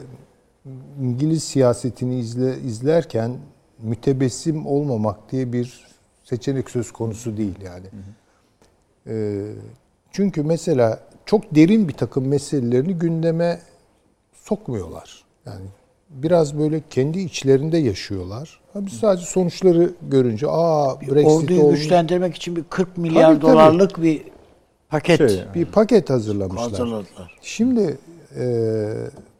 [1.02, 3.38] İngiliz siyasetini izle, izlerken
[3.80, 5.88] mütebessim olmamak diye bir
[6.24, 7.88] seçenek söz konusu değil yani.
[9.07, 9.45] E,
[10.12, 13.60] çünkü mesela çok derin bir takım meselelerini gündeme
[14.34, 15.24] sokmuyorlar.
[15.45, 15.66] Yani
[16.10, 18.60] biraz böyle kendi içlerinde yaşıyorlar.
[18.73, 21.80] Ha, Biz sadece sonuçları görünce aa Brexit Orduyu olmuş.
[21.80, 23.52] güçlendirmek için bir 40 milyar Tabii, tabii.
[23.52, 24.22] dolarlık bir
[24.90, 25.53] paket Şey yani.
[25.56, 26.69] bir paket hazırlamışlar.
[26.69, 27.38] hazırladılar.
[27.41, 27.98] Şimdi
[28.40, 28.45] e,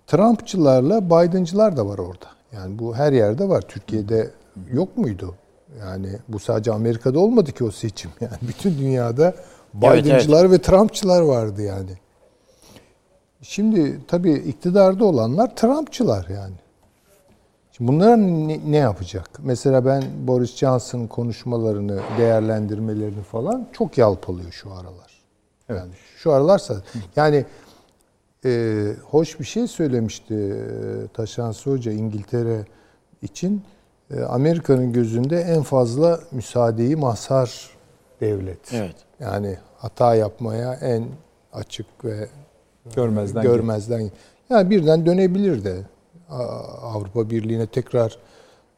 [0.08, 2.26] Trumpçılarla Biden'cılar da var orada.
[2.54, 3.62] Yani bu her yerde var.
[3.62, 4.32] Türkiye'de
[4.74, 5.36] yok muydu?
[5.80, 8.12] Yani bu sadece Amerika'da olmadı ki o seçim.
[8.22, 9.34] Yani bütün dünyada
[9.84, 11.90] Evet, Biden'cılar ve Trumpçılar vardı yani.
[13.48, 16.56] Şimdi tabii iktidarda olanlar Trumpçılar yani.
[17.72, 19.30] Şimdi bunlar ne, ne yapacak?
[19.40, 25.24] Mesela ben Boris Johnson konuşmalarını, değerlendirmelerini falan çok yalpalıyor şu aralar.
[25.70, 26.76] Yani şu aralarsa
[27.16, 27.46] yani
[28.46, 32.66] e, hoş bir şey söylemişti e, Taşansı Hoca İngiltere
[33.22, 33.64] için.
[34.12, 37.70] E, Amerika'nın gözünde en fazla müsaadeyi mazhar
[38.22, 38.74] devlet.
[38.74, 38.96] Evet.
[39.20, 41.06] Yani hata yapmaya en
[41.54, 42.28] açık ve
[42.96, 44.12] Görmezden görmezden.
[44.50, 45.76] Yani birden dönebilir de
[46.82, 48.18] Avrupa Birliği'ne tekrar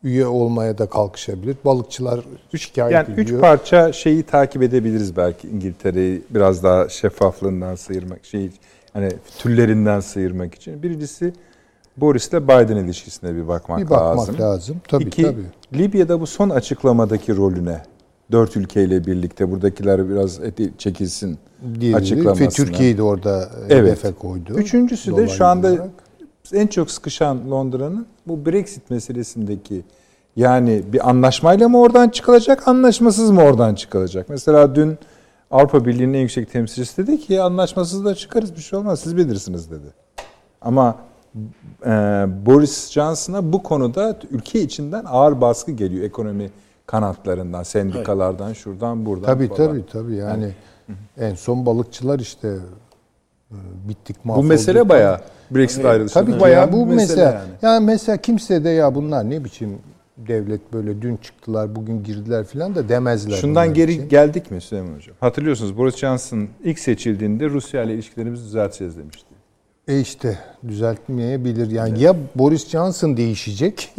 [0.04, 1.58] üye olmaya da kalkışabilir.
[1.66, 2.26] Balıkçılar
[2.58, 3.42] şikayet Yani üç ediyor.
[3.42, 8.50] parça şeyi takip edebiliriz belki İngiltere'yi biraz daha şeffaflığından sıyırmak, şey
[8.94, 9.10] hani
[9.40, 10.84] türlerinden sıyırmak için.
[10.84, 11.34] Birincisi
[11.98, 14.36] Boris ile Biden ilişkisine bir bakmak, Bir bakmak lazım.
[14.40, 14.78] lazım.
[14.88, 15.44] Tabii İki, tabii.
[15.74, 17.82] Libya'da bu son açıklamadaki rolüne
[18.32, 21.38] dört ülkeyle birlikte buradakiler biraz eti çekilsin
[21.80, 22.50] Diye Ve açıklamasına.
[22.50, 23.72] Türkiye'yi de orada Evet.
[23.72, 24.54] hedefe koydu.
[24.54, 25.90] Üçüncüsü de şu anda olarak.
[26.54, 29.84] en çok sıkışan Londra'nın bu Brexit meselesindeki
[30.36, 34.30] yani bir anlaşmayla mı oradan çıkılacak, anlaşmasız mı oradan çıkılacak?
[34.30, 34.98] Mesela dün
[35.52, 39.72] Avrupa Birliği'nin en yüksek temsilcisi dedi ki anlaşmasız da çıkarız bir şey olmaz siz bilirsiniz
[39.72, 39.88] dedi.
[40.62, 40.96] Ama
[41.86, 41.90] e,
[42.46, 46.50] Boris Johnson'a bu konuda ülke içinden ağır baskı geliyor ekonomi
[46.88, 49.68] kanatlarından, sendikalardan, şuradan, buradan Tabii falan.
[49.68, 50.52] tabii tabii yani
[51.18, 52.48] en son balıkçılar işte
[53.52, 53.56] e,
[53.90, 54.50] bittik Bu mahvolduk.
[54.50, 56.14] mesele bayağı Brexit ayrılışı.
[56.14, 57.86] Tabii bayağı bu mesela yani.
[57.86, 59.78] mesela kimse de ya bunlar ne biçim
[60.18, 63.38] devlet böyle dün çıktılar bugün girdiler filan da demezler.
[63.38, 64.10] Şundan geri için.
[64.10, 65.16] geldik mi Süleyman Hocam?
[65.20, 69.28] Hatırlıyorsunuz Boris Johnson ilk seçildiğinde Rusya ile ilişkilerimizi düzelteceğiz demişti.
[69.88, 70.38] E işte
[70.68, 71.72] düzeltmeyebilir.
[71.72, 73.96] Yani ya Boris Johnson değişecek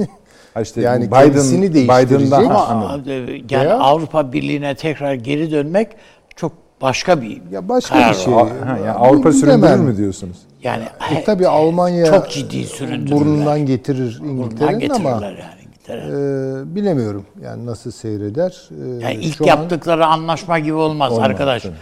[0.60, 2.18] işte Yani Biden, kendisini değiştirecek.
[2.20, 3.12] Biden'dan Ama anladım.
[3.50, 5.88] yani Veya- Avrupa Birliği'ne tekrar geri dönmek
[6.36, 6.52] çok
[6.82, 8.10] başka bir ya başka karar.
[8.10, 8.34] bir şey.
[8.34, 8.48] Ha,
[8.78, 10.36] yani Avrupa süründürür mü diyorsunuz?
[10.62, 10.82] Yani
[11.16, 13.20] E tabii Almanya çok ciddi süründürürler.
[13.20, 15.36] burnundan getirir İngiltere'nin ama yani
[15.66, 16.00] İngiltere.
[16.00, 18.68] e, bilemiyorum yani nasıl seyreder.
[18.70, 21.62] E, Yani ilk şu an- yaptıkları anlaşma gibi olmaz, Olmaz, arkadaş.
[21.62, 21.74] tabii.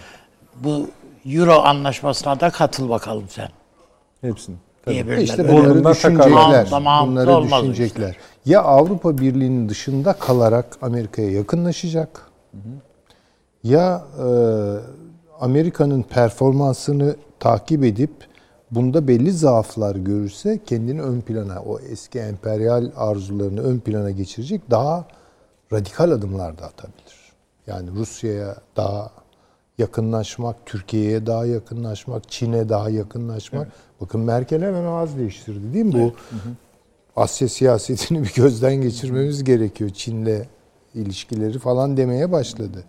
[0.61, 0.87] Bu
[1.27, 3.49] Euro anlaşmasına da katıl bakalım sen.
[4.21, 4.57] Hepsini.
[4.87, 5.23] Diyebilirler.
[5.23, 6.71] İşte bunları düşünecekler.
[6.71, 8.17] Tamam, Bunları olmaz düşünecekler.
[8.45, 12.31] Ya Avrupa Birliği'nin dışında kalarak Amerika'ya yakınlaşacak.
[13.63, 14.29] Ya e,
[15.41, 18.11] Amerika'nın performansını takip edip
[18.71, 25.05] bunda belli zaaflar görürse kendini ön plana, o eski emperyal arzularını ön plana geçirecek daha
[25.73, 27.33] radikal adımlar da atabilir.
[27.67, 29.11] Yani Rusya'ya daha
[29.79, 33.69] yakınlaşmak, Türkiye'ye daha yakınlaşmak, Çin'e daha yakınlaşmak.
[34.01, 35.95] Bakın Merkel hemen ağız değiştirdi değil mi?
[35.95, 36.13] Bu
[37.17, 39.91] Asya siyasetini bir gözden geçirmemiz gerekiyor.
[39.91, 40.43] Çin'le
[40.95, 42.85] ilişkileri falan demeye başladı.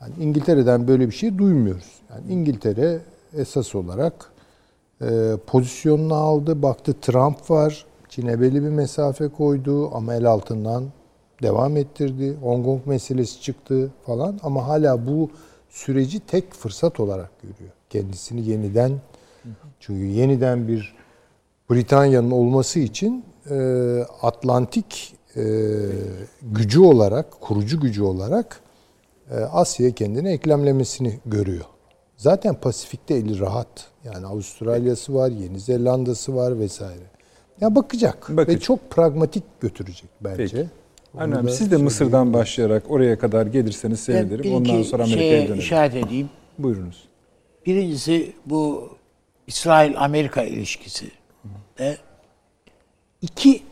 [0.00, 2.00] Yani İngiltere'den böyle bir şey duymuyoruz.
[2.10, 2.98] Yani İngiltere
[3.36, 4.32] esas olarak
[5.02, 6.62] e, pozisyonunu aldı.
[6.62, 7.86] Baktı Trump var.
[8.08, 10.84] Çin'e belli bir mesafe koydu ama el altından
[11.42, 12.36] devam ettirdi.
[12.42, 15.30] Hong Kong meselesi çıktı falan ama hala bu
[15.72, 17.72] süreci tek fırsat olarak görüyor.
[17.90, 18.92] Kendisini yeniden
[19.80, 20.94] çünkü yeniden bir
[21.70, 23.56] Britanya'nın olması için e,
[24.22, 25.42] Atlantik e,
[26.42, 28.60] gücü olarak, kurucu gücü olarak
[29.30, 31.64] e, Asya'ya kendini eklemlemesini görüyor.
[32.16, 33.68] Zaten Pasifik'te eli rahat.
[34.04, 37.04] Yani Avustralya'sı var, Yeni Zelanda'sı var vesaire.
[37.60, 38.48] Ya bakacak, Bakacak.
[38.48, 40.36] ve çok pragmatik götürecek bence.
[40.36, 40.68] Peki.
[41.14, 41.52] Önemli.
[41.52, 44.42] Siz de Mısır'dan başlayarak oraya kadar gelirseniz Ben sevinirim.
[44.44, 45.58] bir Ondan sonra Amerika'ya dönelim.
[45.58, 46.30] işaret edeyim.
[46.58, 47.04] Buyurunuz.
[47.66, 48.88] Birincisi bu
[49.46, 51.10] İsrail-Amerika ilişkisi
[51.78, 51.96] de
[53.22, 53.62] iki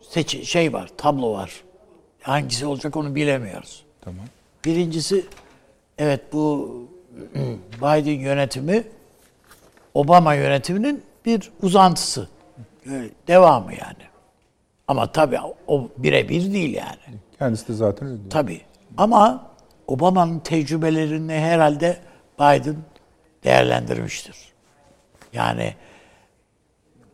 [0.00, 1.64] seç şey var, tablo var.
[2.22, 3.84] Hangisi olacak onu bilemiyoruz.
[4.00, 4.24] Tamam.
[4.64, 5.24] Birincisi
[5.98, 6.74] evet bu
[7.76, 8.84] Biden yönetimi
[9.94, 12.28] Obama yönetiminin bir uzantısı.
[13.28, 14.09] Devamı yani.
[14.90, 17.18] Ama tabii o birebir değil yani.
[17.38, 18.30] Kendisi de zaten öyle diyor.
[18.30, 18.60] Tabii.
[18.96, 19.46] Ama
[19.86, 21.96] Obama'nın tecrübelerini herhalde
[22.38, 22.76] Biden
[23.44, 24.36] değerlendirmiştir.
[25.32, 25.74] Yani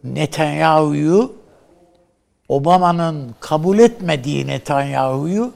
[0.04, 1.36] Netanyahu'yu
[2.48, 5.52] Obama'nın kabul etmediği Netanyahu'yu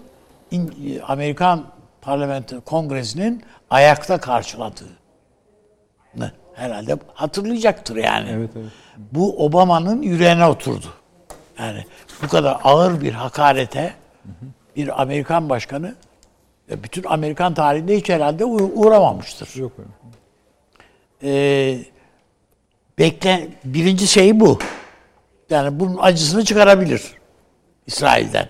[1.03, 1.65] Amerikan
[2.01, 4.91] Parlamento Kongresi'nin ayakta karşıladığını
[6.55, 8.29] herhalde hatırlayacaktır yani.
[8.33, 8.71] Evet, evet.
[9.13, 10.87] Bu Obama'nın yüreğine oturdu.
[11.59, 11.85] Yani
[12.23, 13.95] bu kadar ağır bir hakarete
[14.77, 15.95] bir Amerikan başkanı
[16.71, 19.57] e, bütün Amerikan tarihinde hiç herhalde uğramamıştır.
[19.57, 19.91] Yok öyle.
[21.23, 21.79] Ee,
[22.99, 24.59] bekle birinci şey bu.
[25.51, 27.15] Yani bunun acısını çıkarabilir
[27.87, 28.49] İsrail'den.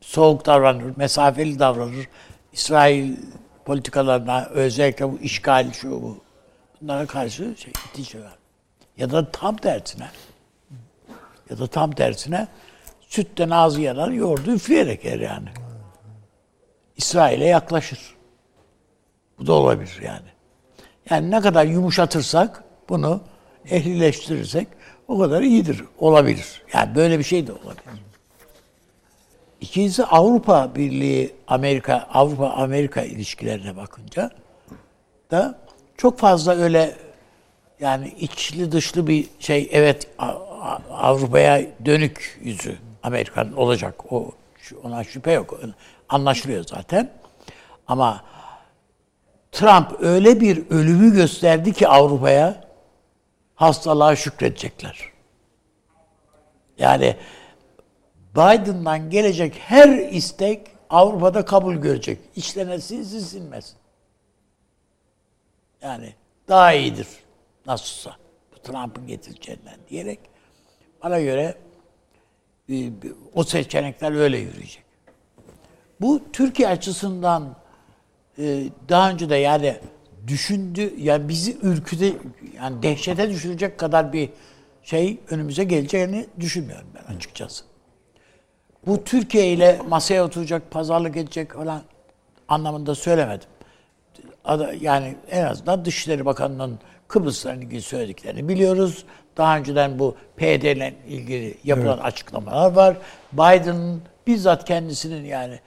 [0.00, 2.08] Soğuk davranır, mesafeli davranır.
[2.52, 3.16] İsrail
[3.64, 6.18] politikalarına özellikle bu işgal şu bu.
[6.80, 8.38] Bunlara karşı şey ver.
[8.96, 10.10] Ya da tam tersine.
[11.50, 12.48] Ya da tam tersine
[13.08, 15.48] sütten ağzı yanan yoğurdu üfleyerek yer yani.
[16.96, 18.00] İsrail'e yaklaşır.
[19.38, 20.28] Bu da olabilir yani.
[21.10, 23.20] Yani ne kadar yumuşatırsak bunu
[23.70, 24.68] ehlileştirirsek
[25.08, 25.84] o kadar iyidir.
[25.98, 26.62] Olabilir.
[26.72, 28.04] Yani böyle bir şey de olabilir.
[29.60, 34.30] İkincisi Avrupa Birliği Amerika Avrupa Amerika ilişkilerine bakınca
[35.30, 35.58] da
[35.96, 36.96] çok fazla öyle
[37.80, 40.08] yani içli dışlı bir şey evet
[40.90, 44.12] Avrupa'ya dönük yüzü Amerikan olacak.
[44.12, 44.30] O
[44.82, 45.60] ona şüphe yok.
[46.08, 47.10] Anlaşılıyor zaten.
[47.86, 48.24] Ama
[49.52, 52.64] Trump öyle bir ölümü gösterdi ki Avrupa'ya
[53.54, 55.12] hastalığa şükredecekler.
[56.78, 57.16] Yani
[58.34, 62.18] Biden'dan gelecek her istek Avrupa'da kabul görecek.
[62.36, 63.76] İçlerine sinsin sinmesin.
[65.82, 66.14] Yani
[66.48, 67.08] daha iyidir
[67.66, 68.16] nasılsa.
[68.62, 70.20] Trump'ın getireceğinden diyerek
[71.02, 71.54] bana göre
[73.34, 74.82] o seçenekler öyle yürüyecek.
[76.00, 77.56] Bu Türkiye açısından
[78.38, 79.76] e, daha önce de yani
[80.26, 82.12] düşündü yani bizi ürküde
[82.56, 84.30] yani dehşete düşürecek kadar bir
[84.82, 87.64] şey önümüze geleceğini düşünmüyorum ben açıkçası.
[88.86, 91.82] Bu Türkiye ile masaya oturacak, pazarlık edecek falan
[92.48, 93.48] anlamında söylemedim.
[94.80, 96.78] Yani en azından Dışişleri Bakanı'nın
[97.08, 99.04] Kıbrıs'la ilgili söylediklerini biliyoruz.
[99.38, 102.04] Daha önceden bu PYD ile ilgili yapılan evet.
[102.06, 102.96] açıklamalar var.
[103.32, 105.60] Biden'ın bizzat kendisinin yani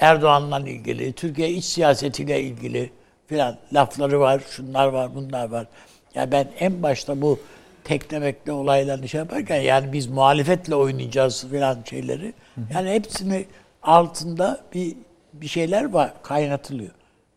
[0.00, 2.90] Erdoğan'la ilgili, Türkiye iç siyasetiyle ilgili
[3.26, 5.66] filan lafları var, şunlar var, bunlar var.
[6.14, 7.38] Ya yani ben en başta bu
[7.84, 12.32] teklemekle olaylarını şey yaparken yani biz muhalefetle oynayacağız filan şeyleri.
[12.74, 13.46] Yani hepsini
[13.82, 14.96] altında bir
[15.32, 16.90] bir şeyler var, kaynatılıyor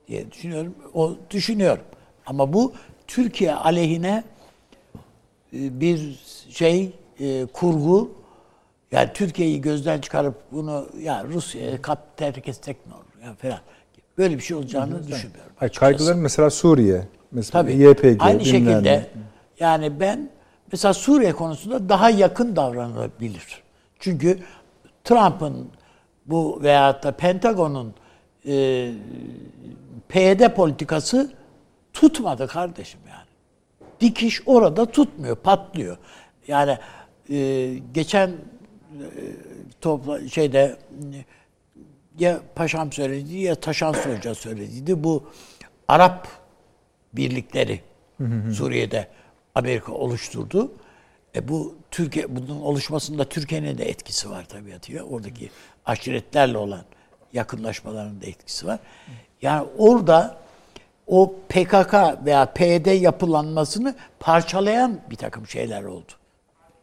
[0.08, 0.76] diye düşünüyorum.
[0.94, 1.84] O düşünüyorum.
[2.26, 2.74] Ama bu
[3.08, 4.24] Türkiye aleyhine
[5.54, 6.20] bir
[6.50, 8.12] şey e, kurgu
[8.92, 13.60] yani Türkiye'yi gözden çıkarıp bunu ya Rusya'ya kap terk etsek ne olur ya falan.
[14.18, 15.52] Böyle bir şey olacağını Hı, düşünmüyorum.
[15.56, 19.10] Hayır, kaygıların mesela Suriye, mesela Tabii, YPG, aynı şekilde
[19.60, 20.30] yani ben
[20.72, 23.64] mesela Suriye konusunda daha yakın davranılabilir.
[24.00, 24.40] Çünkü
[25.04, 25.68] Trump'ın
[26.26, 27.94] bu veyahut da Pentagon'un
[28.48, 28.92] e,
[30.10, 31.32] PYD politikası
[31.94, 33.23] tutmadı kardeşim yani.
[34.04, 35.98] Dikiş orada tutmuyor, patlıyor.
[36.48, 36.78] Yani
[37.30, 38.36] e, geçen e,
[39.82, 40.78] topla şeyde
[42.20, 45.04] ya Paşam söyledi ya Taşan Hoca söylediydi.
[45.04, 45.24] Bu
[45.88, 46.28] Arap
[47.14, 47.82] birlikleri
[48.54, 49.08] Suriye'de
[49.56, 50.72] Amerika oluşturdu.
[51.36, 55.04] E bu Türkiye bunun oluşmasında Türkiye'nin de etkisi var tabii ya.
[55.04, 55.50] Oradaki
[55.86, 56.86] aşiretlerle olan
[57.34, 58.80] yakınlaşmaların da etkisi var.
[59.42, 60.43] Yani orada
[61.08, 61.94] o PKK
[62.26, 66.12] veya PYD yapılanmasını parçalayan bir takım şeyler oldu.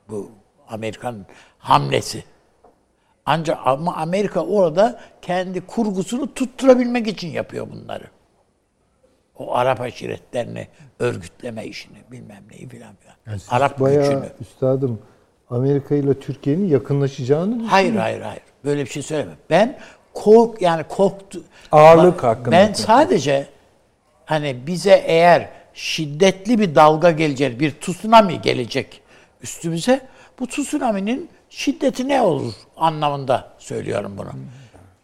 [0.08, 0.30] Bu
[0.68, 1.26] Amerikan
[1.58, 2.24] hamlesi.
[3.26, 8.04] Ancak ama Amerika orada kendi kurgusunu tutturabilmek için yapıyor bunları.
[9.38, 10.68] O Arap aşiretlerini
[10.98, 13.14] örgütleme işini bilmem neyi filan filan.
[13.26, 14.32] Yani Arap bayağı gücünü.
[14.40, 15.02] üstadım
[15.50, 18.42] Amerika ile Türkiye'nin yakınlaşacağını Hayır hayır hayır.
[18.64, 19.32] Böyle bir şey söyleme.
[19.50, 19.78] Ben
[20.14, 21.42] kork yani korktu.
[21.72, 22.50] Ağırlık hakkında.
[22.50, 23.46] Ben sadece
[24.30, 29.00] hani bize eğer şiddetli bir dalga gelecek, bir tsunami gelecek
[29.42, 30.00] üstümüze
[30.40, 34.30] bu tsunami'nin şiddeti ne olur anlamında söylüyorum bunu.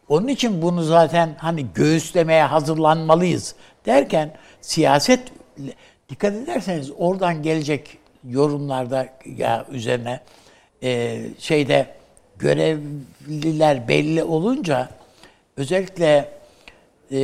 [0.08, 3.54] Onun için bunu zaten hani göğüslemeye hazırlanmalıyız
[3.86, 5.20] derken siyaset
[6.08, 10.20] dikkat ederseniz oradan gelecek yorumlarda ya üzerine
[10.82, 11.86] e, şeyde
[12.36, 14.88] görevliler belli olunca
[15.56, 16.35] özellikle
[17.12, 17.18] e,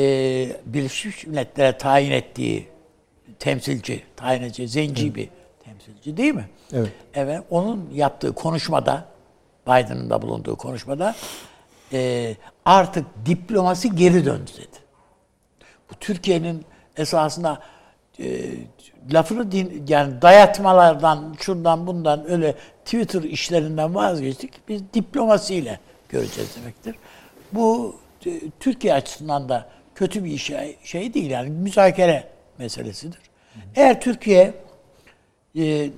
[0.66, 2.68] Birleşmiş Milletler'e tayin ettiği
[3.38, 5.16] temsilci, tayin edici, zenci evet.
[5.16, 5.28] bir
[5.64, 6.48] temsilci değil mi?
[6.72, 6.92] Evet.
[7.14, 7.40] Evet.
[7.50, 9.04] Onun yaptığı konuşmada,
[9.66, 11.14] Biden'ın da bulunduğu konuşmada
[11.92, 12.34] e,
[12.64, 14.78] artık diplomasi geri döndü dedi.
[15.90, 16.64] Bu Türkiye'nin
[16.96, 17.62] esasında
[18.18, 18.50] e,
[19.12, 22.54] lafını din, yani dayatmalardan, şundan bundan öyle
[22.84, 24.68] Twitter işlerinden vazgeçtik.
[24.68, 26.94] Biz diplomasiyle göreceğiz demektir.
[27.52, 27.96] Bu
[28.60, 32.28] Türkiye açısından da kötü bir şey, şey değil yani müzakere
[32.58, 33.20] meselesidir.
[33.74, 34.54] Eğer Türkiye
[35.58, 35.90] e,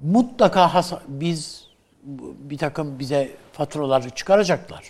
[0.00, 1.64] mutlaka has, biz
[2.38, 4.84] bir takım bize faturaları çıkaracaklar.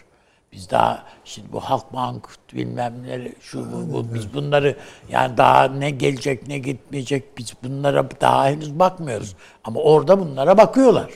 [0.52, 4.77] Biz daha şimdi bu Halkbank bilmem neleri şu bu, bu biz bunları
[5.11, 9.36] yani daha ne gelecek ne gitmeyecek biz bunlara daha henüz bakmıyoruz.
[9.65, 11.11] Ama orada bunlara bakıyorlar.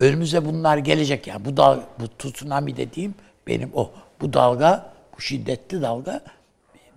[0.00, 3.14] Önümüze bunlar gelecek yani bu dal bu tsunami dediğim
[3.46, 3.90] benim o.
[4.20, 6.20] Bu dalga bu şiddetli dalga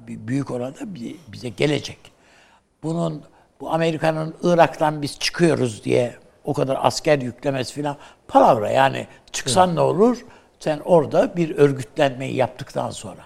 [0.07, 0.79] büyük oranda
[1.27, 1.99] bize gelecek.
[2.83, 3.23] Bunun
[3.59, 7.97] bu Amerika'nın Irak'tan biz çıkıyoruz diye o kadar asker yüklemesi filan
[8.27, 9.77] palavra yani çıksan evet.
[9.77, 10.25] ne olur?
[10.59, 13.21] Sen orada bir örgütlenmeyi yaptıktan sonra.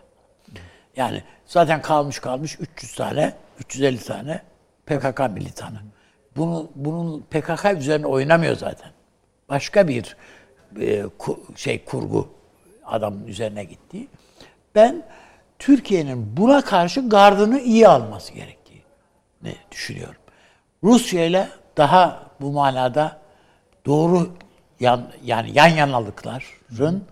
[0.95, 4.41] Yani zaten kalmış kalmış 300 tane, 350 tane
[4.85, 5.79] PKK militanı.
[6.35, 8.91] Bunu bunun PKK üzerine oynamıyor zaten.
[9.49, 10.17] Başka bir
[10.81, 12.36] e, ku, şey kurgu
[12.87, 14.07] adamın üzerine gitti.
[14.75, 15.03] Ben
[15.59, 20.21] Türkiye'nin buna karşı gardını iyi alması gerektiğini düşünüyorum.
[20.83, 21.47] Rusya ile
[21.77, 23.17] daha bu manada
[23.85, 24.29] doğru
[24.79, 27.03] yan, yani yan yanalıkların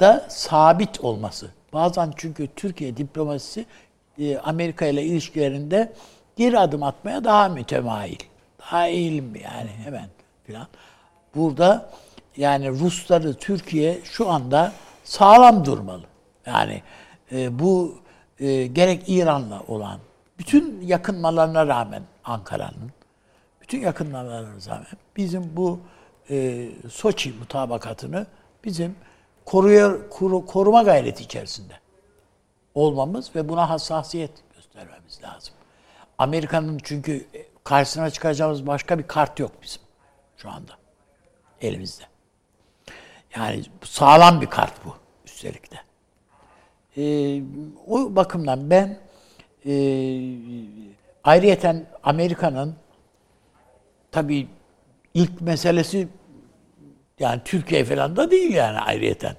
[0.00, 1.50] da sabit olması.
[1.72, 3.66] Bazen çünkü Türkiye diplomasisi
[4.18, 5.92] e, Amerika ile ilişkilerinde
[6.36, 8.18] geri adım atmaya daha mütemayil.
[8.60, 10.08] Daha eğilim yani hemen
[10.44, 10.66] filan.
[11.34, 11.90] Burada
[12.36, 14.72] yani Rusları Türkiye şu anda
[15.10, 16.04] sağlam durmalı.
[16.46, 16.82] Yani
[17.32, 17.98] e, bu
[18.38, 20.00] e, gerek İran'la olan
[20.38, 22.92] bütün yakınmalarına rağmen Ankara'nın
[23.60, 25.80] bütün yakınmalarına rağmen bizim bu
[26.30, 28.26] e, Soçi mutabakatını
[28.64, 28.96] bizim
[29.44, 31.74] koruyor, koru, koruma gayreti içerisinde
[32.74, 35.54] olmamız ve buna hassasiyet göstermemiz lazım.
[36.18, 37.26] Amerika'nın çünkü
[37.64, 39.82] karşısına çıkacağımız başka bir kart yok bizim
[40.36, 40.72] şu anda
[41.60, 42.09] elimizde.
[43.36, 44.94] Yani sağlam bir kart bu
[45.26, 45.76] üstelik de.
[46.96, 47.42] Ee,
[47.86, 48.98] o bakımdan ben
[49.66, 49.72] e,
[51.24, 52.74] ayrıyeten Amerika'nın
[54.12, 54.48] tabii
[55.14, 56.08] ilk meselesi
[57.18, 59.36] yani Türkiye falan da değil yani ayrıyeten.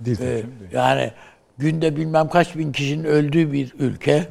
[0.00, 0.46] Değil, Ee, değil.
[0.72, 1.12] yani
[1.58, 4.28] günde bilmem kaç bin kişinin öldüğü bir ülke.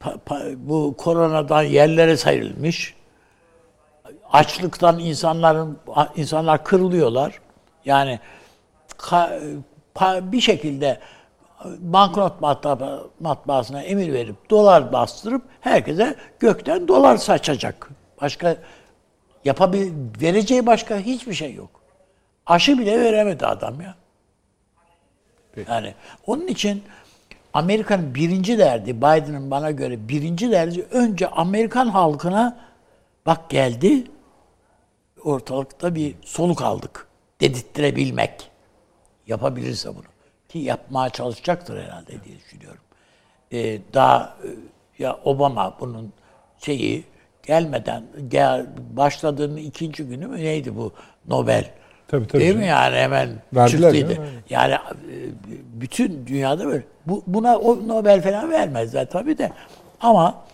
[0.00, 2.94] Pa- pa- bu koronadan yerlere sayılmış.
[4.32, 5.78] Açlıktan insanların
[6.16, 7.40] insanlar kırılıyorlar.
[7.84, 8.20] Yani
[8.98, 9.60] ka-
[9.94, 11.00] pa- bir şekilde
[11.64, 17.90] banknot matbaa, matbaasına emir verip dolar bastırıp herkese gökten dolar saçacak.
[18.20, 18.56] Başka
[19.44, 19.92] yapabil
[20.22, 21.70] vereceği başka hiçbir şey yok.
[22.46, 23.94] Aşı bile veremedi adam ya.
[25.68, 25.94] Yani
[26.26, 26.82] onun için
[27.54, 32.58] Amerika'nın birinci derdi, Biden'ın bana göre birinci derdi önce Amerikan halkına
[33.26, 34.04] bak geldi
[35.24, 37.06] ortalıkta bir soluk aldık
[37.42, 38.50] dedirttirebilmek.
[39.26, 40.04] Yapabilirse bunu.
[40.48, 42.80] Ki yapmaya çalışacaktır herhalde diye düşünüyorum.
[43.52, 44.48] Ee, daha e,
[45.02, 46.12] ya Obama bunun
[46.58, 47.04] şeyi
[47.42, 50.92] gelmeden gel, başladığının ikinci günü mü neydi bu
[51.28, 51.70] Nobel?
[52.08, 52.68] Tabii, tabii Değil mi canım.
[52.68, 54.14] yani hemen Verdiler çıktıydı.
[54.14, 54.78] canım, Yani e,
[55.80, 56.84] bütün dünyada böyle.
[57.06, 59.52] Bu, buna o Nobel falan vermezler tabii de.
[60.00, 60.44] Ama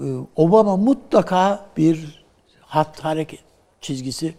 [0.00, 0.04] e,
[0.36, 2.24] Obama mutlaka bir
[2.60, 3.40] hat hareket
[3.80, 4.34] çizgisi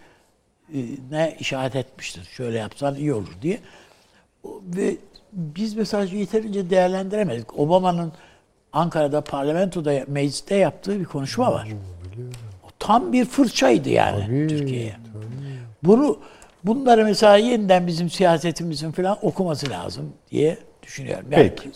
[1.11, 2.23] ne işaret etmiştir.
[2.23, 3.59] Şöyle yapsan iyi olur diye.
[4.45, 4.95] Ve
[5.33, 7.59] biz mesela yeterince değerlendiremedik.
[7.59, 8.11] Obama'nın
[8.73, 11.67] Ankara'da parlamentoda mecliste yaptığı bir konuşma var.
[12.63, 14.95] O tam bir fırçaydı yani Türkiye'ye.
[15.83, 16.19] Bunu
[16.63, 21.25] bunları mesela yeniden bizim siyasetimizin falan okuması lazım diye düşünüyorum.
[21.31, 21.69] Yani Peki.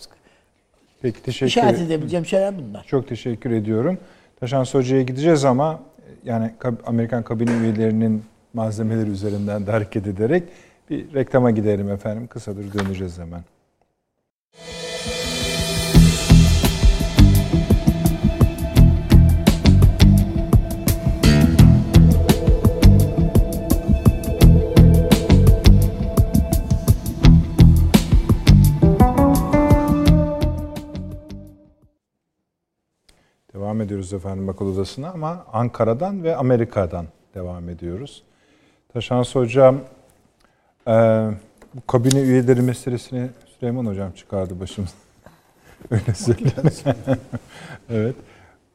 [1.01, 2.83] Peki teşekkür İşaret edebileceğim şeyler bunlar.
[2.83, 3.97] Çok teşekkür ediyorum.
[4.39, 5.79] Taşan Hoca'ya gideceğiz ama
[6.25, 6.51] yani
[6.85, 10.43] Amerikan kabine üyelerinin malzemeleri üzerinden de hareket ederek
[10.89, 12.27] bir reklama gidelim efendim.
[12.27, 13.43] Kısadır döneceğiz hemen.
[33.53, 37.05] Devam ediyoruz efendim akıl odasına ama Ankara'dan ve Amerika'dan
[37.35, 38.23] devam ediyoruz.
[38.93, 39.79] Taşansı Hocam,
[40.87, 40.91] e,
[41.73, 43.29] bu kabine üyeleri meselesini
[43.59, 44.93] Süleyman Hocam çıkardı başımıza.
[45.91, 46.53] Öyle söyleyeyim.
[47.89, 48.15] evet.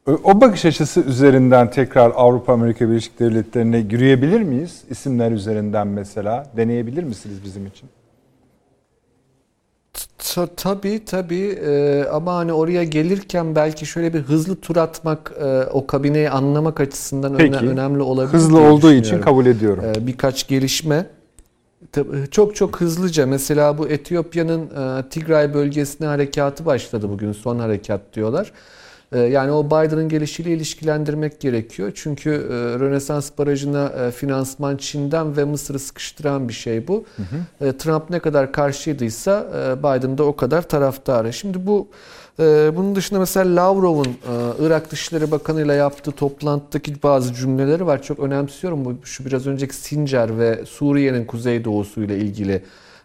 [0.07, 4.85] O- bakış açısı üzerinden tekrar Avrupa Amerika Birleşik Devletleri'ne yürüyebilir miyiz?
[4.91, 6.47] İsimler üzerinden mesela.
[6.57, 7.89] Deneyebilir misiniz bizim için?
[10.35, 15.45] Ta- Tabii tabii Ee, ama hani oraya gelirken belki şöyle bir hızlı tur atmak e,
[15.73, 17.67] o kabineyi anlamak açısından öne- Peki.
[17.67, 19.85] önemli olabilir Hızlı olduğu için kabul ediyorum.
[19.97, 21.07] Ee, birkaç gelişme
[21.93, 24.63] Tabii, çok çok hızlıca mesela bu Etiyopya'nın
[24.99, 28.53] e, Tigray bölgesine harekatı başladı bugün son harekat diyorlar.
[29.15, 31.93] E, Yani o Biden'ın gelişiyle ilişkilendirmek gerekiyor.
[31.95, 37.05] Çünkü e, Rönesans Barajı'na e, finansman Çin'den ve Mısır'ı sıkıştıran bir şey bu.
[37.61, 39.47] E, Trump ne kadar karşıydıysa
[39.79, 41.33] Biden da o kadar taraftarı.
[41.33, 41.89] Şimdi bu
[42.77, 44.17] bunun dışında mesela Lavrov'un
[44.61, 48.03] Irak Dışişleri Bakanı ile yaptığı toplantıdaki bazı cümleleri var.
[48.03, 48.85] Çok önemsiyorum.
[48.85, 52.63] Bu şu biraz önceki Sincar ve Suriye'nin kuzeydoğusu ile ilgili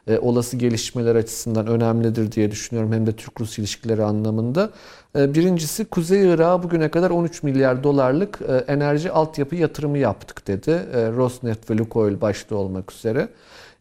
[0.10, 2.94] e, olası gelişmeler açısından önemlidir diye düşünüyorum.
[2.94, 4.70] Hem de Türk-Rus ilişkileri anlamında.
[5.16, 10.72] E, birincisi Kuzey Irak'a bugüne kadar 13 milyar dolarlık e, enerji altyapı yatırımı yaptık dedi.
[10.72, 13.30] E, Rosneft ve Lukoil başta olmak üzere.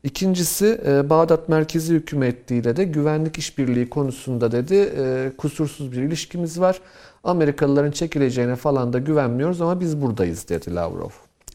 [0.05, 6.81] İkincisi e, Bağdat merkezi hükümetiyle de güvenlik işbirliği konusunda dedi e, kusursuz bir ilişkimiz var.
[7.25, 11.11] Amerikalıların çekileceğine falan da güvenmiyoruz ama biz buradayız dedi Lavrov.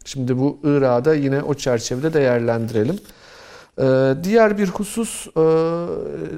[0.06, 3.00] Şimdi bu Irak'ı da yine o çerçevede değerlendirelim.
[3.80, 5.32] Ee, Diğer bir husus e,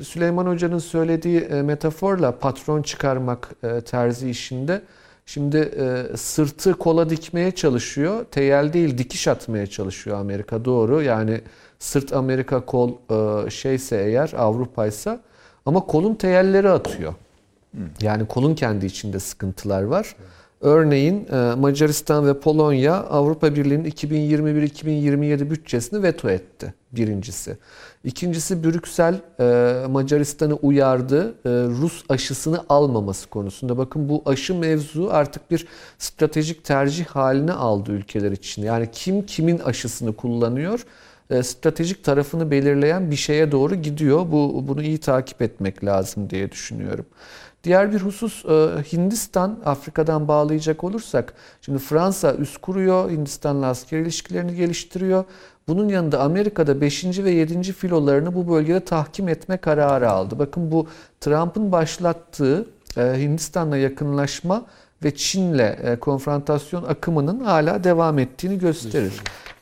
[0.03, 4.81] Süleyman Hoca'nın söylediği e, metaforla patron çıkarmak e, terzi işinde.
[5.27, 5.71] Şimdi
[6.17, 8.25] sırtı kola dikmeye çalışıyor.
[8.31, 11.01] Teyel değil dikiş atmaya çalışıyor Amerika doğru.
[11.01, 11.41] Yani
[11.79, 12.91] sırt Amerika kol
[13.49, 15.19] şeyse eğer Avrupa'ysa
[15.65, 17.13] ama kolun teyelleri atıyor.
[18.01, 20.15] Yani kolun kendi içinde sıkıntılar var.
[20.61, 27.57] Örneğin e, Macaristan ve Polonya Avrupa Birliği'nin 2021-2027 bütçesini veto etti birincisi.
[28.03, 33.77] İkincisi Brüksel e, Macaristan'ı uyardı e, Rus aşısını almaması konusunda.
[33.77, 35.67] Bakın bu aşı mevzu artık bir
[35.97, 38.63] stratejik tercih haline aldı ülkeler için.
[38.63, 40.85] Yani kim kimin aşısını kullanıyor
[41.43, 44.31] stratejik tarafını belirleyen bir şeye doğru gidiyor.
[44.31, 47.05] Bu bunu iyi takip etmek lazım diye düşünüyorum.
[47.65, 48.49] Diğer bir husus e,
[48.93, 55.23] Hindistan, Afrika'dan bağlayacak olursak, şimdi Fransa üst kuruyor, Hindistan'la asker ilişkilerini geliştiriyor.
[55.67, 57.05] Bunun yanında Amerika'da 5.
[57.05, 57.73] ve 7.
[57.73, 60.39] filolarını bu bölgede tahkim etme kararı aldı.
[60.39, 60.87] Bakın bu
[61.21, 62.65] Trump'ın başlattığı
[62.97, 64.65] e, Hindistan'la yakınlaşma
[65.03, 69.13] ve Çin'le e, konfrontasyon akımının hala devam ettiğini gösterir.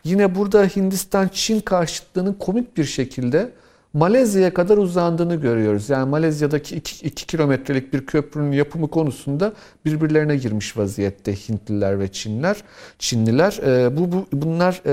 [0.03, 3.51] Yine burada Hindistan-Çin karşıtlığının komik bir şekilde
[3.93, 5.89] Malezya'ya kadar uzandığını görüyoruz.
[5.89, 9.53] Yani Malezya'daki 2 kilometrelik bir köprünün yapımı konusunda
[9.85, 12.57] birbirlerine girmiş vaziyette Hintliler ve Çinler.
[12.99, 14.91] Çinliler e, bu, bu bunlar e,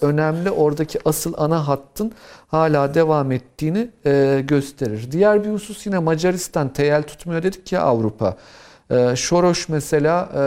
[0.00, 2.12] önemli oradaki asıl ana hattın
[2.48, 5.08] hala devam ettiğini e, gösterir.
[5.12, 8.36] Diğer bir husus yine Macaristan teyel tutmuyor dedik ya Avrupa.
[8.90, 10.40] E, Şoroş mesela e,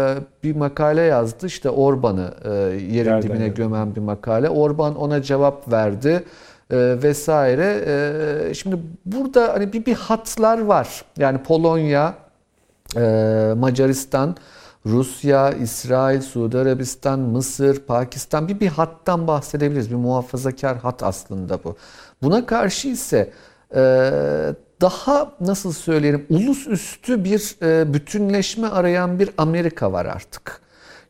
[0.43, 3.53] bir makale yazdı işte Orban'ı e, yerin Yerden dibine yani.
[3.53, 4.49] gömen bir makale.
[4.49, 6.23] Orban ona cevap verdi
[6.77, 7.83] vesaire.
[8.49, 11.05] E, şimdi burada hani bir, bir hatlar var.
[11.17, 12.13] Yani Polonya,
[12.95, 14.35] e, Macaristan,
[14.85, 19.91] Rusya, İsrail, Suudi Arabistan, Mısır, Pakistan bir bir hattan bahsedebiliriz.
[19.91, 21.75] Bir muhafazakar hat aslında bu.
[22.23, 23.31] Buna karşı ise
[23.75, 23.81] e,
[24.81, 30.61] daha nasıl söyleyelim ulus üstü bir e, bütünleşme arayan bir Amerika var artık.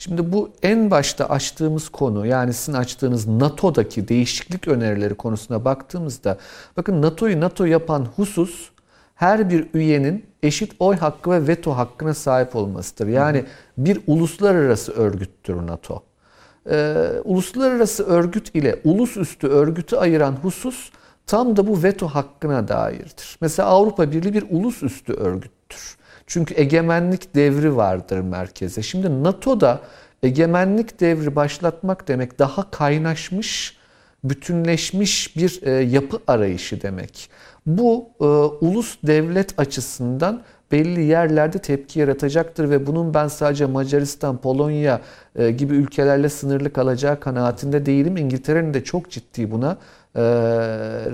[0.02, 6.38] Şimdi bu en başta açtığımız konu yani sizin açtığınız NATO'daki değişiklik önerileri konusuna baktığımızda
[6.78, 8.70] bakın NATO'yu NATO yapan husus
[9.16, 13.08] her bir üyenin eşit oy hakkı ve veto hakkına sahip olmasıdır.
[13.08, 13.46] Yani
[13.78, 16.04] bir uluslararası örgüttür NATO.
[16.70, 20.92] Ee, uluslararası örgüt ile ulus üstü örgütü ayıran husus
[21.28, 23.38] tam da bu veto hakkına dairdir.
[23.42, 26.01] Mesela Avrupa Birliği bir ulus üstü örgüttür.
[26.32, 28.82] Çünkü egemenlik devri vardır merkeze.
[28.82, 29.80] Şimdi NATO'da
[30.24, 33.78] egemenlik devri başlatmak demek daha kaynaşmış,
[34.24, 37.30] bütünleşmiş bir e, yapı arayışı demek.
[37.66, 38.26] Bu e,
[38.66, 40.42] ulus devlet açısından
[40.72, 45.02] belli yerlerde tepki yaratacaktır ve bunun ben sadece Macaristan, Polonya
[45.36, 48.18] e, gibi ülkelerle sınırlı kalacağı kanaatinde değilim.
[48.18, 49.78] İngiltere'nin de çok ciddi buna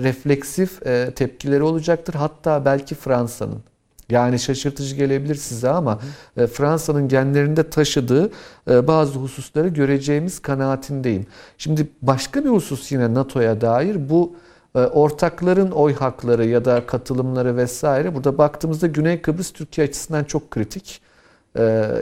[0.02, 0.80] refleksif
[1.16, 2.14] tepkileri olacaktır.
[2.14, 3.62] Hatta belki Fransa'nın.
[4.10, 5.98] Yani şaşırtıcı gelebilir size ama
[6.36, 8.30] e, Fransa'nın genlerinde taşıdığı
[8.70, 11.26] e, bazı hususları göreceğimiz kanaatindeyim.
[11.58, 14.36] Şimdi başka bir husus yine NATO'ya dair bu
[14.74, 18.14] e, ortakların oy hakları ya da katılımları vesaire.
[18.14, 21.00] Burada baktığımızda Güney Kıbrıs Türkiye açısından çok kritik.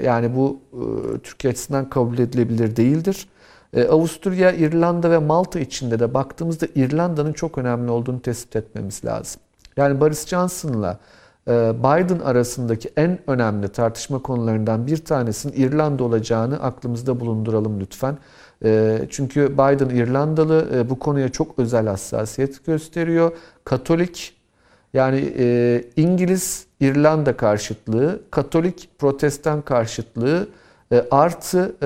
[0.05, 0.61] Yani bu
[1.23, 3.29] Türkiye açısından kabul edilebilir değildir.
[3.91, 9.41] Avusturya, İrlanda ve Malta içinde de baktığımızda İrlanda'nın çok önemli olduğunu tespit etmemiz lazım.
[9.77, 10.99] Yani Boris Johnson'la
[11.47, 18.19] Biden arasındaki en önemli tartışma konularından bir tanesinin İrlanda olacağını aklımızda bulunduralım lütfen.
[18.65, 23.33] E, çünkü Biden İrlandalı e, bu konuya çok özel hassasiyet gösteriyor.
[23.65, 24.37] Katolik
[24.95, 25.21] yani
[25.97, 30.49] İngiliz İrlanda karşıtlığı, Katolik Protestan karşıtlığı
[31.11, 31.77] artı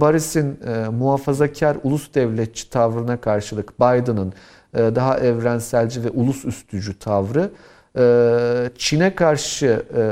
[0.00, 0.58] Boris'in
[0.92, 4.32] muhafazakar ulus devletçi tavrına karşılık Biden'ın
[4.74, 7.77] daha evrenselci ve ulus üstücü tavrı ee,
[8.78, 10.02] Çin'e karşı e,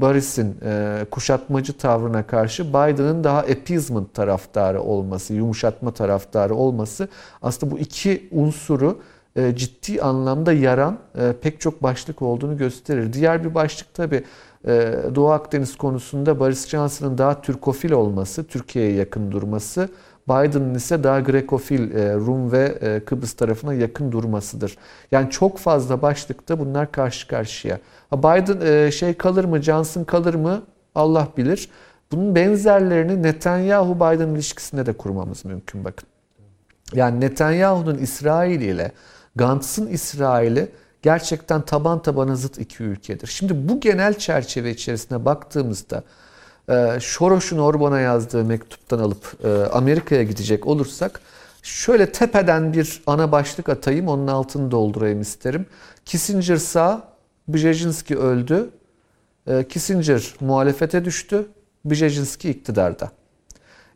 [0.00, 7.08] Boris'in e, kuşatmacı tavrına karşı Biden'ın daha appeasement taraftarı olması, yumuşatma taraftarı olması
[7.42, 8.98] aslında bu iki unsuru
[9.36, 10.98] e, ciddi anlamda yaran
[11.42, 13.12] pek çok başlık olduğunu gösterir.
[13.12, 14.24] Diğer bir başlık tabi
[15.14, 19.88] Doğu Akdeniz konusunda Boris Johnson'ın daha Türkofil olması, Türkiye'ye yakın durması
[20.28, 24.76] Biden'ın ise daha Grekofil, e, Rum ve e, Kıbrıs tarafına yakın durmasıdır.
[25.12, 27.78] Yani çok fazla başlıkta bunlar karşı karşıya.
[28.12, 30.62] Biden e, şey kalır mı, Johnson kalır mı
[30.94, 31.68] Allah bilir.
[32.12, 36.08] Bunun benzerlerini Netanyahu-Biden ilişkisinde de kurmamız mümkün bakın.
[36.92, 38.92] Yani Netanyahu'nun İsrail ile
[39.36, 40.68] Gantz'ın İsrail'i
[41.02, 43.26] gerçekten taban tabana zıt iki ülkedir.
[43.26, 46.02] Şimdi bu genel çerçeve içerisine baktığımızda
[46.68, 46.98] e,
[47.58, 51.20] Orban'a yazdığı mektuptan alıp e, Amerika'ya gidecek olursak
[51.62, 55.66] şöyle tepeden bir ana başlık atayım onun altını doldurayım isterim.
[56.04, 57.08] Kissinger sağ,
[57.48, 58.70] Brzezinski öldü.
[59.46, 61.46] E, Kissinger muhalefete düştü,
[61.84, 63.10] Brzezinski iktidarda.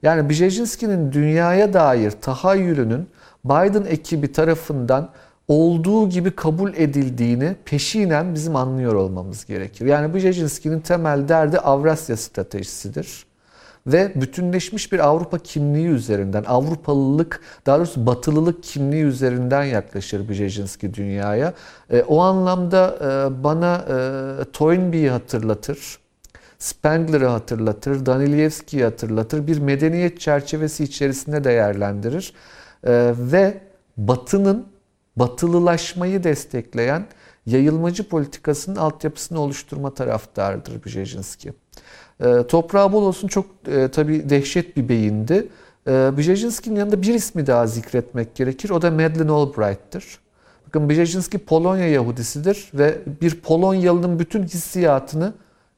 [0.03, 3.09] Yani Brzezinski'nin dünyaya dair tahayyülünün
[3.45, 5.11] Biden ekibi tarafından
[5.51, 9.87] olduğu gibi kabul edildiğini peşinen bizim anlıyor olmamız gerekir.
[9.87, 13.27] Yani Brzezinski'nin temel derdi Avrasya stratejisidir.
[13.87, 21.55] Ve bütünleşmiş bir Avrupa kimliği üzerinden, Avrupalılık, daha doğrusu Batılılık kimliği üzerinden yaklaşır Brzezinski dünyaya.
[21.91, 25.99] E, o anlamda e, bana e, Toynbee'yi hatırlatır.
[26.59, 29.47] Spengler'ı hatırlatır, Danilevski'yi hatırlatır.
[29.47, 32.35] Bir medeniyet çerçevesi içerisinde değerlendirir.
[32.85, 33.61] E, ve
[33.97, 34.67] Batı'nın
[35.17, 37.07] batılılaşmayı destekleyen
[37.47, 41.53] yayılmacı politikasının altyapısını oluşturma taraftarıdır Brzezinski.
[42.21, 45.49] E, toprağı bol olsun çok e, tabii dehşet bir beyindi.
[45.87, 48.71] E, Brzezinski'nin yanında bir ismi daha zikretmek gerekir.
[48.71, 50.19] O da Madeleine Albright'tır.
[50.67, 55.33] Bakın Brzezinski Polonya Yahudisidir ve bir Polonyalı'nın bütün hissiyatını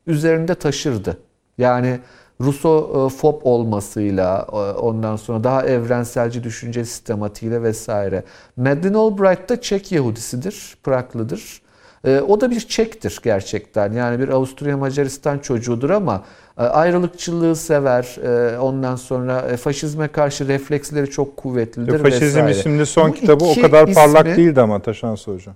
[0.07, 1.19] üzerinde taşırdı.
[1.59, 2.01] Yani
[2.43, 8.25] Rusofob olmasıyla, e, ondan sonra daha evrenselci düşünce sistematiğiyle vesaire.
[8.57, 11.63] Madeleine Albright da Çek Yahudisidir, Praglıdır.
[12.05, 13.93] E, o da bir Çek'tir gerçekten.
[13.93, 16.23] Yani bir Avusturya Macaristan çocuğudur ama
[16.59, 18.17] e, ayrılıkçılığı sever.
[18.61, 22.51] Ondan sonra faşizme karşı refleksleri çok kuvvetlidir Faşizm vesaire.
[22.51, 25.55] isimli son Bu kitabı o kadar ismi, parlak değildi ama Taşansı Hocam.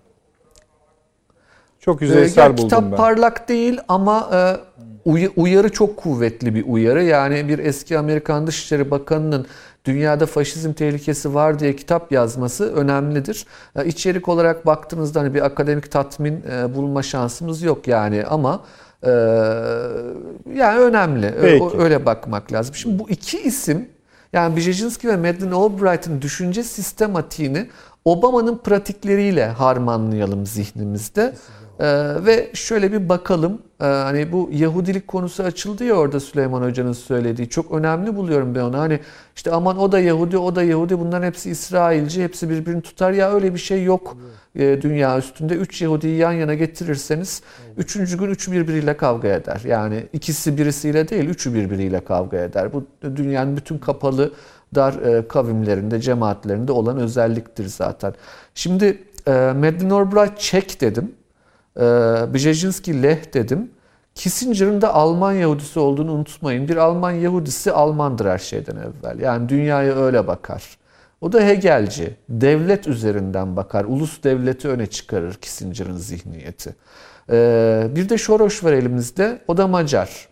[1.80, 2.90] Çok yüzeysel ya, buldum kitap ben.
[2.90, 4.30] Kitap parlak değil ama
[5.36, 7.04] uyarı çok kuvvetli bir uyarı.
[7.04, 9.46] Yani bir eski Amerikan Dışişleri Bakanı'nın
[9.84, 13.46] dünyada faşizm tehlikesi var diye kitap yazması önemlidir.
[13.84, 18.64] İçerik olarak baktığınızda hani bir akademik tatmin e, bulma şansımız yok yani ama
[19.02, 19.10] e,
[20.54, 21.34] yani önemli.
[21.40, 21.78] Peki.
[21.78, 22.74] Öyle bakmak lazım.
[22.74, 23.88] Şimdi bu iki isim
[24.32, 27.68] yani Brzezinski ve Madeleine Albright'ın düşünce sistematiğini
[28.04, 31.34] Obama'nın pratikleriyle harmanlayalım zihnimizde.
[31.80, 31.84] Ee,
[32.24, 33.62] ve şöyle bir bakalım.
[33.80, 37.48] Ee, hani bu Yahudilik konusu açıldı ya orada Süleyman Hoca'nın söylediği.
[37.48, 38.78] Çok önemli buluyorum ben onu.
[38.78, 39.00] Hani
[39.36, 40.98] işte aman o da Yahudi, o da Yahudi.
[40.98, 43.12] Bunların hepsi İsrailci, hepsi birbirini tutar.
[43.12, 44.16] Ya öyle bir şey yok
[44.54, 45.54] e, dünya üstünde.
[45.54, 47.42] Üç Yahudi'yi yan yana getirirseniz
[47.76, 49.60] üçüncü gün üçü birbiriyle kavga eder.
[49.64, 52.72] Yani ikisi birisiyle değil, üçü birbiriyle kavga eder.
[52.72, 52.84] Bu
[53.16, 54.32] dünyanın bütün kapalı
[54.74, 58.14] dar e, kavimlerinde, cemaatlerinde olan özelliktir zaten.
[58.54, 61.12] Şimdi e, Madeleine Albright Çek dedim.
[61.76, 61.80] E,
[62.34, 63.70] Brzezinski Leh dedim.
[64.14, 66.68] Kissinger'ın da Alman Yahudisi olduğunu unutmayın.
[66.68, 69.20] Bir Alman Yahudisi Almandır her şeyden evvel.
[69.20, 70.78] Yani dünyaya öyle bakar.
[71.20, 72.16] O da Hegelci.
[72.28, 73.84] Devlet üzerinden bakar.
[73.84, 76.74] Ulus devleti öne çıkarır Kissinger'ın zihniyeti.
[77.30, 79.38] Ee, bir de Soros var elimizde.
[79.48, 80.28] O da Macar.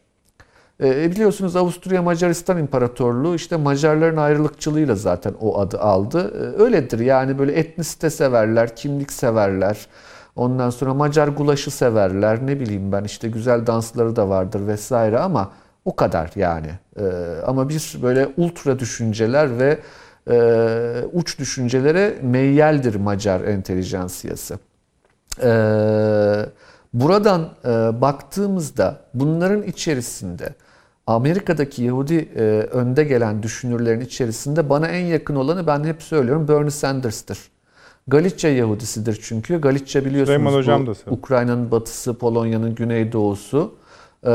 [0.83, 6.53] E, biliyorsunuz Avusturya Macaristan İmparatorluğu işte Macarların ayrılıkçılığıyla zaten o adı aldı.
[6.59, 9.87] E, öyledir yani böyle etnisite severler, kimlik severler.
[10.37, 12.47] Ondan sonra Macar gulaşı severler.
[12.47, 15.53] Ne bileyim ben işte güzel dansları da vardır vesaire ama
[15.85, 16.71] o kadar yani.
[16.97, 17.05] E,
[17.47, 19.79] ama bir böyle ultra düşünceler ve
[20.31, 24.59] e, uç düşüncelere meyyeldir Macar entelijansiyası.
[25.43, 26.47] Eee
[26.95, 27.69] Buradan e,
[28.01, 30.55] baktığımızda bunların içerisinde
[31.07, 32.43] Amerika'daki Yahudi e,
[32.73, 37.39] önde gelen düşünürlerin içerisinde bana en yakın olanı ben hep söylüyorum Bernie Sanders'tır.
[38.09, 39.61] Galicia Yahudisidir çünkü.
[39.61, 40.37] Galicia biliyorsunuz
[41.11, 43.75] Ukrayna'nın batısı, Polonya'nın güneydoğusu.
[44.23, 44.31] E,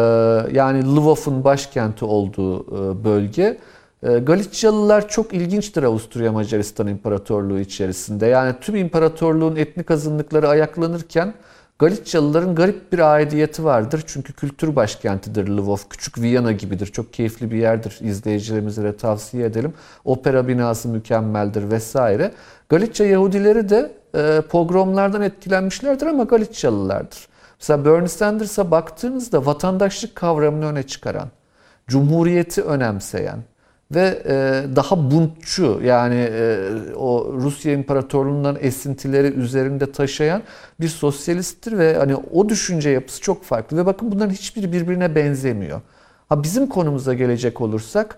[0.54, 3.58] yani Lvov'un başkenti olduğu e, bölge.
[4.04, 8.26] E, Galicyalılar çok ilginçtir Avusturya Macaristan İmparatorluğu içerisinde.
[8.26, 11.34] Yani tüm imparatorluğun etnik azınlıkları ayaklanırken
[11.80, 14.04] Galicyalıların garip bir aidiyeti vardır.
[14.06, 15.78] Çünkü kültür başkentidir Lvov.
[15.90, 16.86] Küçük Viyana gibidir.
[16.86, 17.98] Çok keyifli bir yerdir.
[18.02, 19.74] İzleyicilerimize de tavsiye edelim.
[20.06, 22.32] Opera binası mükemmeldir vesaire.
[22.70, 27.28] Galicia Yahudileri de e, pogromlardan etkilenmişlerdir ama Galicyalılardır.
[27.60, 31.30] Mesela Bernie Sanders'a baktığınızda vatandaşlık kavramını öne çıkaran,
[31.88, 33.40] cumhuriyeti önemseyen,
[33.92, 40.42] ve e, daha buntçu yani e, o Rusya İmparatorluğundan esintileri üzerinde taşıyan
[40.80, 45.82] bir sosyalisttir ve hani o düşünce yapısı çok farklı ve bakın bunların hiçbiri birbirine benzemiyor.
[46.30, 48.18] Ha bizim konumuza gelecek olursak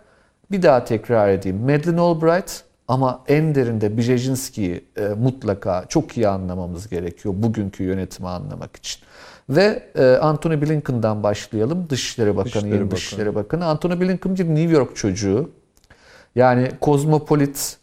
[0.51, 1.57] bir daha tekrar edeyim.
[1.57, 8.75] Madeleine Albright ama en derinde Brzezinski'yi e, mutlaka çok iyi anlamamız gerekiyor bugünkü yönetimi anlamak
[8.75, 9.01] için.
[9.49, 11.89] Ve e, Antony Blinken'dan başlayalım.
[11.89, 12.91] Dışişleri Bakanı, Dışişleri yeni Bakanı.
[12.97, 13.65] Dışişleri Bakanı.
[13.65, 15.49] Antony Blinken bir New York çocuğu.
[16.35, 17.77] Yani kozmopolit,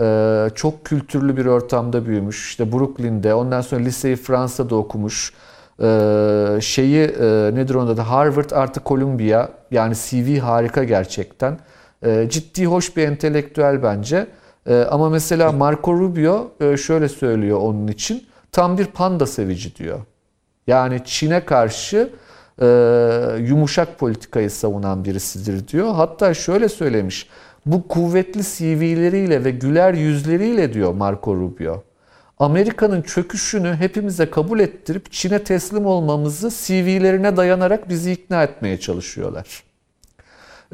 [0.00, 2.48] e, çok kültürlü bir ortamda büyümüş.
[2.48, 5.32] İşte Brooklyn'de, ondan sonra liseyi Fransa'da okumuş.
[5.82, 11.58] E, şeyi e, nedir onda da Harvard artı Columbia yani CV harika gerçekten.
[12.28, 14.26] Ciddi hoş bir entelektüel bence.
[14.90, 18.26] Ama mesela Marco Rubio şöyle söylüyor onun için.
[18.52, 20.00] Tam bir panda sevici diyor.
[20.66, 22.12] Yani Çin'e karşı
[23.48, 25.94] yumuşak politikayı savunan birisidir diyor.
[25.94, 27.28] Hatta şöyle söylemiş
[27.66, 31.82] bu kuvvetli CV'leriyle ve güler yüzleriyle diyor Marco Rubio.
[32.38, 39.62] Amerika'nın çöküşünü hepimize kabul ettirip Çin'e teslim olmamızı CV'lerine dayanarak bizi ikna etmeye çalışıyorlar.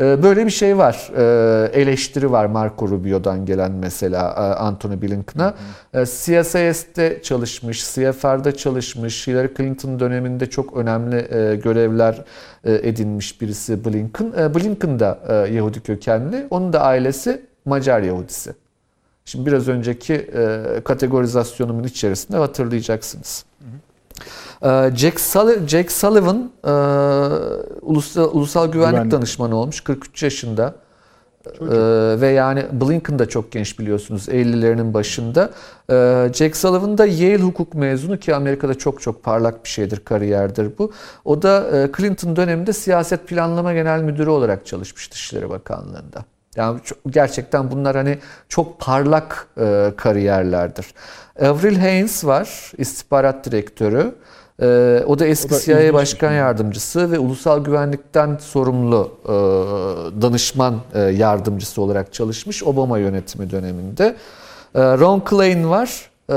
[0.01, 1.11] Ee, böyle bir şey var.
[1.17, 5.55] Ee, eleştiri var Marco Rubio'dan gelen mesela e, Anthony Blinken'a.
[5.95, 12.25] Ee, CSIS'te çalışmış, CFR'da çalışmış, Hillary Clinton döneminde çok önemli e, görevler
[12.65, 14.33] e, edinmiş birisi Blinken.
[14.55, 15.19] Blinken da
[15.53, 16.47] Yahudi kökenli.
[16.51, 18.55] Onun da ailesi Macar Yahudisi.
[19.25, 20.31] Şimdi biraz önceki
[20.85, 23.45] kategorizasyonumun içerisinde hatırlayacaksınız.
[23.61, 23.65] Ee,
[24.97, 26.71] Jack, Sullivan, Jack Sullivan e,
[27.83, 30.75] ulusal, ulusal güvenlik, güvenlik danışmanı olmuş 43 yaşında.
[31.61, 35.51] Ee, ve yani Blinken da çok genç biliyorsunuz 50'lerinin başında.
[35.91, 40.79] Ee, Jack Sullivan da Yale hukuk mezunu ki Amerika'da çok çok parlak bir şeydir, kariyerdir
[40.79, 40.93] bu.
[41.25, 46.25] O da e, Clinton döneminde siyaset planlama genel müdürü olarak çalışmış Dışişleri Bakanlığı'nda.
[46.57, 48.19] Yani çok, gerçekten bunlar hani
[48.49, 50.87] çok parlak e, kariyerlerdir.
[51.41, 54.15] Avril Haines var, istihbarat direktörü.
[54.63, 56.37] Ee, o da eski o da CIA Başkan şey.
[56.37, 59.33] Yardımcısı ve ulusal güvenlikten sorumlu e,
[60.23, 64.17] danışman e, yardımcısı olarak çalışmış Obama yönetimi döneminde.
[64.75, 66.11] E, Ron Klain var.
[66.29, 66.35] E,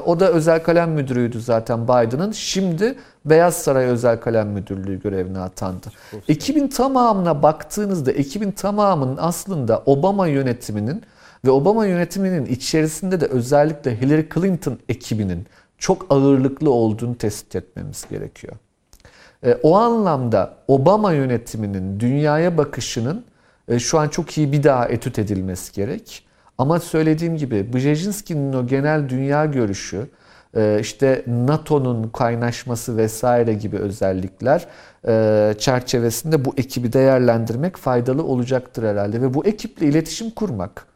[0.00, 2.32] o da özel kalem müdürüydü zaten Biden'ın.
[2.32, 2.94] Şimdi
[3.24, 5.86] Beyaz Saray Özel Kalem Müdürlüğü görevine atandı.
[6.28, 11.02] Ekibin tamamına baktığınızda ekibin tamamının aslında Obama yönetiminin
[11.44, 15.46] ve Obama yönetiminin içerisinde de özellikle Hillary Clinton ekibinin
[15.78, 18.56] çok ağırlıklı olduğunu tespit etmemiz gerekiyor.
[19.44, 23.24] E, o anlamda Obama yönetiminin dünyaya bakışının
[23.68, 26.26] e, şu an çok iyi bir daha etüt edilmesi gerek.
[26.58, 30.06] Ama söylediğim gibi Brzezinski'nin o genel dünya görüşü,
[30.56, 34.66] e, işte NATO'nun kaynaşması vesaire gibi özellikler
[35.58, 39.22] çerçevesinde bu ekibi değerlendirmek faydalı olacaktır herhalde.
[39.22, 40.86] Ve bu ekiple iletişim kurmak,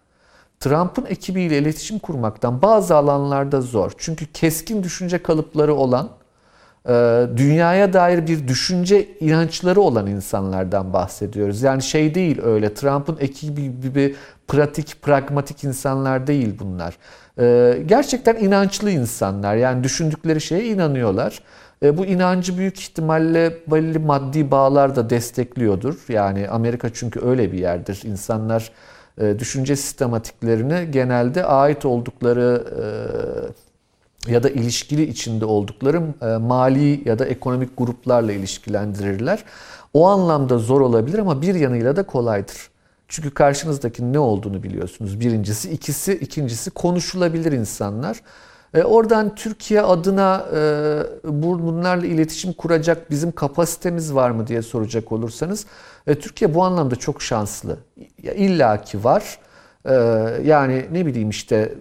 [0.61, 3.93] Trump'ın ekibiyle iletişim kurmaktan bazı alanlarda zor.
[3.99, 6.09] Çünkü keskin düşünce kalıpları olan,
[6.89, 11.63] e, dünyaya dair bir düşünce inançları olan insanlardan bahsediyoruz.
[11.63, 14.17] Yani şey değil öyle Trump'ın ekibi gibi
[14.49, 16.97] pratik, pragmatik insanlar değil bunlar.
[17.39, 19.57] E, gerçekten inançlı insanlar.
[19.57, 21.43] Yani düşündükleri şeye inanıyorlar.
[21.83, 25.95] E, bu inancı büyük ihtimalle belli maddi bağlar da destekliyordur.
[26.09, 28.03] Yani Amerika çünkü öyle bir yerdir.
[28.05, 28.71] İnsanlar
[29.39, 32.65] düşünce sistematiklerini genelde ait oldukları
[34.27, 39.45] e, ya da ilişkili içinde oldukları e, mali ya da ekonomik gruplarla ilişkilendirirler.
[39.95, 42.71] O anlamda zor olabilir ama bir yanıyla da kolaydır.
[43.09, 45.21] Çünkü karşınızdaki ne olduğunu biliyorsunuz.
[45.21, 48.21] Birincisi, ikisi, ikincisi konuşulabilir insanlar.
[48.75, 50.61] E, oradan Türkiye adına e,
[51.63, 55.67] bunlarla iletişim kuracak bizim kapasitemiz var mı diye soracak olursanız
[56.07, 57.79] e, Türkiye bu anlamda çok şanslı.
[58.23, 59.39] İlla ki var.
[59.85, 59.95] E,
[60.45, 61.75] yani ne bileyim işte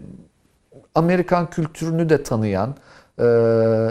[0.96, 2.76] Amerikan kültürünü de tanıyan,
[3.20, 3.26] e,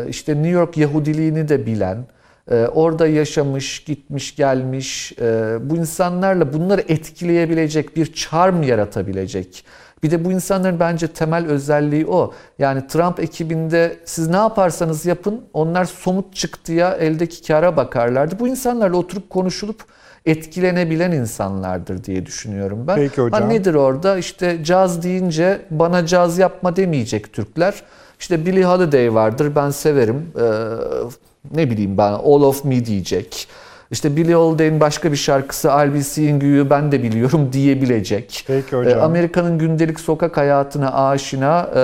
[0.08, 2.06] işte New York Yahudiliğini de bilen,
[2.50, 9.64] e, orada yaşamış, gitmiş, gelmiş, e, bu insanlarla bunları etkileyebilecek bir charm yaratabilecek
[10.02, 12.32] bir de bu insanların bence temel özelliği o.
[12.58, 18.38] Yani Trump ekibinde siz ne yaparsanız yapın onlar somut çıktıya eldeki kara bakarlardı.
[18.38, 19.84] Bu insanlarla oturup konuşulup
[20.26, 22.96] etkilenebilen insanlardır diye düşünüyorum ben.
[22.96, 23.42] Peki hocam.
[23.42, 24.18] Ha nedir orada?
[24.18, 27.82] İşte caz deyince bana caz yapma demeyecek Türkler.
[28.20, 30.26] İşte Billie Holiday vardır ben severim.
[30.36, 30.44] Ee,
[31.54, 33.48] ne bileyim ben All of Me diyecek
[33.90, 38.44] işte Billie Holiday'in başka bir şarkısı I'll Be Seeing You'yu ben de biliyorum diyebilecek.
[38.46, 39.02] Peki hocam.
[39.02, 41.82] Amerika'nın gündelik sokak hayatına aşina e,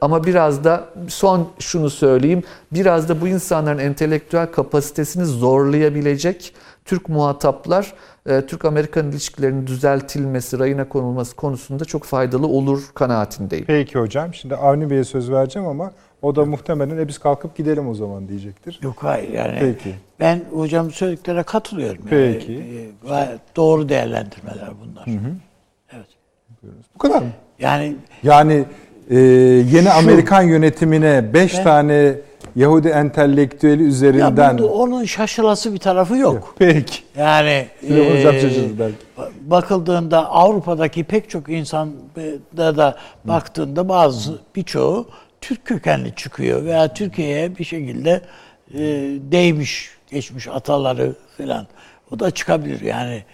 [0.00, 2.42] ama biraz da son şunu söyleyeyim.
[2.72, 6.54] Biraz da bu insanların entelektüel kapasitesini zorlayabilecek
[6.84, 7.94] Türk muhataplar
[8.26, 13.64] e, Türk-Amerikan ilişkilerinin düzeltilmesi, rayına konulması konusunda çok faydalı olur kanaatindeyim.
[13.66, 14.34] Peki hocam.
[14.34, 15.92] Şimdi Avni Bey'e söz vereceğim ama
[16.22, 18.78] o da muhtemelen e biz kalkıp gidelim o zaman diyecektir.
[18.82, 19.58] Yok hayır yani.
[19.60, 19.94] Peki.
[20.20, 22.04] Ben hocam söylediklerine katılıyorum.
[22.10, 22.52] Peki.
[23.08, 23.20] Yani.
[23.20, 25.06] E, doğru değerlendirmeler bunlar.
[25.06, 25.34] Hı hı.
[25.92, 26.06] Evet.
[26.94, 27.28] Bu kadar mı?
[27.58, 28.64] Yani yani
[29.10, 32.14] e, yeni şu, Amerikan yönetimine 5 tane
[32.56, 34.56] Yahudi entelektüeli üzerinden...
[34.56, 36.34] Ya onun şaşılası bir tarafı yok.
[36.34, 37.02] yok peki.
[37.16, 38.90] Yani e,
[39.40, 41.90] bakıldığında Avrupa'daki pek çok insan
[42.56, 45.06] da da baktığında bazı birçoğu
[45.40, 48.22] Türk kökenli çıkıyor veya Türkiye'ye bir şekilde
[48.74, 48.78] e,
[49.32, 51.66] değmiş, geçmiş ataları falan.
[52.10, 53.24] O da çıkabilir yani.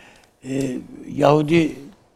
[0.48, 0.78] E,
[1.08, 1.72] Yahudi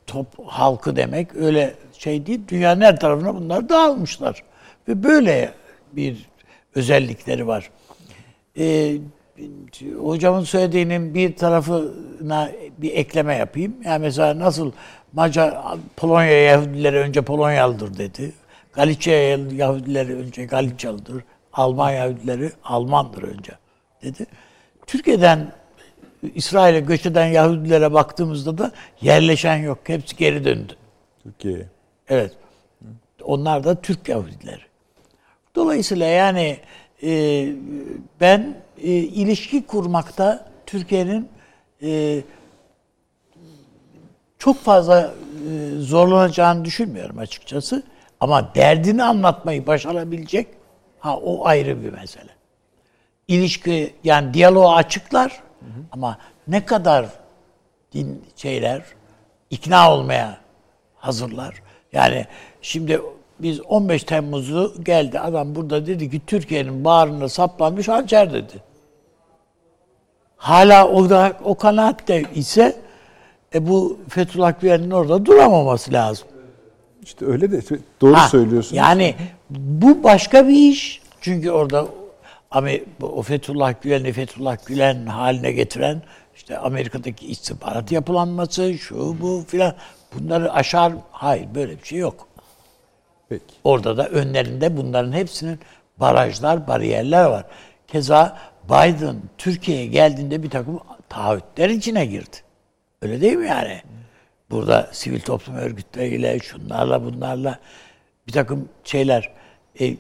[0.07, 2.41] top halkı demek öyle şey değil.
[2.49, 4.43] Dünyanın her tarafına bunlar dağılmışlar.
[4.89, 5.53] Ve böyle
[5.93, 6.27] bir
[6.75, 7.71] özellikleri var.
[8.59, 8.97] E,
[9.99, 13.77] hocamın söylediğinin bir tarafına bir ekleme yapayım.
[13.85, 14.73] Yani mesela nasıl
[15.13, 15.59] Macar
[15.97, 18.33] Polonya Yahudileri önce Polonyalıdır dedi.
[18.73, 19.15] Galicia
[19.53, 21.25] Yahudileri önce Galicalıdır.
[21.53, 23.53] Alman Yahudileri Almandır önce
[24.03, 24.27] dedi.
[24.87, 25.53] Türkiye'den
[26.35, 29.79] İsrail'e göç eden Yahudilere baktığımızda da yerleşen yok.
[29.85, 30.73] Hepsi geri döndü.
[31.23, 31.67] Türkiye'ye.
[32.09, 32.33] Evet.
[33.23, 34.63] Onlar da Türk Yahudileri.
[35.55, 36.59] Dolayısıyla yani
[37.03, 37.47] e,
[38.21, 41.29] ben e, ilişki kurmakta Türkiye'nin
[41.83, 42.21] e,
[44.39, 45.15] çok fazla
[45.51, 47.83] e, zorlanacağını düşünmüyorum açıkçası.
[48.21, 50.49] Ama derdini anlatmayı başarabilecek
[50.99, 52.31] ha o ayrı bir mesele.
[53.29, 55.43] İlişki yani diyaloğu açıklar
[55.93, 56.19] ama
[56.49, 57.07] ne kadar
[57.93, 58.83] din şeyler
[59.51, 60.37] ikna olmaya
[60.95, 61.63] hazırlar.
[61.93, 62.27] Yani
[62.63, 63.01] şimdi
[63.39, 68.63] biz 15 Temmuz'u geldi adam burada dedi ki Türkiye'nin bağrına saplanmış hançer dedi.
[70.37, 72.77] Hala o da o kanaatte ise
[73.55, 76.29] e bu Fethullah Gülen'in orada duramaması lazım.
[77.03, 77.61] İşte öyle de
[78.01, 78.77] doğru Ha, söylüyorsunuz.
[78.77, 79.15] Yani
[79.51, 81.03] bu başka bir iş.
[81.21, 81.87] Çünkü orada
[83.03, 86.03] o Fethullah Gülen'i Fethullah Gülen haline getiren
[86.37, 89.75] işte Amerika'daki istihbarat yapılanması, şu bu filan
[90.15, 90.93] bunları aşar.
[91.11, 92.29] Hayır böyle bir şey yok.
[93.29, 93.45] Peki.
[93.65, 95.59] Orada da önlerinde bunların hepsinin
[95.97, 97.45] barajlar, bariyerler var.
[97.89, 102.37] Keza Biden Türkiye'ye geldiğinde bir takım taahhütler içine girdi.
[103.03, 103.83] Öyle değil mi yani?
[104.51, 107.59] Burada sivil toplum örgütleriyle, şunlarla, bunlarla
[108.27, 109.33] bir takım şeyler,
[109.81, 109.97] e,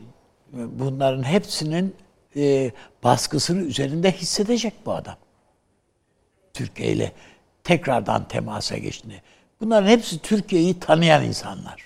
[0.52, 1.96] bunların hepsinin
[2.36, 2.70] e,
[3.04, 5.16] baskısını üzerinde hissedecek bu adam.
[6.54, 7.12] Türkiye ile
[7.64, 9.20] tekrardan temasa geçtiğini.
[9.60, 11.84] Bunların hepsi Türkiye'yi tanıyan insanlar.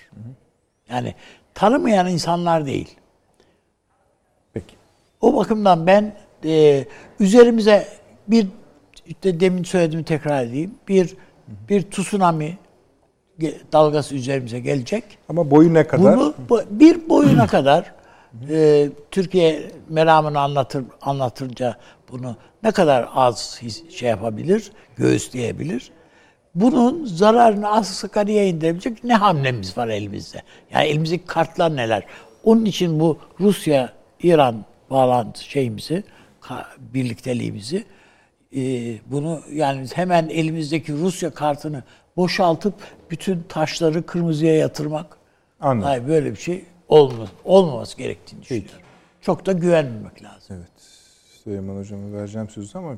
[0.89, 1.15] Yani
[1.53, 2.95] tanımayan insanlar değil.
[4.53, 4.75] Peki.
[5.21, 6.15] O bakımdan ben
[6.45, 6.85] e,
[7.19, 7.87] üzerimize
[8.27, 8.47] bir
[9.05, 10.75] işte demin söylediğimi tekrar edeyim.
[10.87, 11.15] Bir
[11.69, 12.57] bir tsunami
[13.73, 15.03] dalgası üzerimize gelecek.
[15.29, 16.15] Ama boyu ne kadar?
[16.17, 17.91] Bunu bu- bir boyuna kadar
[18.49, 21.77] e, Türkiye meramını anlatır anlatınca
[22.11, 25.91] bunu ne kadar az şey yapabilir, göğüsleyebilir.
[26.55, 30.41] Bunun zararını asgariye indirebilecek ne hamlemiz var elimizde?
[30.71, 32.03] Yani elimizdeki kartlar neler?
[32.43, 33.89] Onun için bu Rusya
[34.23, 36.03] İran bağlantı şeyimizi,
[36.79, 37.83] birlikteliğimizi
[39.05, 41.83] bunu yani hemen elimizdeki Rusya kartını
[42.17, 42.73] boşaltıp
[43.11, 45.17] bütün taşları kırmızıya yatırmak
[45.61, 45.87] Anladım.
[45.87, 48.79] Hayır böyle bir şey olmaz, olmaması gerektiğini düşünüyorum.
[49.21, 50.57] Çok da güvenmemek lazım.
[50.57, 50.67] Evet.
[51.43, 52.95] Süleyman Hocam'a vereceğim sözü ama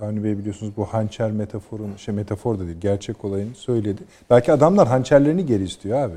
[0.00, 4.02] Avni Bey biliyorsunuz bu hançer metaforun, şey metafor da değil, gerçek olayını söyledi.
[4.30, 6.14] Belki adamlar hançerlerini geri istiyor abi.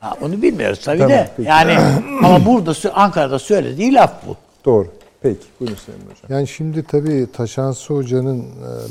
[0.00, 1.30] Ha, onu bilmiyoruz tabii Tamam, de.
[1.36, 1.48] peki.
[1.48, 1.76] Yani
[2.24, 4.36] ama burada Ankara'da söylediği laf bu.
[4.64, 4.88] Doğru.
[5.24, 5.46] Peki.
[5.60, 6.16] Buyurun Süleyman Hocam.
[6.28, 8.44] Yani şimdi tabii Taşansı Hoca'nın e,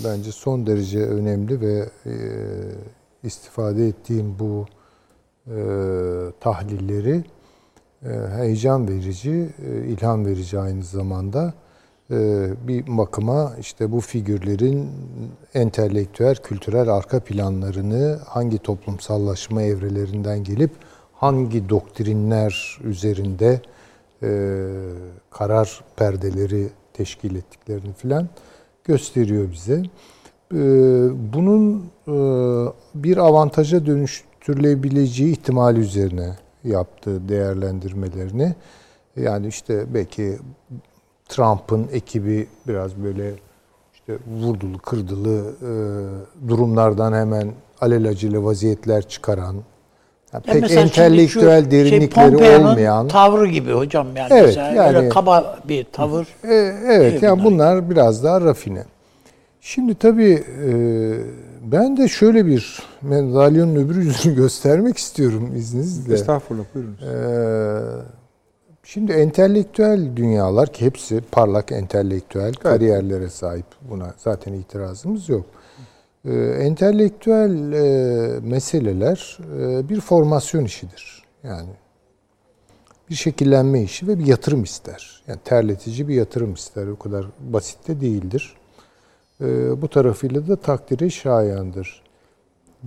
[0.06, 2.14] bence son derece önemli ve e,
[3.24, 4.66] istifade ettiğim bu
[5.48, 5.58] e,
[6.40, 7.24] tahlilleri
[8.36, 9.50] heyecan verici,
[9.88, 11.54] ilham verici aynı zamanda.
[12.68, 14.90] Bir bakıma işte bu figürlerin
[15.54, 20.72] entelektüel, kültürel arka planlarını hangi toplumsallaşma evrelerinden gelip
[21.14, 23.62] hangi doktrinler üzerinde
[24.24, 24.30] e,
[25.32, 28.30] karar perdeleri teşkil ettiklerini filan
[28.84, 29.84] gösteriyor bize.
[30.54, 30.60] E,
[31.34, 32.16] bunun e,
[32.96, 38.56] bir avantaja dönüştürülebileceği ihtimali üzerine yaptığı değerlendirmelerini
[39.16, 40.40] yani işte belki
[41.30, 43.34] Trump'ın ekibi biraz böyle
[43.94, 45.56] işte vurdulu kırdılı
[46.48, 47.52] durumlardan hemen
[47.82, 49.56] alelacele vaziyetler çıkaran
[50.34, 54.72] yani Ya pek mesela entelektüel şu derinlikleri Pompeo'nun olmayan tavrı gibi hocam yani Evet, mesela
[54.72, 56.28] yani- öyle kaba bir tavır.
[56.44, 56.54] E,
[56.88, 57.76] evet yani bunlar.
[57.76, 58.84] bunlar biraz daha rafine.
[59.62, 60.72] Şimdi tabii e,
[61.72, 66.14] ben de şöyle bir medalyonun öbür yüzünü göstermek istiyorum izninizle.
[66.14, 66.98] Estağfurullah buyurun.
[67.02, 67.80] Ee,
[68.84, 73.66] şimdi entelektüel dünyalar ki hepsi parlak entelektüel kariyerlere sahip.
[73.90, 75.46] Buna zaten itirazımız yok.
[76.26, 81.24] Ee, entelektüel e, meseleler e, bir formasyon işidir.
[81.44, 81.70] Yani
[83.10, 85.24] bir şekillenme işi ve bir yatırım ister.
[85.28, 86.88] Yani terletici bir yatırım ister.
[86.88, 88.56] O kadar basit de değildir.
[89.42, 92.04] Ee, bu tarafıyla da takdiri şayandır.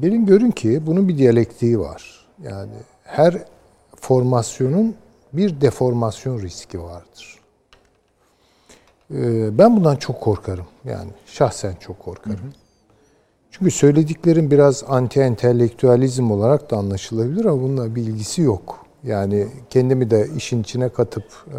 [0.00, 2.26] Gelin görün ki bunun bir diyalektiği var.
[2.42, 2.72] Yani
[3.04, 3.44] her
[3.96, 4.94] formasyonun
[5.32, 7.38] bir deformasyon riski vardır.
[9.14, 10.66] Ee, Ben bundan çok korkarım.
[10.84, 12.52] Yani şahsen çok korkarım.
[13.58, 18.86] Çünkü söylediklerim biraz anti entelektüelizm olarak da anlaşılabilir ama bununla bir ilgisi yok.
[19.04, 21.58] Yani kendimi de işin içine katıp e,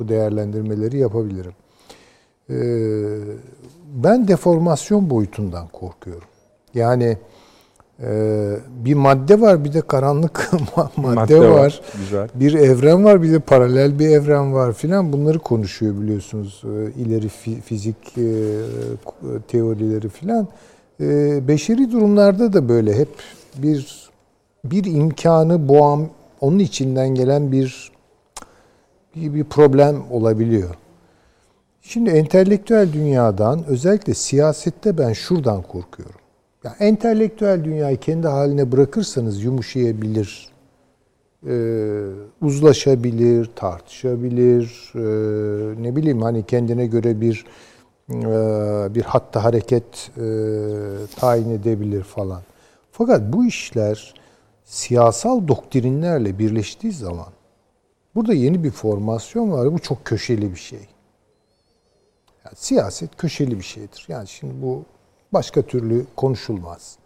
[0.00, 1.52] bu değerlendirmeleri yapabilirim.
[2.50, 2.56] E,
[4.04, 6.28] ben deformasyon boyutundan korkuyorum.
[6.74, 7.16] Yani
[8.04, 11.48] Ee, bir madde var bir de karanlık madde, Madde var.
[11.50, 12.28] var, güzel.
[12.34, 16.62] Bir evren var bir de paralel bir evren var filan bunları konuşuyor biliyorsunuz.
[16.64, 18.24] Ee, ileri fi- fizik e,
[19.48, 20.48] teorileri filan.
[21.02, 23.08] Ee, beşeri durumlarda da böyle hep
[23.56, 24.10] bir
[24.64, 26.08] bir imkanı boğan
[26.40, 27.92] onun içinden gelen bir
[29.16, 30.74] bir, bir problem olabiliyor.
[31.82, 36.20] Şimdi entelektüel dünyadan özellikle siyasette ben şuradan korkuyorum.
[36.64, 40.48] Ya entelektüel dünyayı kendi haline bırakırsanız yumuşayabilir,
[41.48, 41.54] e,
[42.42, 47.44] uzlaşabilir, tartışabilir, e, ne bileyim hani kendine göre bir
[48.94, 50.24] bir hatta hareket e,
[51.16, 52.42] tayin edebilir falan.
[52.92, 54.14] Fakat bu işler
[54.64, 57.28] siyasal doktrinlerle birleştiği zaman
[58.14, 59.72] burada yeni bir formasyon var.
[59.72, 60.86] Bu çok köşeli bir şey.
[62.44, 64.04] Yani siyaset köşeli bir şeydir.
[64.08, 64.84] Yani şimdi bu
[65.32, 66.96] başka türlü konuşulmaz.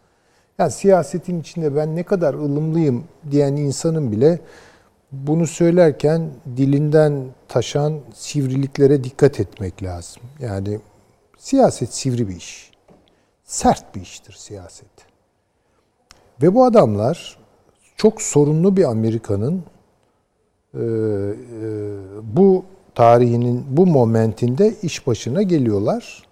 [0.59, 4.41] Yani siyasetin içinde ben ne kadar ılımlıyım diyen insanın bile
[5.13, 10.23] bunu söylerken dilinden taşan sivriliklere dikkat etmek lazım.
[10.41, 10.81] Yani
[11.47, 12.71] siyaset sivri bir iş.
[13.45, 14.89] Sert bir iştir siyaset.
[16.43, 17.39] Ve bu adamlar
[17.97, 19.63] çok sorunlu bir Amerika'nın
[20.75, 20.83] e, e,
[22.23, 22.65] bu
[22.95, 26.23] tarihinin bu momentinde iş başına geliyorlar.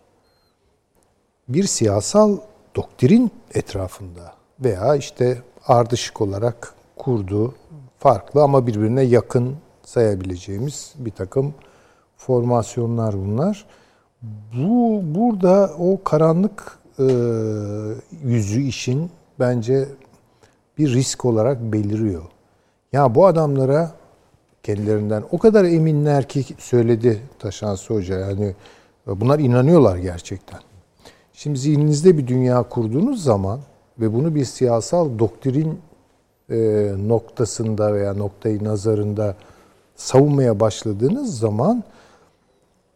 [1.48, 2.38] Bir siyasal
[2.76, 7.54] doktrin etrafında veya işte ardışık olarak kurduğu
[7.98, 11.54] farklı ama birbirine yakın sayabileceğimiz bir takım
[12.16, 13.66] formasyonlar bunlar.
[14.56, 17.04] Bu burada o karanlık e,
[18.24, 19.88] yüzü işin bence
[20.78, 22.22] bir risk olarak beliriyor.
[22.92, 23.92] Ya bu adamlara
[24.62, 28.54] kendilerinden o kadar eminler ki söyledi Taşansı Hoca yani
[29.06, 30.60] bunlar inanıyorlar gerçekten.
[31.32, 33.60] Şimdi zihninizde bir dünya kurduğunuz zaman
[34.00, 35.80] ve bunu bir siyasal doktrin
[36.50, 39.36] e, noktasında veya noktayı nazarında
[39.96, 41.84] savunmaya başladığınız zaman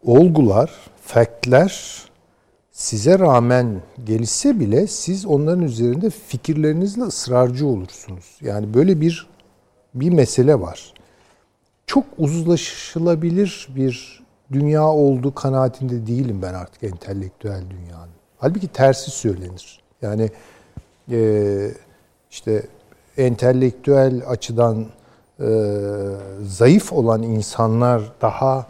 [0.04, 0.70] olgular,
[1.02, 2.02] faktler
[2.70, 8.38] size rağmen gelişse bile siz onların üzerinde fikirlerinizle ısrarcı olursunuz.
[8.40, 9.26] Yani böyle bir
[9.94, 10.94] bir mesele var.
[11.86, 18.12] Çok uzlaşılabilir bir dünya olduğu kanaatinde değilim ben artık entelektüel dünyanın.
[18.38, 19.80] Halbuki tersi söylenir.
[20.02, 20.30] Yani
[21.10, 21.70] e,
[22.30, 22.62] işte
[23.16, 24.86] entelektüel açıdan
[25.40, 25.46] e,
[26.42, 28.66] zayıf olan insanlar daha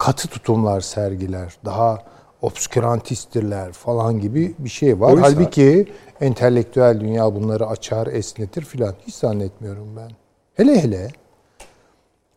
[0.00, 1.98] katı tutumlar sergiler, daha
[2.42, 5.12] obskürantistirler falan gibi bir şey var.
[5.12, 5.86] Oysa- Halbuki
[6.20, 8.94] entelektüel dünya bunları açar, esnetir filan.
[9.06, 10.10] Hiç zannetmiyorum ben.
[10.54, 11.08] Hele hele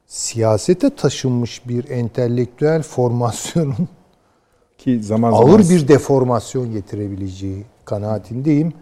[0.08, 3.88] siyasete taşınmış bir entelektüel formasyonun
[4.78, 8.74] Ki zaman zaman ağır bir deformasyon getirebileceği kanaatindeyim.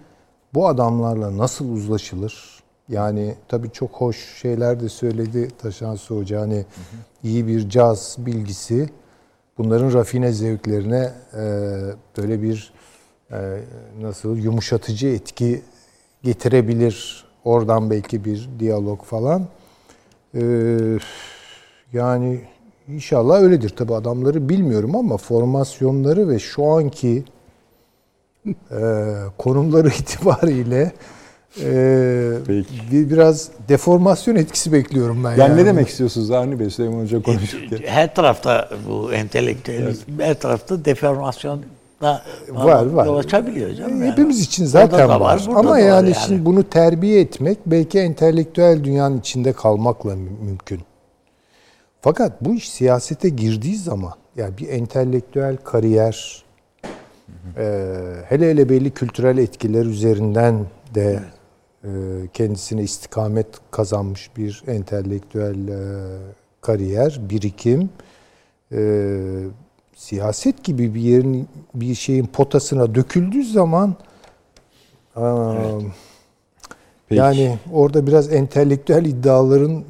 [0.53, 2.60] Bu adamlarla nasıl uzlaşılır?
[2.91, 6.41] Yani tabii çok hoş şeyler de söyledi Taşansı Hoca.
[6.41, 6.65] Hani
[7.23, 8.89] iyi bir caz bilgisi
[9.57, 11.43] bunların rafine zevklerine e,
[12.17, 12.73] böyle bir
[13.31, 13.59] e,
[14.01, 15.61] nasıl yumuşatıcı etki
[16.23, 17.25] getirebilir.
[17.45, 19.47] Oradan belki bir diyalog falan.
[20.35, 20.41] E,
[21.93, 22.41] yani
[22.87, 23.69] inşallah öyledir.
[23.69, 27.23] Tabii adamları bilmiyorum ama formasyonları ve şu anki
[28.71, 30.91] e, konumları itibariyle
[31.59, 32.67] e, Peki.
[32.91, 35.35] bir, biraz deformasyon etkisi bekliyorum ben.
[35.35, 37.79] yani ne demek istiyorsunuz Avni Bey Süleyman Hoca konuşurken?
[37.85, 41.61] Her tarafta bu entelektüelizm, her tarafta deformasyon
[42.01, 43.05] da Var, var.
[43.05, 44.01] yol açabiliyor canım.
[44.01, 44.11] yani.
[44.11, 45.43] Hepimiz için zaten var.
[45.47, 50.29] burada Ama da var yani, şimdi bunu terbiye etmek belki entelektüel dünyanın içinde kalmakla mü-
[50.45, 50.79] mümkün.
[52.01, 56.43] Fakat bu iş siyasete girdiği zaman yani bir entelektüel kariyer
[57.57, 57.63] e,
[58.29, 60.65] hele hele belli kültürel etkiler üzerinden
[60.95, 61.19] de e,
[62.33, 65.77] kendisine istikamet kazanmış bir entelektüel e,
[66.61, 67.89] kariyer, birikim
[68.71, 68.81] e,
[69.95, 73.95] siyaset gibi bir yerin bir şeyin potasına döküldüğü zaman
[75.15, 75.53] aa,
[77.09, 77.19] Peki.
[77.19, 79.83] yani orada biraz entelektüel iddiaların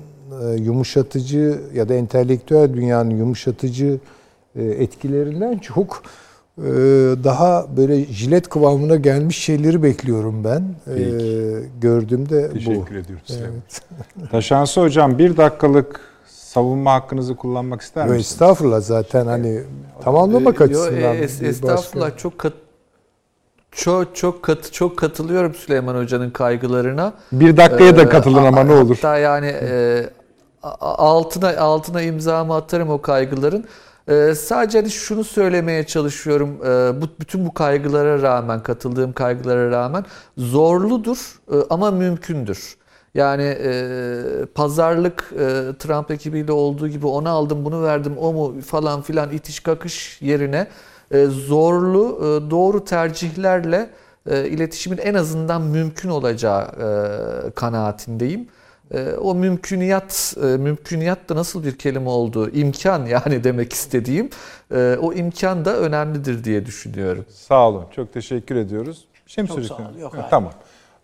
[0.43, 3.99] e, yumuşatıcı ya da entelektüel dünyanın yumuşatıcı
[4.55, 6.03] e, etkilerinden çok
[7.23, 10.61] daha böyle jilet kıvamına gelmiş şeyleri bekliyorum ben.
[10.61, 11.64] E, Peki.
[11.82, 12.53] gördüğümde bu.
[12.53, 13.40] Teşekkür ediyoruz.
[14.32, 18.32] Taşansı Hocam bir dakikalık savunma hakkınızı kullanmak ister Yo, misiniz?
[18.32, 19.61] Estağfurullah zaten hani
[20.03, 21.02] tamamlamak Yo, açısından.
[21.15, 22.53] e, es- estağfurullah başka- çok kat,
[23.72, 27.14] çok çok kat, çok katılıyorum Süleyman Hoca'nın kaygılarına.
[27.32, 28.95] Bir dakikaya da Ee, katılın ama ne olur.
[28.95, 30.06] Hatta yani e,
[30.82, 33.65] altına altına imzamı atarım o kaygıların.
[34.07, 36.57] Ee, sadece hani şunu söylemeye çalışıyorum.
[36.65, 40.06] Ee, bu bütün bu kaygılara rağmen, katıldığım kaygılara rağmen
[40.38, 42.78] zorludur e, ama mümkündür.
[43.14, 44.23] Yani e,
[44.56, 45.48] pazarlık e,
[45.80, 50.68] Trump ekibiyle olduğu gibi onu aldım, bunu verdim, o mu falan filan itiş kakış yerine
[51.11, 53.90] e, zorlu, e, doğru tercihlerle
[54.30, 58.48] e, iletişimin en azından mümkün olacağı e, kanaatindeyim.
[58.93, 64.30] E, o mümküniyat, e, mümküniyat da nasıl bir kelime olduğu, imkan yani demek istediğim,
[64.72, 67.26] e, o imkan da önemlidir diye düşünüyorum.
[67.30, 67.85] Sağ olun.
[67.95, 69.05] Çok teşekkür ediyoruz.
[69.26, 69.97] Bir şey mi Çok sağ ol.
[69.99, 70.26] Yok, hayır.
[70.30, 70.51] Tamam.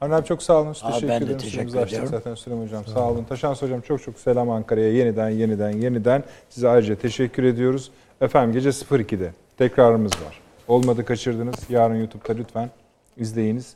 [0.02, 0.76] Avni abi çok sağ olun.
[0.82, 1.38] Abi teşekkür ben de ederim.
[1.38, 2.10] teşekkür açtık ediyorum.
[2.12, 2.86] zaten Süleyman Hocam.
[2.86, 3.24] Sağ olun.
[3.24, 4.94] Taşans Hocam çok çok selam Ankara'ya.
[4.94, 6.24] Yeniden, yeniden, yeniden.
[6.50, 7.92] Size ayrıca teşekkür ediyoruz.
[8.22, 10.40] Efendim gece 02'de tekrarımız var.
[10.68, 11.56] Olmadı kaçırdınız.
[11.70, 12.70] Yarın YouTube'da lütfen
[13.18, 13.74] izleyiniz.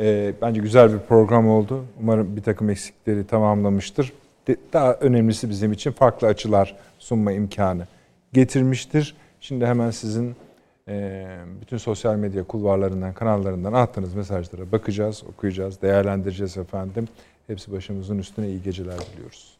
[0.00, 1.84] Ee, bence güzel bir program oldu.
[2.00, 4.12] Umarım bir takım eksikleri tamamlamıştır.
[4.72, 7.86] Daha önemlisi bizim için farklı açılar sunma imkanı
[8.32, 9.14] getirmiştir.
[9.40, 10.36] Şimdi hemen sizin
[10.88, 11.26] e,
[11.60, 17.08] bütün sosyal medya kulvarlarından, kanallarından attığınız mesajlara bakacağız, okuyacağız, değerlendireceğiz efendim.
[17.46, 19.56] Hepsi başımızın üstüne iyi geceler diliyoruz.